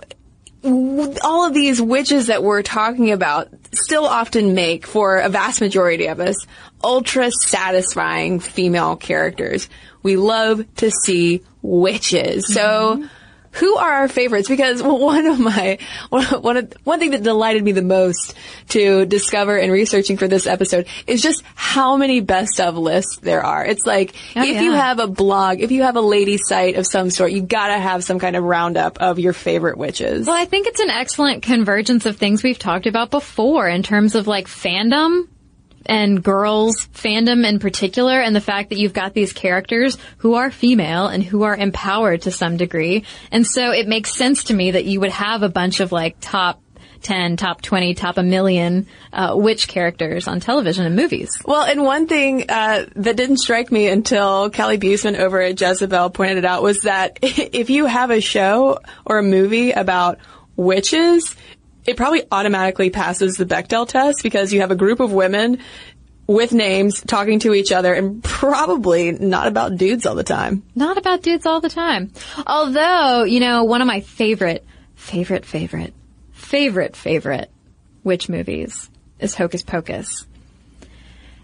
all 0.65 1.45
of 1.47 1.53
these 1.53 1.81
witches 1.81 2.27
that 2.27 2.43
we're 2.43 2.63
talking 2.63 3.11
about 3.11 3.49
still 3.71 4.05
often 4.05 4.53
make, 4.55 4.87
for 4.87 5.17
a 5.17 5.29
vast 5.29 5.61
majority 5.61 6.07
of 6.07 6.19
us, 6.19 6.35
ultra 6.83 7.29
satisfying 7.31 8.39
female 8.39 8.95
characters. 8.95 9.69
We 10.03 10.17
love 10.17 10.65
to 10.77 10.91
see 10.91 11.43
witches. 11.61 12.53
So, 12.53 12.97
mm-hmm. 12.97 13.05
Who 13.55 13.75
are 13.75 13.91
our 13.91 14.07
favorites? 14.07 14.47
Because 14.47 14.81
one 14.83 15.25
of 15.25 15.39
my 15.39 15.77
one 16.09 16.25
one, 16.41 16.57
of, 16.57 16.73
one 16.83 16.99
thing 16.99 17.11
that 17.11 17.23
delighted 17.23 17.63
me 17.63 17.71
the 17.71 17.81
most 17.81 18.35
to 18.69 19.05
discover 19.05 19.57
in 19.57 19.71
researching 19.71 20.17
for 20.17 20.27
this 20.27 20.47
episode 20.47 20.87
is 21.07 21.21
just 21.21 21.43
how 21.55 21.97
many 21.97 22.19
best 22.19 22.59
of 22.59 22.77
lists 22.77 23.17
there 23.21 23.43
are. 23.43 23.65
It's 23.65 23.85
like 23.85 24.15
Oh, 24.35 24.43
if 24.43 24.61
you 24.61 24.73
have 24.73 24.99
a 24.99 25.07
blog, 25.07 25.61
if 25.61 25.71
you 25.71 25.83
have 25.83 25.95
a 25.95 26.01
lady 26.01 26.37
site 26.37 26.75
of 26.75 26.85
some 26.85 27.09
sort, 27.09 27.31
you 27.31 27.41
gotta 27.41 27.77
have 27.77 28.03
some 28.03 28.19
kind 28.19 28.35
of 28.35 28.43
roundup 28.43 28.99
of 28.99 29.19
your 29.19 29.33
favorite 29.33 29.77
witches. 29.77 30.27
Well, 30.27 30.35
I 30.35 30.45
think 30.45 30.67
it's 30.67 30.79
an 30.79 30.89
excellent 30.89 31.43
convergence 31.43 32.05
of 32.05 32.17
things 32.17 32.43
we've 32.43 32.59
talked 32.59 32.87
about 32.87 33.11
before 33.11 33.67
in 33.67 33.83
terms 33.83 34.15
of 34.15 34.27
like 34.27 34.47
fandom 34.47 35.27
and 35.85 36.23
girls 36.23 36.87
fandom 36.93 37.47
in 37.47 37.59
particular 37.59 38.19
and 38.19 38.35
the 38.35 38.41
fact 38.41 38.69
that 38.69 38.77
you've 38.77 38.93
got 38.93 39.13
these 39.13 39.33
characters 39.33 39.97
who 40.17 40.35
are 40.35 40.51
female 40.51 41.07
and 41.07 41.23
who 41.23 41.43
are 41.43 41.55
empowered 41.55 42.23
to 42.23 42.31
some 42.31 42.57
degree. 42.57 43.03
And 43.31 43.45
so 43.45 43.71
it 43.71 43.87
makes 43.87 44.13
sense 44.13 44.45
to 44.45 44.53
me 44.53 44.71
that 44.71 44.85
you 44.85 44.99
would 44.99 45.11
have 45.11 45.43
a 45.43 45.49
bunch 45.49 45.79
of 45.79 45.91
like 45.91 46.17
top 46.19 46.61
10, 47.05 47.37
top 47.37 47.61
20, 47.61 47.93
top 47.93 48.17
a 48.17 48.23
million 48.23 48.87
uh, 49.13 49.33
witch 49.35 49.67
characters 49.67 50.27
on 50.27 50.39
television 50.39 50.85
and 50.85 50.95
movies. 50.95 51.37
Well, 51.45 51.63
and 51.63 51.83
one 51.83 52.07
thing 52.07 52.45
uh, 52.49 52.85
that 52.95 53.15
didn't 53.15 53.37
strike 53.37 53.71
me 53.71 53.87
until 53.87 54.49
Kelly 54.49 54.79
Buseman 54.79 55.17
over 55.17 55.39
at 55.39 55.59
Jezebel 55.59 56.09
pointed 56.09 56.37
it 56.37 56.45
out 56.45 56.63
was 56.63 56.81
that 56.81 57.19
if 57.21 57.69
you 57.69 57.85
have 57.85 58.09
a 58.09 58.21
show 58.21 58.79
or 59.05 59.19
a 59.19 59.23
movie 59.23 59.71
about 59.71 60.17
witches, 60.55 61.35
it 61.85 61.97
probably 61.97 62.23
automatically 62.31 62.89
passes 62.89 63.35
the 63.35 63.45
Bechdel 63.45 63.87
test 63.87 64.23
because 64.23 64.51
you 64.51 64.61
have 64.61 64.71
a 64.71 64.75
group 64.75 64.99
of 64.99 65.11
women 65.11 65.59
with 66.27 66.53
names 66.53 67.01
talking 67.01 67.39
to 67.39 67.53
each 67.53 67.71
other 67.71 67.93
and 67.93 68.23
probably 68.23 69.11
not 69.11 69.47
about 69.47 69.77
dudes 69.77 70.05
all 70.05 70.15
the 70.15 70.23
time. 70.23 70.63
Not 70.73 70.97
about 70.97 71.21
dudes 71.21 71.45
all 71.45 71.61
the 71.61 71.69
time. 71.69 72.11
Although, 72.47 73.23
you 73.23 73.39
know, 73.39 73.63
one 73.63 73.81
of 73.81 73.87
my 73.87 74.01
favorite, 74.01 74.65
favorite, 74.95 75.45
favorite, 75.45 75.93
favorite, 76.31 76.95
favorite 76.95 77.51
witch 78.03 78.27
movies 78.27 78.89
is 79.19 79.35
Hocus 79.35 79.61
Pocus. 79.61 80.25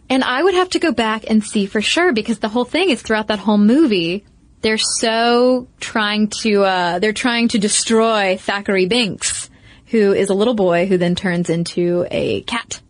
And 0.10 0.24
I 0.24 0.44
would 0.44 0.56
have 0.56 0.70
to 0.72 0.80
go 0.80 0.92
back 0.92 1.30
and 1.30 1.44
see 1.44 1.68
for 1.68 1.82
sure 1.82 2.12
because 2.12 2.40
the 2.40 2.50
whole 2.50 2.66
thing 2.66 2.90
is 2.90 3.02
throughout 3.02 3.28
that 3.28 3.40
whole 3.40 3.58
movie, 3.58 4.26
they're 4.62 4.78
so 4.78 5.68
trying 5.80 6.28
to, 6.42 6.64
uh, 6.64 7.00
they're 7.00 7.14
trying 7.14 7.48
to 7.50 7.60
destroy 7.60 8.36
Thackery 8.36 8.90
Binx, 8.90 9.41
who 9.92 10.14
is 10.14 10.30
a 10.30 10.34
little 10.34 10.54
boy 10.56 10.88
who 10.88 10.98
then 10.98 11.16
turns 11.16 11.50
into 11.50 12.08
a 12.10 12.42
cat. 12.42 12.82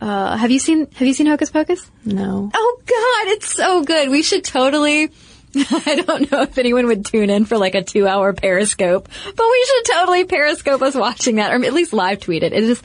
Uh, 0.00 0.36
have 0.36 0.50
you 0.50 0.58
seen, 0.58 0.90
have 0.92 1.06
you 1.06 1.14
seen 1.14 1.26
Hocus 1.26 1.50
Pocus? 1.50 1.90
No. 2.04 2.50
Oh 2.52 2.82
god, 2.86 3.32
it's 3.32 3.52
so 3.52 3.84
good. 3.84 4.10
We 4.10 4.22
should 4.22 4.44
totally 4.44 5.10
I 5.56 6.02
don't 6.06 6.30
know 6.30 6.42
if 6.42 6.58
anyone 6.58 6.86
would 6.86 7.04
tune 7.04 7.28
in 7.28 7.44
for 7.44 7.58
like 7.58 7.74
a 7.74 7.82
two 7.82 8.06
hour 8.06 8.32
periscope, 8.32 9.08
but 9.24 9.46
we 9.50 9.66
should 9.66 9.94
totally 9.94 10.24
periscope 10.24 10.80
us 10.82 10.94
watching 10.94 11.36
that 11.36 11.52
or 11.52 11.64
at 11.64 11.72
least 11.72 11.92
live 11.92 12.20
tweet 12.20 12.42
it. 12.42 12.52
It 12.52 12.62
is 12.62 12.82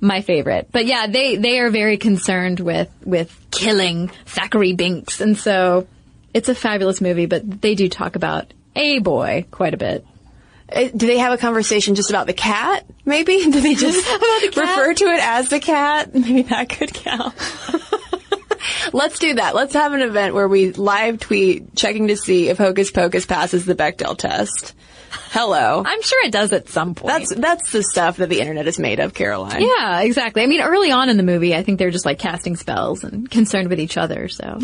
my 0.00 0.20
favorite. 0.20 0.68
But 0.70 0.86
yeah, 0.86 1.08
they, 1.08 1.36
they 1.36 1.58
are 1.58 1.70
very 1.70 1.96
concerned 1.96 2.60
with, 2.60 2.90
with 3.04 3.36
killing 3.50 4.08
Thackery 4.26 4.76
Binx. 4.76 5.20
And 5.20 5.36
so 5.36 5.88
it's 6.32 6.48
a 6.48 6.54
fabulous 6.54 7.00
movie, 7.00 7.26
but 7.26 7.60
they 7.60 7.74
do 7.74 7.88
talk 7.88 8.14
about 8.16 8.52
a 8.76 9.00
boy 9.00 9.46
quite 9.50 9.74
a 9.74 9.78
bit. 9.78 10.06
Uh, 10.72 10.88
Do 10.94 11.06
they 11.06 11.18
have 11.18 11.32
a 11.32 11.38
conversation 11.38 11.94
just 11.94 12.10
about 12.10 12.26
the 12.26 12.32
cat? 12.32 12.84
Maybe? 13.04 13.38
Do 13.50 13.60
they 13.60 13.74
just 13.74 14.06
refer 14.56 14.94
to 14.94 15.04
it 15.04 15.20
as 15.22 15.48
the 15.48 15.60
cat? 15.60 16.14
Maybe 16.14 16.42
that 16.42 16.68
could 16.68 16.92
count. 16.92 17.34
Let's 18.92 19.18
do 19.18 19.34
that. 19.34 19.54
Let's 19.54 19.74
have 19.74 19.92
an 19.94 20.00
event 20.00 20.34
where 20.34 20.48
we 20.48 20.72
live 20.72 21.18
tweet 21.20 21.74
checking 21.76 22.08
to 22.08 22.16
see 22.16 22.48
if 22.48 22.58
Hocus 22.58 22.90
Pocus 22.90 23.26
passes 23.26 23.64
the 23.64 23.74
Bechdel 23.74 24.16
test. 24.16 24.74
Hello. 25.30 25.82
I'm 25.84 26.02
sure 26.02 26.26
it 26.26 26.32
does 26.32 26.52
at 26.52 26.68
some 26.68 26.94
point. 26.94 27.08
That's 27.12 27.34
that's 27.34 27.72
the 27.72 27.82
stuff 27.82 28.18
that 28.18 28.28
the 28.28 28.40
internet 28.40 28.66
is 28.66 28.78
made 28.78 29.00
of, 29.00 29.14
Caroline. 29.14 29.62
Yeah, 29.62 30.00
exactly. 30.00 30.42
I 30.42 30.46
mean, 30.46 30.60
early 30.60 30.90
on 30.92 31.08
in 31.08 31.16
the 31.16 31.22
movie, 31.22 31.54
I 31.54 31.62
think 31.62 31.78
they're 31.78 31.90
just 31.90 32.04
like 32.06 32.18
casting 32.18 32.56
spells 32.56 33.02
and 33.04 33.30
concerned 33.30 33.68
with 33.68 33.80
each 33.80 33.96
other, 33.96 34.28
so. 34.28 34.58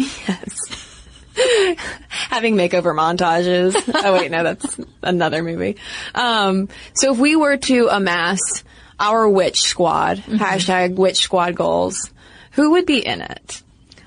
Having 1.37 2.57
makeover 2.57 2.95
montages. 2.95 3.77
oh 3.95 4.13
wait, 4.15 4.31
no, 4.31 4.43
that's 4.43 4.81
another 5.03 5.43
movie. 5.43 5.77
Um, 6.15 6.69
so 6.95 7.13
if 7.13 7.19
we 7.19 7.37
were 7.37 7.57
to 7.59 7.89
amass 7.89 8.41
our 8.99 9.29
witch 9.29 9.63
squad, 9.63 10.19
hashtag 10.19 10.95
witch 10.95 11.19
squad 11.19 11.55
goals, 11.55 12.11
who 12.53 12.73
would 12.73 12.87
be 12.87 13.05
in 13.05 13.21
it? 13.21 13.63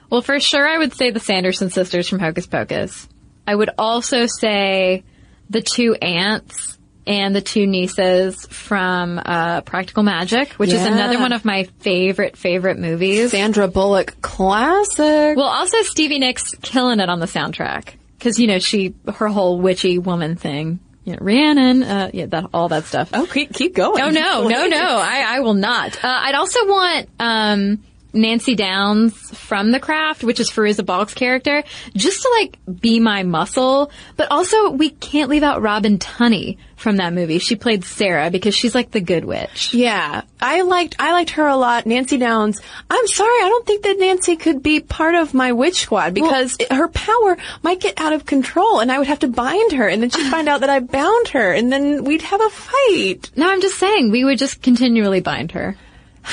Well, 0.10 0.24
for 0.24 0.40
sure, 0.40 0.68
I 0.68 0.80
would 0.80 0.94
say 0.94 1.12
the 1.12 1.20
Sanderson 1.20 1.70
sisters 1.70 2.10
from 2.10 2.20
Hocus 2.20 2.48
Pocus. 2.48 3.08
I 3.46 3.54
would 3.54 3.70
also 3.78 4.26
say 4.26 5.04
the 5.52 5.62
two 5.62 5.94
aunts 5.94 6.79
and 7.10 7.36
the 7.36 7.42
two 7.42 7.66
nieces 7.66 8.46
from 8.46 9.20
uh, 9.26 9.62
Practical 9.62 10.04
Magic, 10.04 10.54
which 10.54 10.72
is 10.72 10.86
another 10.86 11.20
one 11.20 11.34
of 11.34 11.44
my 11.44 11.64
favorite, 11.80 12.38
favorite 12.38 12.78
movies. 12.78 13.32
Sandra 13.32 13.68
Bullock 13.68 14.22
classic. 14.22 15.36
Well, 15.36 15.48
also 15.48 15.82
Stevie 15.82 16.20
Nicks 16.20 16.54
killing 16.62 17.00
it 17.00 17.10
on 17.10 17.20
the 17.20 17.26
soundtrack. 17.26 17.96
Cause, 18.20 18.38
you 18.38 18.46
know, 18.46 18.60
she, 18.60 18.94
her 19.12 19.28
whole 19.28 19.60
witchy 19.60 19.98
woman 19.98 20.36
thing. 20.36 20.80
You 21.04 21.14
know, 21.14 21.20
Rhiannon, 21.22 21.82
uh, 21.82 22.12
yeah, 22.14 22.28
that, 22.28 22.46
all 22.54 22.70
that 22.70 22.84
stuff. 22.84 23.10
Oh, 23.14 23.26
keep, 23.26 23.54
keep 23.54 23.74
going. 23.74 24.04
Oh 24.04 24.10
no, 24.10 24.48
no, 24.48 24.68
no, 24.68 24.78
I, 24.78 25.38
I 25.38 25.40
will 25.40 25.56
not. 25.56 26.04
Uh, 26.04 26.08
I'd 26.08 26.36
also 26.36 26.68
want, 26.68 27.10
um, 27.20 27.84
Nancy 28.14 28.56
Downs 28.56 29.14
from 29.38 29.72
The 29.72 29.80
Craft, 29.80 30.24
which 30.24 30.40
is 30.40 30.50
Fairuza 30.50 30.86
Balk's 30.86 31.14
character, 31.14 31.64
just 31.96 32.22
to 32.22 32.30
like 32.40 32.58
be 32.82 33.00
my 33.00 33.24
muscle. 33.24 33.92
But 34.16 34.32
also, 34.32 34.72
we 34.72 34.90
can't 34.90 35.30
leave 35.30 35.44
out 35.44 35.62
Robin 35.62 35.98
Tunney 35.98 36.58
from 36.76 36.98
that 36.98 37.14
movie. 37.14 37.40
She 37.40 37.56
played 37.56 37.84
Sarah 37.84 38.32
because 38.32 38.56
she's 38.56 38.74
like 38.74 38.92
the 38.92 39.02
good 39.02 39.26
witch. 39.26 39.74
Yeah, 39.74 40.22
I 40.42 40.62
liked 40.62 40.96
I 40.98 41.12
liked 41.12 41.32
her 41.32 41.46
a 41.46 41.58
lot. 41.58 41.86
Nancy 41.86 42.18
Downs. 42.18 42.62
I'm 42.90 43.08
sorry, 43.08 43.30
I 43.44 43.50
don't 43.50 43.68
think 43.68 43.84
that 43.84 44.00
Nancy 44.00 44.36
could 44.38 44.64
be 44.64 44.80
part 44.80 45.16
of 45.16 45.34
my 45.34 45.52
witch 45.52 45.82
squad 45.82 46.14
because 46.14 46.56
it, 46.60 46.72
her 46.72 46.88
power 46.88 47.38
might 47.62 47.80
get 47.80 48.00
out 48.00 48.14
of 48.14 48.26
control, 48.26 48.80
and 48.80 48.92
I 48.92 48.98
would 48.98 49.08
have 49.08 49.20
to 49.20 49.28
bind 49.28 49.74
her, 49.74 49.88
and 49.88 50.02
then 50.02 50.10
she'd 50.10 50.32
find 50.32 50.48
out 50.50 50.62
that 50.62 50.70
I 50.70 50.80
bound 50.80 51.30
her, 51.30 51.52
and 51.52 51.72
then 51.72 52.04
we'd 52.06 52.22
have 52.22 52.42
a 52.42 52.50
fight. 52.50 53.32
No, 53.36 53.50
I'm 53.50 53.62
just 53.62 53.78
saying 53.78 54.12
we 54.12 54.24
would 54.24 54.40
just 54.40 54.62
continually 54.62 55.20
bind 55.20 55.52
her. 55.52 55.76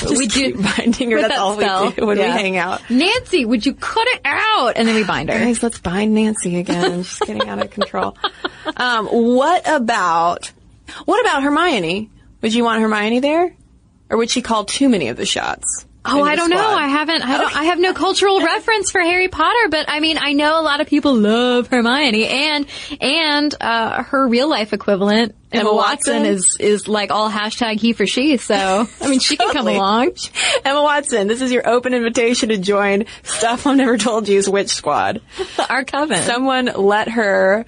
Just 0.01 0.17
we 0.17 0.27
do 0.27 0.55
binding 0.63 1.11
her. 1.13 1.21
That's 1.21 1.35
that 1.35 1.39
all 1.41 1.57
spell. 1.57 1.87
we 1.87 1.93
do 1.93 2.07
when 2.07 2.19
Yeah. 2.19 2.35
we 2.37 2.43
hang 2.43 2.57
out. 2.57 2.89
Nancy, 2.91 3.45
would 3.45 3.65
you 3.65 3.75
cut 3.75 4.07
it 4.09 4.21
out? 4.25 4.73
And 4.77 4.87
then 4.87 4.95
we 4.95 5.05
bind 5.05 5.31
her. 5.31 5.39
Guys, 5.39 5.63
let's 5.63 5.79
bind 5.79 6.15
Nancy 6.15 6.59
again. 6.59 7.03
She's 7.05 7.19
getting 7.21 7.49
out 7.49 7.59
of 7.61 7.71
control. 7.71 8.17
Um, 8.77 9.07
what 9.07 9.63
about 9.69 10.53
what 11.05 11.21
about 11.21 11.43
Hermione? 11.43 12.11
Would 12.43 12.55
you 12.55 12.63
want 12.65 12.81
Hermione 12.83 13.21
there, 13.21 13.55
or 14.11 14.19
would 14.19 14.31
she 14.31 14.43
call 14.43 14.65
too 14.65 14.89
many 14.89 15.09
of 15.09 15.17
the 15.17 15.27
shots? 15.27 15.87
Oh, 16.09 16.23
I 16.23 16.37
don't 16.37 16.51
know. 16.51 16.57
I 16.59 16.89
haven't. 16.89 17.23
I 17.23 17.39
don't. 17.39 17.57
I 17.57 17.65
have 17.65 17.79
no 17.79 17.93
cultural 17.93 18.41
reference 18.45 18.91
for 18.91 19.01
Harry 19.01 19.29
Potter, 19.29 19.69
but 19.71 19.87
I 19.89 20.01
mean, 20.01 20.19
I 20.21 20.33
know 20.33 20.61
a 20.61 20.63
lot 20.63 20.81
of 20.81 20.87
people 20.87 21.15
love 21.15 21.69
Hermione, 21.69 22.27
and 22.27 22.67
and 23.01 23.55
uh, 23.61 24.03
her 24.05 24.27
real 24.29 24.49
life 24.49 24.73
equivalent, 24.73 25.35
Emma, 25.53 25.63
Emma 25.63 25.75
Watson, 25.75 26.23
Watson? 26.23 26.35
is 26.35 26.57
is 26.61 26.89
like 26.89 27.11
all 27.11 27.31
hashtag 27.31 27.81
he 27.81 27.93
for 27.93 28.07
she. 28.07 28.37
So 28.37 28.89
I 29.01 29.09
mean, 29.09 29.21
she 29.21 29.37
can 29.37 29.53
come 29.53 29.67
along. 29.69 30.13
Emma 30.65 30.83
Watson, 30.83 31.29
this 31.29 31.41
is 31.41 31.53
your 31.53 31.69
open 31.69 31.95
invitation 31.95 32.49
to 32.51 32.59
join 32.59 33.07
Stuff 33.23 33.65
Mom 33.65 33.77
Never 33.77 33.99
Told 33.99 34.29
You's 34.29 34.49
Witch 34.49 34.71
Squad. 34.71 35.21
Our 35.69 35.85
coven. 35.85 36.23
Someone 36.23 36.67
let 36.77 37.09
her 37.11 37.67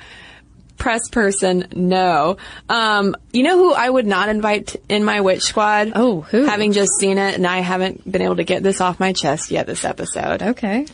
press 0.79 1.09
person 1.11 1.67
no. 1.75 2.39
Um, 2.69 3.17
you 3.33 3.43
know 3.43 3.57
who 3.59 3.75
I 3.75 3.91
would 3.91 4.07
not 4.07 4.29
invite 4.29 4.77
in 4.89 5.05
my 5.05 5.21
witch 5.21 5.43
squad? 5.43 5.93
Oh, 5.95 6.23
who? 6.23 6.45
Having 6.45 6.73
just 6.73 6.93
seen 6.99 7.19
it, 7.19 7.35
and 7.35 7.47
I 7.47 7.59
haven't 7.59 8.11
been 8.11 8.23
able 8.23 8.37
to 8.37 8.45
get 8.45 8.63
this 8.63 8.81
off 8.81 9.01
my 9.01 9.13
chest 9.13 9.51
yet 9.51 9.67
this 9.67 9.85
episode. 9.85 10.43
Okay. 10.43 10.87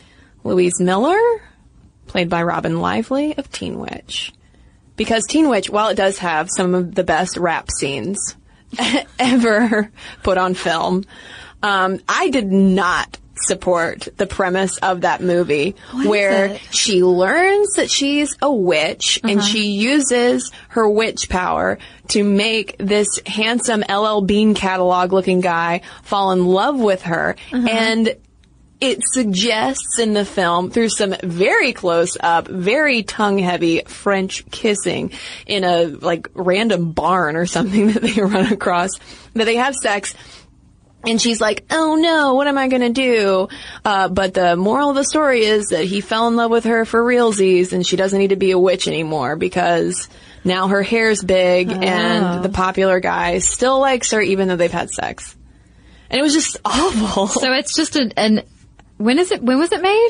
Louise 0.43 0.79
Miller, 0.79 1.19
played 2.07 2.29
by 2.29 2.43
Robin 2.43 2.79
Lively 2.79 3.37
of 3.37 3.51
Teen 3.51 3.79
Witch. 3.79 4.33
Because 4.95 5.25
Teen 5.25 5.49
Witch, 5.49 5.69
while 5.69 5.89
it 5.89 5.95
does 5.95 6.19
have 6.19 6.49
some 6.55 6.73
of 6.73 6.95
the 6.95 7.03
best 7.03 7.37
rap 7.37 7.69
scenes 7.71 8.35
ever 9.19 9.91
put 10.23 10.37
on 10.37 10.53
film, 10.53 11.03
um, 11.61 11.99
I 12.07 12.29
did 12.29 12.51
not 12.51 13.17
support 13.37 14.07
the 14.17 14.25
premise 14.25 14.77
of 14.77 15.01
that 15.01 15.21
movie 15.21 15.75
What 15.91 16.07
where 16.07 16.57
she 16.71 17.03
learns 17.03 17.73
that 17.75 17.91
she's 17.91 18.35
a 18.41 18.51
witch 18.51 19.19
and 19.23 19.39
Uh-huh. 19.39 19.47
she 19.47 19.67
uses 19.71 20.51
her 20.69 20.87
witch 20.89 21.27
power 21.29 21.77
to 22.09 22.23
make 22.23 22.75
this 22.79 23.07
handsome 23.25 23.83
LL 23.89 24.21
Bean 24.21 24.53
catalog 24.53 25.11
looking 25.13 25.41
guy 25.41 25.81
fall 26.03 26.31
in 26.31 26.45
love 26.45 26.79
with 26.79 27.01
her 27.03 27.35
Uh-huh. 27.51 27.67
and 27.69 28.15
it 28.81 28.99
suggests 29.13 29.99
in 29.99 30.13
the 30.13 30.25
film 30.25 30.69
through 30.69 30.89
some 30.89 31.15
very 31.23 31.71
close 31.71 32.17
up, 32.19 32.47
very 32.47 33.03
tongue 33.03 33.39
heavy 33.39 33.81
French 33.87 34.43
kissing 34.51 35.11
in 35.47 35.63
a 35.63 35.85
like 35.85 36.27
random 36.33 36.91
barn 36.91 37.35
or 37.37 37.45
something 37.45 37.87
that 37.93 38.01
they 38.03 38.21
run 38.21 38.51
across 38.51 38.91
that 39.33 39.45
they 39.45 39.55
have 39.55 39.73
sex. 39.75 40.13
And 41.07 41.21
she's 41.21 41.39
like, 41.41 41.65
oh 41.71 41.95
no, 41.95 42.33
what 42.33 42.47
am 42.47 42.57
I 42.57 42.67
gonna 42.67 42.89
do? 42.89 43.47
Uh, 43.83 44.07
but 44.07 44.33
the 44.33 44.55
moral 44.55 44.89
of 44.89 44.95
the 44.95 45.03
story 45.03 45.45
is 45.45 45.67
that 45.67 45.83
he 45.85 46.01
fell 46.01 46.27
in 46.27 46.35
love 46.35 46.51
with 46.51 46.63
her 46.65 46.85
for 46.85 47.03
realsies 47.03 47.73
and 47.73 47.85
she 47.85 47.95
doesn't 47.95 48.17
need 48.17 48.29
to 48.29 48.35
be 48.35 48.51
a 48.51 48.59
witch 48.59 48.87
anymore 48.87 49.35
because 49.35 50.09
now 50.43 50.67
her 50.67 50.81
hair's 50.83 51.23
big 51.23 51.69
Oh. 51.71 51.73
and 51.79 52.43
the 52.43 52.49
popular 52.49 52.99
guy 52.99 53.39
still 53.39 53.79
likes 53.79 54.11
her 54.11 54.21
even 54.21 54.47
though 54.47 54.55
they've 54.55 54.71
had 54.71 54.89
sex. 54.89 55.35
And 56.09 56.19
it 56.19 56.23
was 56.23 56.33
just 56.33 56.57
awful. 56.65 57.27
So 57.27 57.51
it's 57.53 57.75
just 57.75 57.95
an, 57.95 58.11
an 58.17 58.43
when 58.97 59.19
is 59.19 59.31
it? 59.31 59.41
When 59.41 59.59
was 59.59 59.71
it 59.71 59.81
made? 59.81 60.09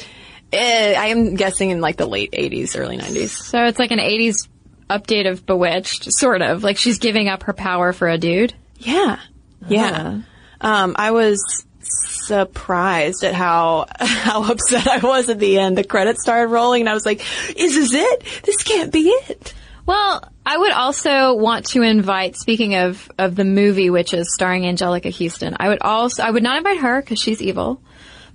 Eh, 0.53 0.93
I 0.97 1.07
am 1.07 1.35
guessing 1.35 1.71
in 1.71 1.81
like 1.81 1.97
the 1.97 2.05
late 2.05 2.31
80s, 2.31 2.79
early 2.79 2.97
90s. 2.97 3.29
So 3.29 3.63
it's 3.65 3.79
like 3.79 3.91
an 3.91 3.99
'80s 3.99 4.47
update 4.89 5.29
of 5.29 5.45
Bewitched, 5.45 6.05
sort 6.13 6.41
of. 6.41 6.63
Like 6.63 6.77
she's 6.77 6.99
giving 6.99 7.27
up 7.27 7.43
her 7.43 7.53
power 7.53 7.93
for 7.93 8.07
a 8.07 8.17
dude. 8.17 8.53
Yeah. 8.77 9.19
Yeah. 9.67 10.21
Um, 10.65 10.95
I 10.97 11.11
was 11.11 11.63
surprised 11.79 13.23
at 13.23 13.35
how 13.35 13.85
how 13.99 14.51
upset 14.51 14.87
I 14.87 14.97
was 14.97 15.29
at 15.29 15.37
the 15.37 15.59
end. 15.59 15.77
The 15.77 15.83
credits 15.83 16.23
started 16.23 16.47
rolling 16.47 16.81
and 16.81 16.89
I 16.89 16.95
was 16.95 17.05
like, 17.05 17.21
is 17.55 17.75
this 17.75 17.93
it? 17.93 18.23
This 18.43 18.63
can't 18.63 18.91
be 18.91 19.09
it. 19.09 19.53
Well, 19.85 20.27
I 20.43 20.57
would 20.57 20.71
also 20.71 21.35
want 21.35 21.67
to 21.67 21.83
invite. 21.83 22.35
Speaking 22.35 22.73
of 22.73 23.11
of 23.19 23.35
the 23.35 23.45
movie, 23.45 23.91
which 23.91 24.15
is 24.15 24.33
starring 24.33 24.63
Anjelica 24.63 25.15
Huston, 25.15 25.55
I 25.59 25.69
would 25.69 25.81
also 25.81 26.23
I 26.23 26.31
would 26.31 26.41
not 26.41 26.57
invite 26.57 26.79
her 26.79 26.99
because 26.99 27.19
she's 27.19 27.43
evil, 27.43 27.79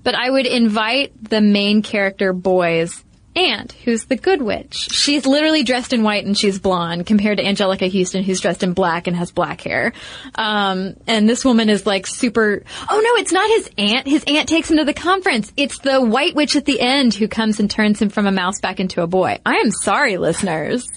but 0.04 0.14
I 0.14 0.30
would 0.30 0.46
invite 0.46 1.12
the 1.20 1.40
main 1.40 1.82
character 1.82 2.32
boy's 2.32 3.04
aunt, 3.36 3.72
who's 3.72 4.06
the 4.06 4.16
good 4.16 4.42
witch. 4.42 4.74
She's 4.74 5.26
literally 5.26 5.62
dressed 5.62 5.92
in 5.92 6.02
white 6.02 6.24
and 6.24 6.36
she's 6.36 6.58
blonde, 6.58 7.06
compared 7.06 7.38
to 7.38 7.44
Anjelica 7.44 7.90
Huston, 7.90 8.24
who's 8.24 8.40
dressed 8.40 8.62
in 8.62 8.72
black 8.72 9.06
and 9.06 9.16
has 9.16 9.30
black 9.30 9.60
hair. 9.60 9.92
Um, 10.34 10.96
and 11.06 11.28
this 11.28 11.44
woman 11.44 11.68
is 11.68 11.86
like 11.86 12.06
super. 12.06 12.62
Oh 12.90 13.00
no, 13.00 13.20
it's 13.20 13.32
not 13.32 13.48
his 13.48 13.70
aunt. 13.78 14.06
His 14.06 14.24
aunt 14.26 14.48
takes 14.48 14.70
him 14.70 14.78
to 14.78 14.84
the 14.84 14.94
conference. 14.94 15.52
It's 15.56 15.78
the 15.78 16.00
white 16.00 16.34
witch 16.34 16.56
at 16.56 16.64
the 16.64 16.80
end 16.80 17.14
who 17.14 17.28
comes 17.28 17.60
and 17.60 17.70
turns 17.70 18.00
him 18.00 18.08
from 18.08 18.26
a 18.26 18.32
mouse 18.32 18.60
back 18.60 18.80
into 18.80 19.02
a 19.02 19.06
boy. 19.06 19.38
I 19.46 19.56
am 19.56 19.70
sorry, 19.70 20.16
listeners. 20.16 20.88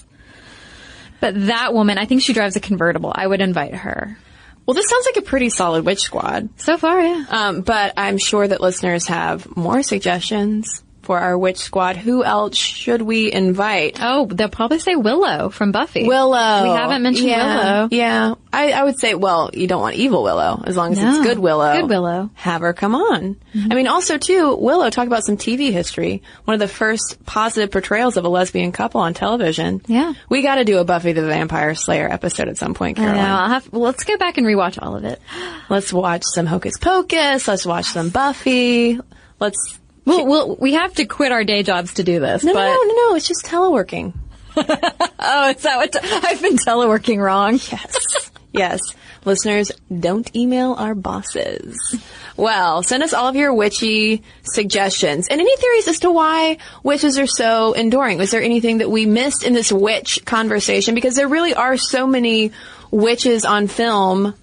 But 1.20 1.46
that 1.46 1.72
woman, 1.72 1.96
I 1.98 2.04
think 2.04 2.22
she 2.22 2.32
drives 2.32 2.56
a 2.56 2.60
convertible. 2.60 3.12
I 3.14 3.26
would 3.26 3.40
invite 3.40 3.74
her. 3.74 4.18
Well, 4.66 4.74
this 4.74 4.88
sounds 4.88 5.06
like 5.06 5.16
a 5.16 5.22
pretty 5.22 5.50
solid 5.50 5.84
witch 5.84 6.00
squad. 6.00 6.48
So 6.56 6.78
far, 6.78 7.00
yeah. 7.00 7.24
Um, 7.28 7.60
but 7.60 7.94
I'm 7.96 8.18
sure 8.18 8.46
that 8.46 8.60
listeners 8.60 9.06
have 9.08 9.56
more 9.56 9.82
suggestions 9.82 10.83
for 11.04 11.18
our 11.18 11.36
witch 11.38 11.58
squad. 11.58 11.96
Who 11.96 12.24
else 12.24 12.56
should 12.56 13.02
we 13.02 13.32
invite? 13.32 13.98
Oh, 14.00 14.26
they'll 14.26 14.48
probably 14.48 14.78
say 14.78 14.96
Willow 14.96 15.50
from 15.50 15.72
Buffy. 15.72 16.06
Willow. 16.06 16.62
We 16.64 16.68
haven't 16.70 17.02
mentioned 17.02 17.28
yeah, 17.28 17.56
Willow. 17.74 17.88
Yeah. 17.90 18.34
I, 18.52 18.70
I 18.72 18.84
would 18.84 18.98
say, 18.98 19.14
well, 19.14 19.50
you 19.52 19.66
don't 19.66 19.80
want 19.80 19.96
evil 19.96 20.22
Willow, 20.22 20.62
as 20.64 20.76
long 20.76 20.92
as 20.92 20.98
No. 21.02 21.08
it's 21.16 21.26
good 21.26 21.38
Willow. 21.38 21.80
Good 21.80 21.88
Willow. 21.90 22.30
Have 22.34 22.60
her 22.60 22.72
come 22.72 22.94
on. 22.94 23.34
Mm-hmm. 23.54 23.72
I 23.72 23.74
mean, 23.74 23.86
also 23.88 24.16
too, 24.18 24.54
Willow, 24.56 24.90
talk 24.90 25.06
about 25.06 25.24
some 25.24 25.36
TV 25.36 25.72
history. 25.72 26.22
One 26.44 26.54
of 26.54 26.60
the 26.60 26.68
first 26.68 27.18
positive 27.26 27.70
portrayals 27.70 28.16
of 28.16 28.24
a 28.24 28.28
lesbian 28.28 28.72
couple 28.72 29.00
on 29.00 29.12
television. 29.14 29.82
Yeah. 29.86 30.14
We 30.28 30.42
gotta 30.42 30.64
do 30.64 30.78
a 30.78 30.84
Buffy 30.84 31.12
the 31.12 31.22
Vampire 31.26 31.74
Slayer 31.74 32.08
episode 32.08 32.48
at 32.48 32.56
some 32.56 32.74
point, 32.74 32.98
I 32.98 33.12
know. 33.12 33.20
I'll 33.20 33.48
have, 33.50 33.72
well, 33.72 33.82
let's 33.82 34.04
go 34.04 34.16
back 34.16 34.38
and 34.38 34.46
rewatch 34.46 34.80
all 34.80 34.96
of 34.96 35.04
it. 35.04 35.20
Let's 35.68 35.92
watch 35.92 36.22
some 36.24 36.46
Hocus 36.46 36.78
Pocus. 36.78 37.48
Let's 37.48 37.66
watch 37.66 37.86
some 37.86 38.10
Buffy. 38.10 39.00
Let's. 39.40 39.78
Well, 40.04 40.26
we'll 40.26 40.56
we 40.56 40.74
have 40.74 40.94
to 40.94 41.06
quit 41.06 41.32
our 41.32 41.44
day 41.44 41.62
jobs 41.62 41.94
to 41.94 42.04
do 42.04 42.20
this. 42.20 42.44
No, 42.44 42.52
but, 42.52 42.64
no, 42.64 42.72
no, 42.72 42.82
no, 42.84 42.94
no. 43.10 43.14
It's 43.16 43.28
just 43.28 43.44
teleworking. 43.44 44.12
Oh, 45.26 45.50
is 45.50 45.62
that 45.62 45.76
what 45.78 46.24
I've 46.24 46.42
been 46.42 46.58
teleworking 46.58 47.18
wrong? 47.18 47.58
Yes. 47.72 48.30
yes. 48.52 48.80
Listeners, 49.24 49.72
don't 49.98 50.36
email 50.36 50.74
our 50.74 50.94
bosses. 50.94 51.96
Well, 52.36 52.82
send 52.82 53.02
us 53.02 53.14
all 53.14 53.26
of 53.26 53.36
your 53.36 53.54
witchy 53.54 54.22
suggestions 54.42 55.28
and 55.28 55.40
any 55.40 55.56
theories 55.56 55.88
as 55.88 56.00
to 56.00 56.10
why 56.10 56.58
witches 56.82 57.18
are 57.18 57.26
so 57.26 57.72
enduring. 57.72 58.18
Was 58.18 58.30
there 58.32 58.42
anything 58.42 58.78
that 58.78 58.90
we 58.90 59.06
missed 59.06 59.44
in 59.44 59.54
this 59.54 59.72
witch 59.72 60.24
conversation? 60.26 60.94
Because 60.94 61.14
there 61.16 61.26
really 61.26 61.54
are 61.54 61.78
so 61.78 62.06
many 62.06 62.52
witches 62.90 63.46
on 63.46 63.66
film, 63.66 64.34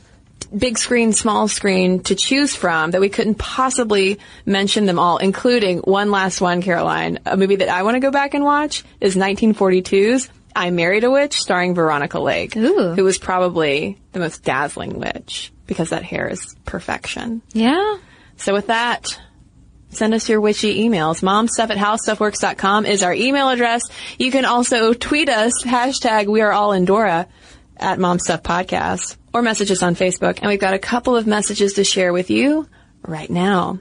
big 0.56 0.78
screen, 0.78 1.14
small 1.14 1.48
screen, 1.48 2.02
to 2.04 2.16
choose 2.16 2.56
from 2.56 2.92
that 2.92 3.02
we 3.02 3.10
couldn't 3.10 3.36
possibly 3.36 4.20
mention 4.46 4.86
them 4.86 5.00
all, 5.00 5.18
including 5.18 5.80
one 5.80 6.12
last 6.12 6.42
one, 6.42 6.62
Caroline. 6.62 7.20
A 7.26 7.38
movie 7.38 7.58
that 7.58 7.70
I 7.70 7.84
want 7.84 7.96
to 7.96 8.00
go 8.00 8.12
back 8.12 8.34
and 8.34 8.44
watch 8.44 8.84
is 9.00 9.16
1942's 9.16 10.30
I 10.56 10.70
Married 10.70 11.04
a 11.04 11.12
Witch, 11.12 11.40
starring 11.40 11.76
Veronica 11.76 12.20
Lake, 12.20 12.58
Ooh. 12.58 12.94
who 12.94 13.04
was 13.04 13.18
probably 13.18 13.98
the 14.12 14.20
most 14.20 14.44
dazzling 14.44 15.00
witch 15.00 15.52
because 15.66 15.92
that 15.92 16.04
hair 16.04 16.28
is 16.28 16.56
perfection. 16.66 17.42
Yeah. 17.54 17.98
So 18.36 18.54
with 18.54 18.68
that, 18.68 19.18
send 19.92 20.14
us 20.14 20.28
your 20.28 20.42
witchy 20.42 20.82
emails. 20.82 21.22
Momstuff 21.22 21.70
at 21.70 21.78
howstuffworks.com 21.78 22.86
is 22.86 23.04
our 23.04 23.14
email 23.14 23.50
address. 23.50 23.84
You 24.18 24.32
can 24.32 24.46
also 24.46 24.94
tweet 24.94 25.30
us, 25.30 25.54
hashtag 25.64 26.28
we 26.28 26.42
are 26.42 26.52
all 26.52 26.74
Endora 26.74 27.28
at 27.82 28.00
Momstuff 28.00 28.42
Podcast 28.44 29.18
or 29.34 29.42
message 29.42 29.72
us 29.72 29.84
on 29.84 29.96
Facebook. 29.96 30.40
And 30.40 30.48
we've 30.48 30.60
got 30.60 30.74
a 30.74 30.80
couple 30.80 31.16
of 31.16 31.28
messages 31.28 31.74
to 31.74 31.84
share 31.84 32.14
with 32.14 32.30
you 32.30 32.68
right 33.06 33.30
now. 33.30 33.80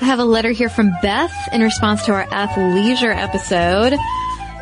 I 0.00 0.04
have 0.04 0.18
a 0.18 0.24
letter 0.24 0.50
here 0.50 0.68
from 0.68 0.92
Beth 1.02 1.48
in 1.52 1.62
response 1.62 2.04
to 2.06 2.12
our 2.12 2.24
athleisure 2.26 3.14
episode. 3.14 3.98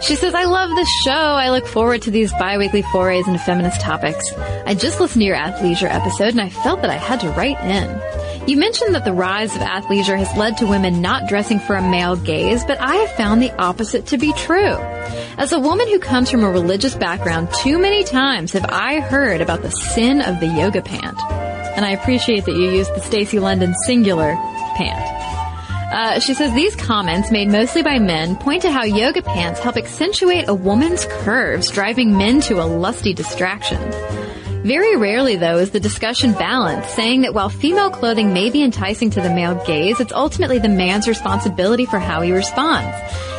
She 0.01 0.17
says, 0.17 0.35
I 0.35 0.45
love 0.45 0.71
this 0.71 0.89
show. 1.03 1.11
I 1.13 1.51
look 1.51 1.67
forward 1.67 2.03
to 2.03 2.11
these 2.11 2.33
bi-weekly 2.33 2.83
forays 2.83 3.27
into 3.27 3.39
feminist 3.39 3.81
topics. 3.81 4.33
I 4.67 4.75
just 4.75 5.01
listened 5.01 5.21
to 5.21 5.27
your 5.27 5.37
athleisure 5.37 5.91
episode 5.91 6.29
and 6.29 6.41
I 6.41 6.51
felt 6.51 6.83
that 6.83 6.91
I 6.91 6.97
had 6.97 7.21
to 7.21 7.31
write 7.31 7.59
in. 7.61 8.34
You 8.47 8.59
mentioned 8.59 8.95
that 8.95 9.07
the 9.07 9.13
rise 9.15 9.57
of 9.57 9.63
athleisure 9.63 10.19
has 10.19 10.37
led 10.37 10.59
to 10.59 10.67
women 10.67 11.01
not 11.01 11.29
dressing 11.29 11.59
for 11.59 11.77
a 11.77 11.83
male 11.83 12.15
gaze, 12.15 12.63
but 12.63 12.79
I 12.79 12.97
have 12.97 13.13
found 13.13 13.41
the 13.41 13.51
opposite 13.53 14.05
to 14.09 14.19
be 14.19 14.35
true. 14.35 14.77
As 15.39 15.53
a 15.53 15.59
woman 15.59 15.89
who 15.89 15.99
comes 15.99 16.31
from 16.31 16.45
a 16.45 16.51
religious 16.51 16.95
background, 16.95 17.49
too 17.55 17.79
many 17.79 18.05
times 18.05 18.53
have 18.53 18.67
I 18.69 19.01
heard 19.01 19.41
about 19.41 19.63
the 19.63 19.71
sin 19.71 20.21
of 20.21 20.41
the 20.41 20.47
yoga 20.47 20.83
pant. 20.83 21.19
And 21.75 21.87
I 21.87 21.93
appreciate 21.93 22.45
that 22.45 22.55
you 22.55 22.71
used 22.71 22.95
the 22.95 23.01
Stacy 23.01 23.39
London 23.39 23.75
singular 23.87 24.35
pant. 24.77 25.15
Uh, 25.95 26.21
she 26.21 26.35
says 26.35 26.53
these 26.53 26.77
comments, 26.77 27.31
made 27.31 27.49
mostly 27.49 27.83
by 27.83 27.99
men, 27.99 28.37
point 28.37 28.61
to 28.63 28.71
how 28.71 28.85
yoga 28.85 29.23
pants 29.23 29.61
help 29.61 29.79
accentuate 29.79 30.49
a 30.49 30.55
woman's 30.55 31.07
curves, 31.07 31.71
driving 31.71 32.19
men 32.19 32.43
to 32.43 32.61
a 32.63 32.67
lusty 32.67 33.15
distraction. 33.15 33.81
Very 34.65 34.97
rarely, 34.97 35.37
though, 35.37 35.59
is 35.59 35.73
the 35.73 35.79
discussion 35.79 36.33
balanced, 36.33 36.97
saying 36.97 37.21
that 37.21 37.35
while 37.35 37.51
female 37.51 37.91
clothing 37.91 38.33
may 38.33 38.49
be 38.49 38.63
enticing 38.63 39.11
to 39.11 39.21
the 39.21 39.29
male 39.29 39.63
gaze, 39.67 40.01
it's 40.01 40.13
ultimately 40.13 40.59
the 40.59 40.71
man's 40.71 41.07
responsibility 41.07 41.85
for 41.85 41.99
how 41.99 42.23
he 42.23 42.33
responds. 42.33 42.97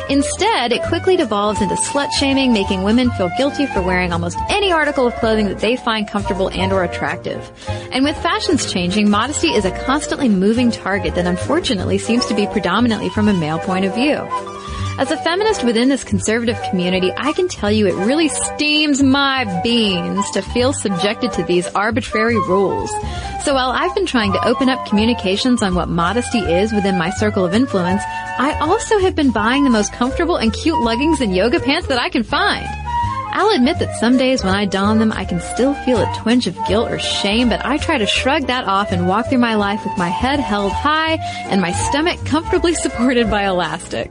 Instead, 0.08 0.70
it 0.70 0.84
quickly 0.84 1.16
devolves 1.16 1.60
into 1.60 1.74
slut 1.74 2.12
shaming, 2.12 2.52
making 2.52 2.84
women 2.84 3.10
feel 3.10 3.28
guilty 3.36 3.66
for 3.66 3.82
wearing 3.82 4.12
almost 4.12 4.38
any 4.50 4.70
article 4.70 5.04
of 5.04 5.16
clothing 5.16 5.46
that 5.46 5.58
they 5.58 5.74
find 5.74 6.08
comfortable 6.08 6.48
and 6.50 6.72
or 6.72 6.84
attractive. 6.84 7.50
And 7.90 8.04
with 8.04 8.16
fashions 8.22 8.72
changing, 8.72 9.10
modesty 9.10 9.48
is 9.48 9.64
a 9.64 9.76
constantly 9.84 10.28
moving 10.28 10.70
target 10.70 11.16
that 11.16 11.26
unfortunately 11.26 11.98
seems 11.98 12.24
to 12.26 12.36
be 12.36 12.46
predominantly 12.46 13.08
from 13.08 13.26
a 13.26 13.34
male 13.34 13.58
point 13.58 13.84
of 13.84 13.92
view. 13.96 14.55
As 14.98 15.10
a 15.10 15.16
feminist 15.18 15.62
within 15.62 15.90
this 15.90 16.04
conservative 16.04 16.58
community, 16.70 17.12
I 17.18 17.32
can 17.32 17.48
tell 17.48 17.70
you 17.70 17.86
it 17.86 18.06
really 18.06 18.28
steams 18.28 19.02
my 19.02 19.44
beans 19.62 20.30
to 20.30 20.40
feel 20.40 20.72
subjected 20.72 21.32
to 21.32 21.42
these 21.42 21.66
arbitrary 21.74 22.38
rules. 22.38 22.90
So 23.44 23.52
while 23.52 23.72
I've 23.72 23.94
been 23.94 24.06
trying 24.06 24.32
to 24.32 24.48
open 24.48 24.70
up 24.70 24.86
communications 24.86 25.62
on 25.62 25.74
what 25.74 25.90
modesty 25.90 26.38
is 26.38 26.72
within 26.72 26.96
my 26.96 27.10
circle 27.10 27.44
of 27.44 27.52
influence, 27.52 28.02
I 28.38 28.56
also 28.58 28.98
have 29.00 29.14
been 29.14 29.32
buying 29.32 29.64
the 29.64 29.70
most 29.70 29.92
comfortable 29.92 30.36
and 30.36 30.50
cute 30.50 30.80
leggings 30.80 31.20
and 31.20 31.36
yoga 31.36 31.60
pants 31.60 31.88
that 31.88 31.98
I 31.98 32.08
can 32.08 32.22
find. 32.22 32.66
I'll 33.36 33.54
admit 33.54 33.80
that 33.80 33.94
some 33.96 34.16
days 34.16 34.42
when 34.42 34.54
I 34.54 34.64
don 34.64 34.98
them, 34.98 35.12
I 35.12 35.26
can 35.26 35.40
still 35.40 35.74
feel 35.74 35.98
a 35.98 36.14
twinge 36.16 36.46
of 36.46 36.56
guilt 36.66 36.90
or 36.90 36.98
shame, 36.98 37.50
but 37.50 37.62
I 37.66 37.76
try 37.76 37.98
to 37.98 38.06
shrug 38.06 38.46
that 38.46 38.64
off 38.64 38.92
and 38.92 39.06
walk 39.06 39.28
through 39.28 39.40
my 39.40 39.56
life 39.56 39.84
with 39.84 39.98
my 39.98 40.08
head 40.08 40.40
held 40.40 40.72
high 40.72 41.18
and 41.50 41.60
my 41.60 41.72
stomach 41.72 42.18
comfortably 42.24 42.72
supported 42.86 43.28
by 43.28 43.44
elastic. 43.44 44.10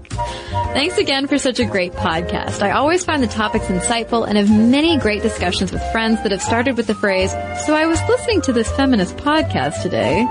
Thanks 0.76 1.00
again 1.00 1.26
for 1.26 1.40
such 1.40 1.60
a 1.60 1.66
great 1.66 1.94
podcast. 1.94 2.62
I 2.62 2.70
always 2.70 3.04
find 3.04 3.24
the 3.24 3.28
topics 3.28 3.66
insightful 3.66 4.28
and 4.28 4.38
have 4.38 4.52
many 4.52 5.00
great 5.00 5.24
discussions 5.24 5.72
with 5.72 5.82
friends 5.92 6.22
that 6.22 6.32
have 6.32 6.44
started 6.44 6.78
with 6.78 6.86
the 6.86 6.94
phrase, 6.94 7.32
so 7.66 7.74
I 7.74 7.88
was 7.88 8.00
listening 8.08 8.42
to 8.42 8.54
this 8.54 8.72
feminist 8.74 9.18
podcast 9.18 9.82
today. 9.82 10.24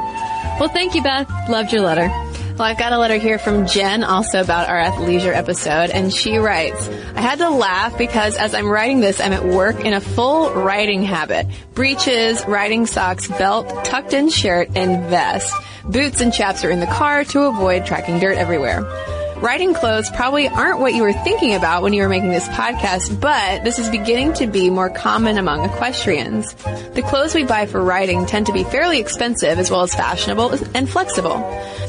Well, 0.60 0.68
thank 0.68 0.94
you, 0.94 1.02
Beth. 1.02 1.28
Loved 1.48 1.72
your 1.72 1.82
letter. 1.82 2.10
Well, 2.56 2.68
I've 2.68 2.78
got 2.78 2.92
a 2.92 2.98
letter 2.98 3.16
here 3.16 3.36
from 3.36 3.66
Jen 3.66 4.04
also 4.04 4.40
about 4.40 4.68
our 4.68 4.80
athleisure 4.80 5.34
episode, 5.34 5.90
and 5.90 6.14
she 6.14 6.36
writes, 6.36 6.88
I 7.16 7.20
had 7.20 7.38
to 7.38 7.50
laugh 7.50 7.98
because 7.98 8.36
as 8.36 8.54
I'm 8.54 8.70
writing 8.70 9.00
this, 9.00 9.20
I'm 9.20 9.32
at 9.32 9.44
work 9.44 9.80
in 9.80 9.92
a 9.92 10.00
full 10.00 10.52
riding 10.52 11.02
habit. 11.02 11.48
Breeches, 11.74 12.44
riding 12.46 12.86
socks, 12.86 13.26
belt, 13.26 13.84
tucked 13.84 14.12
in 14.12 14.28
shirt, 14.28 14.68
and 14.76 15.10
vest. 15.10 15.52
Boots 15.82 16.20
and 16.20 16.32
chaps 16.32 16.64
are 16.64 16.70
in 16.70 16.78
the 16.78 16.86
car 16.86 17.24
to 17.24 17.42
avoid 17.42 17.86
tracking 17.86 18.20
dirt 18.20 18.38
everywhere. 18.38 18.82
Riding 19.44 19.74
clothes 19.74 20.08
probably 20.08 20.48
aren't 20.48 20.80
what 20.80 20.94
you 20.94 21.02
were 21.02 21.12
thinking 21.12 21.54
about 21.54 21.82
when 21.82 21.92
you 21.92 22.00
were 22.00 22.08
making 22.08 22.30
this 22.30 22.48
podcast, 22.48 23.20
but 23.20 23.62
this 23.62 23.78
is 23.78 23.90
beginning 23.90 24.32
to 24.34 24.46
be 24.46 24.70
more 24.70 24.88
common 24.88 25.36
among 25.36 25.66
equestrians. 25.66 26.54
The 26.54 27.04
clothes 27.06 27.34
we 27.34 27.44
buy 27.44 27.66
for 27.66 27.84
riding 27.84 28.24
tend 28.24 28.46
to 28.46 28.54
be 28.54 28.64
fairly 28.64 29.00
expensive 29.00 29.58
as 29.58 29.70
well 29.70 29.82
as 29.82 29.94
fashionable 29.94 30.54
and 30.74 30.88
flexible. 30.88 31.36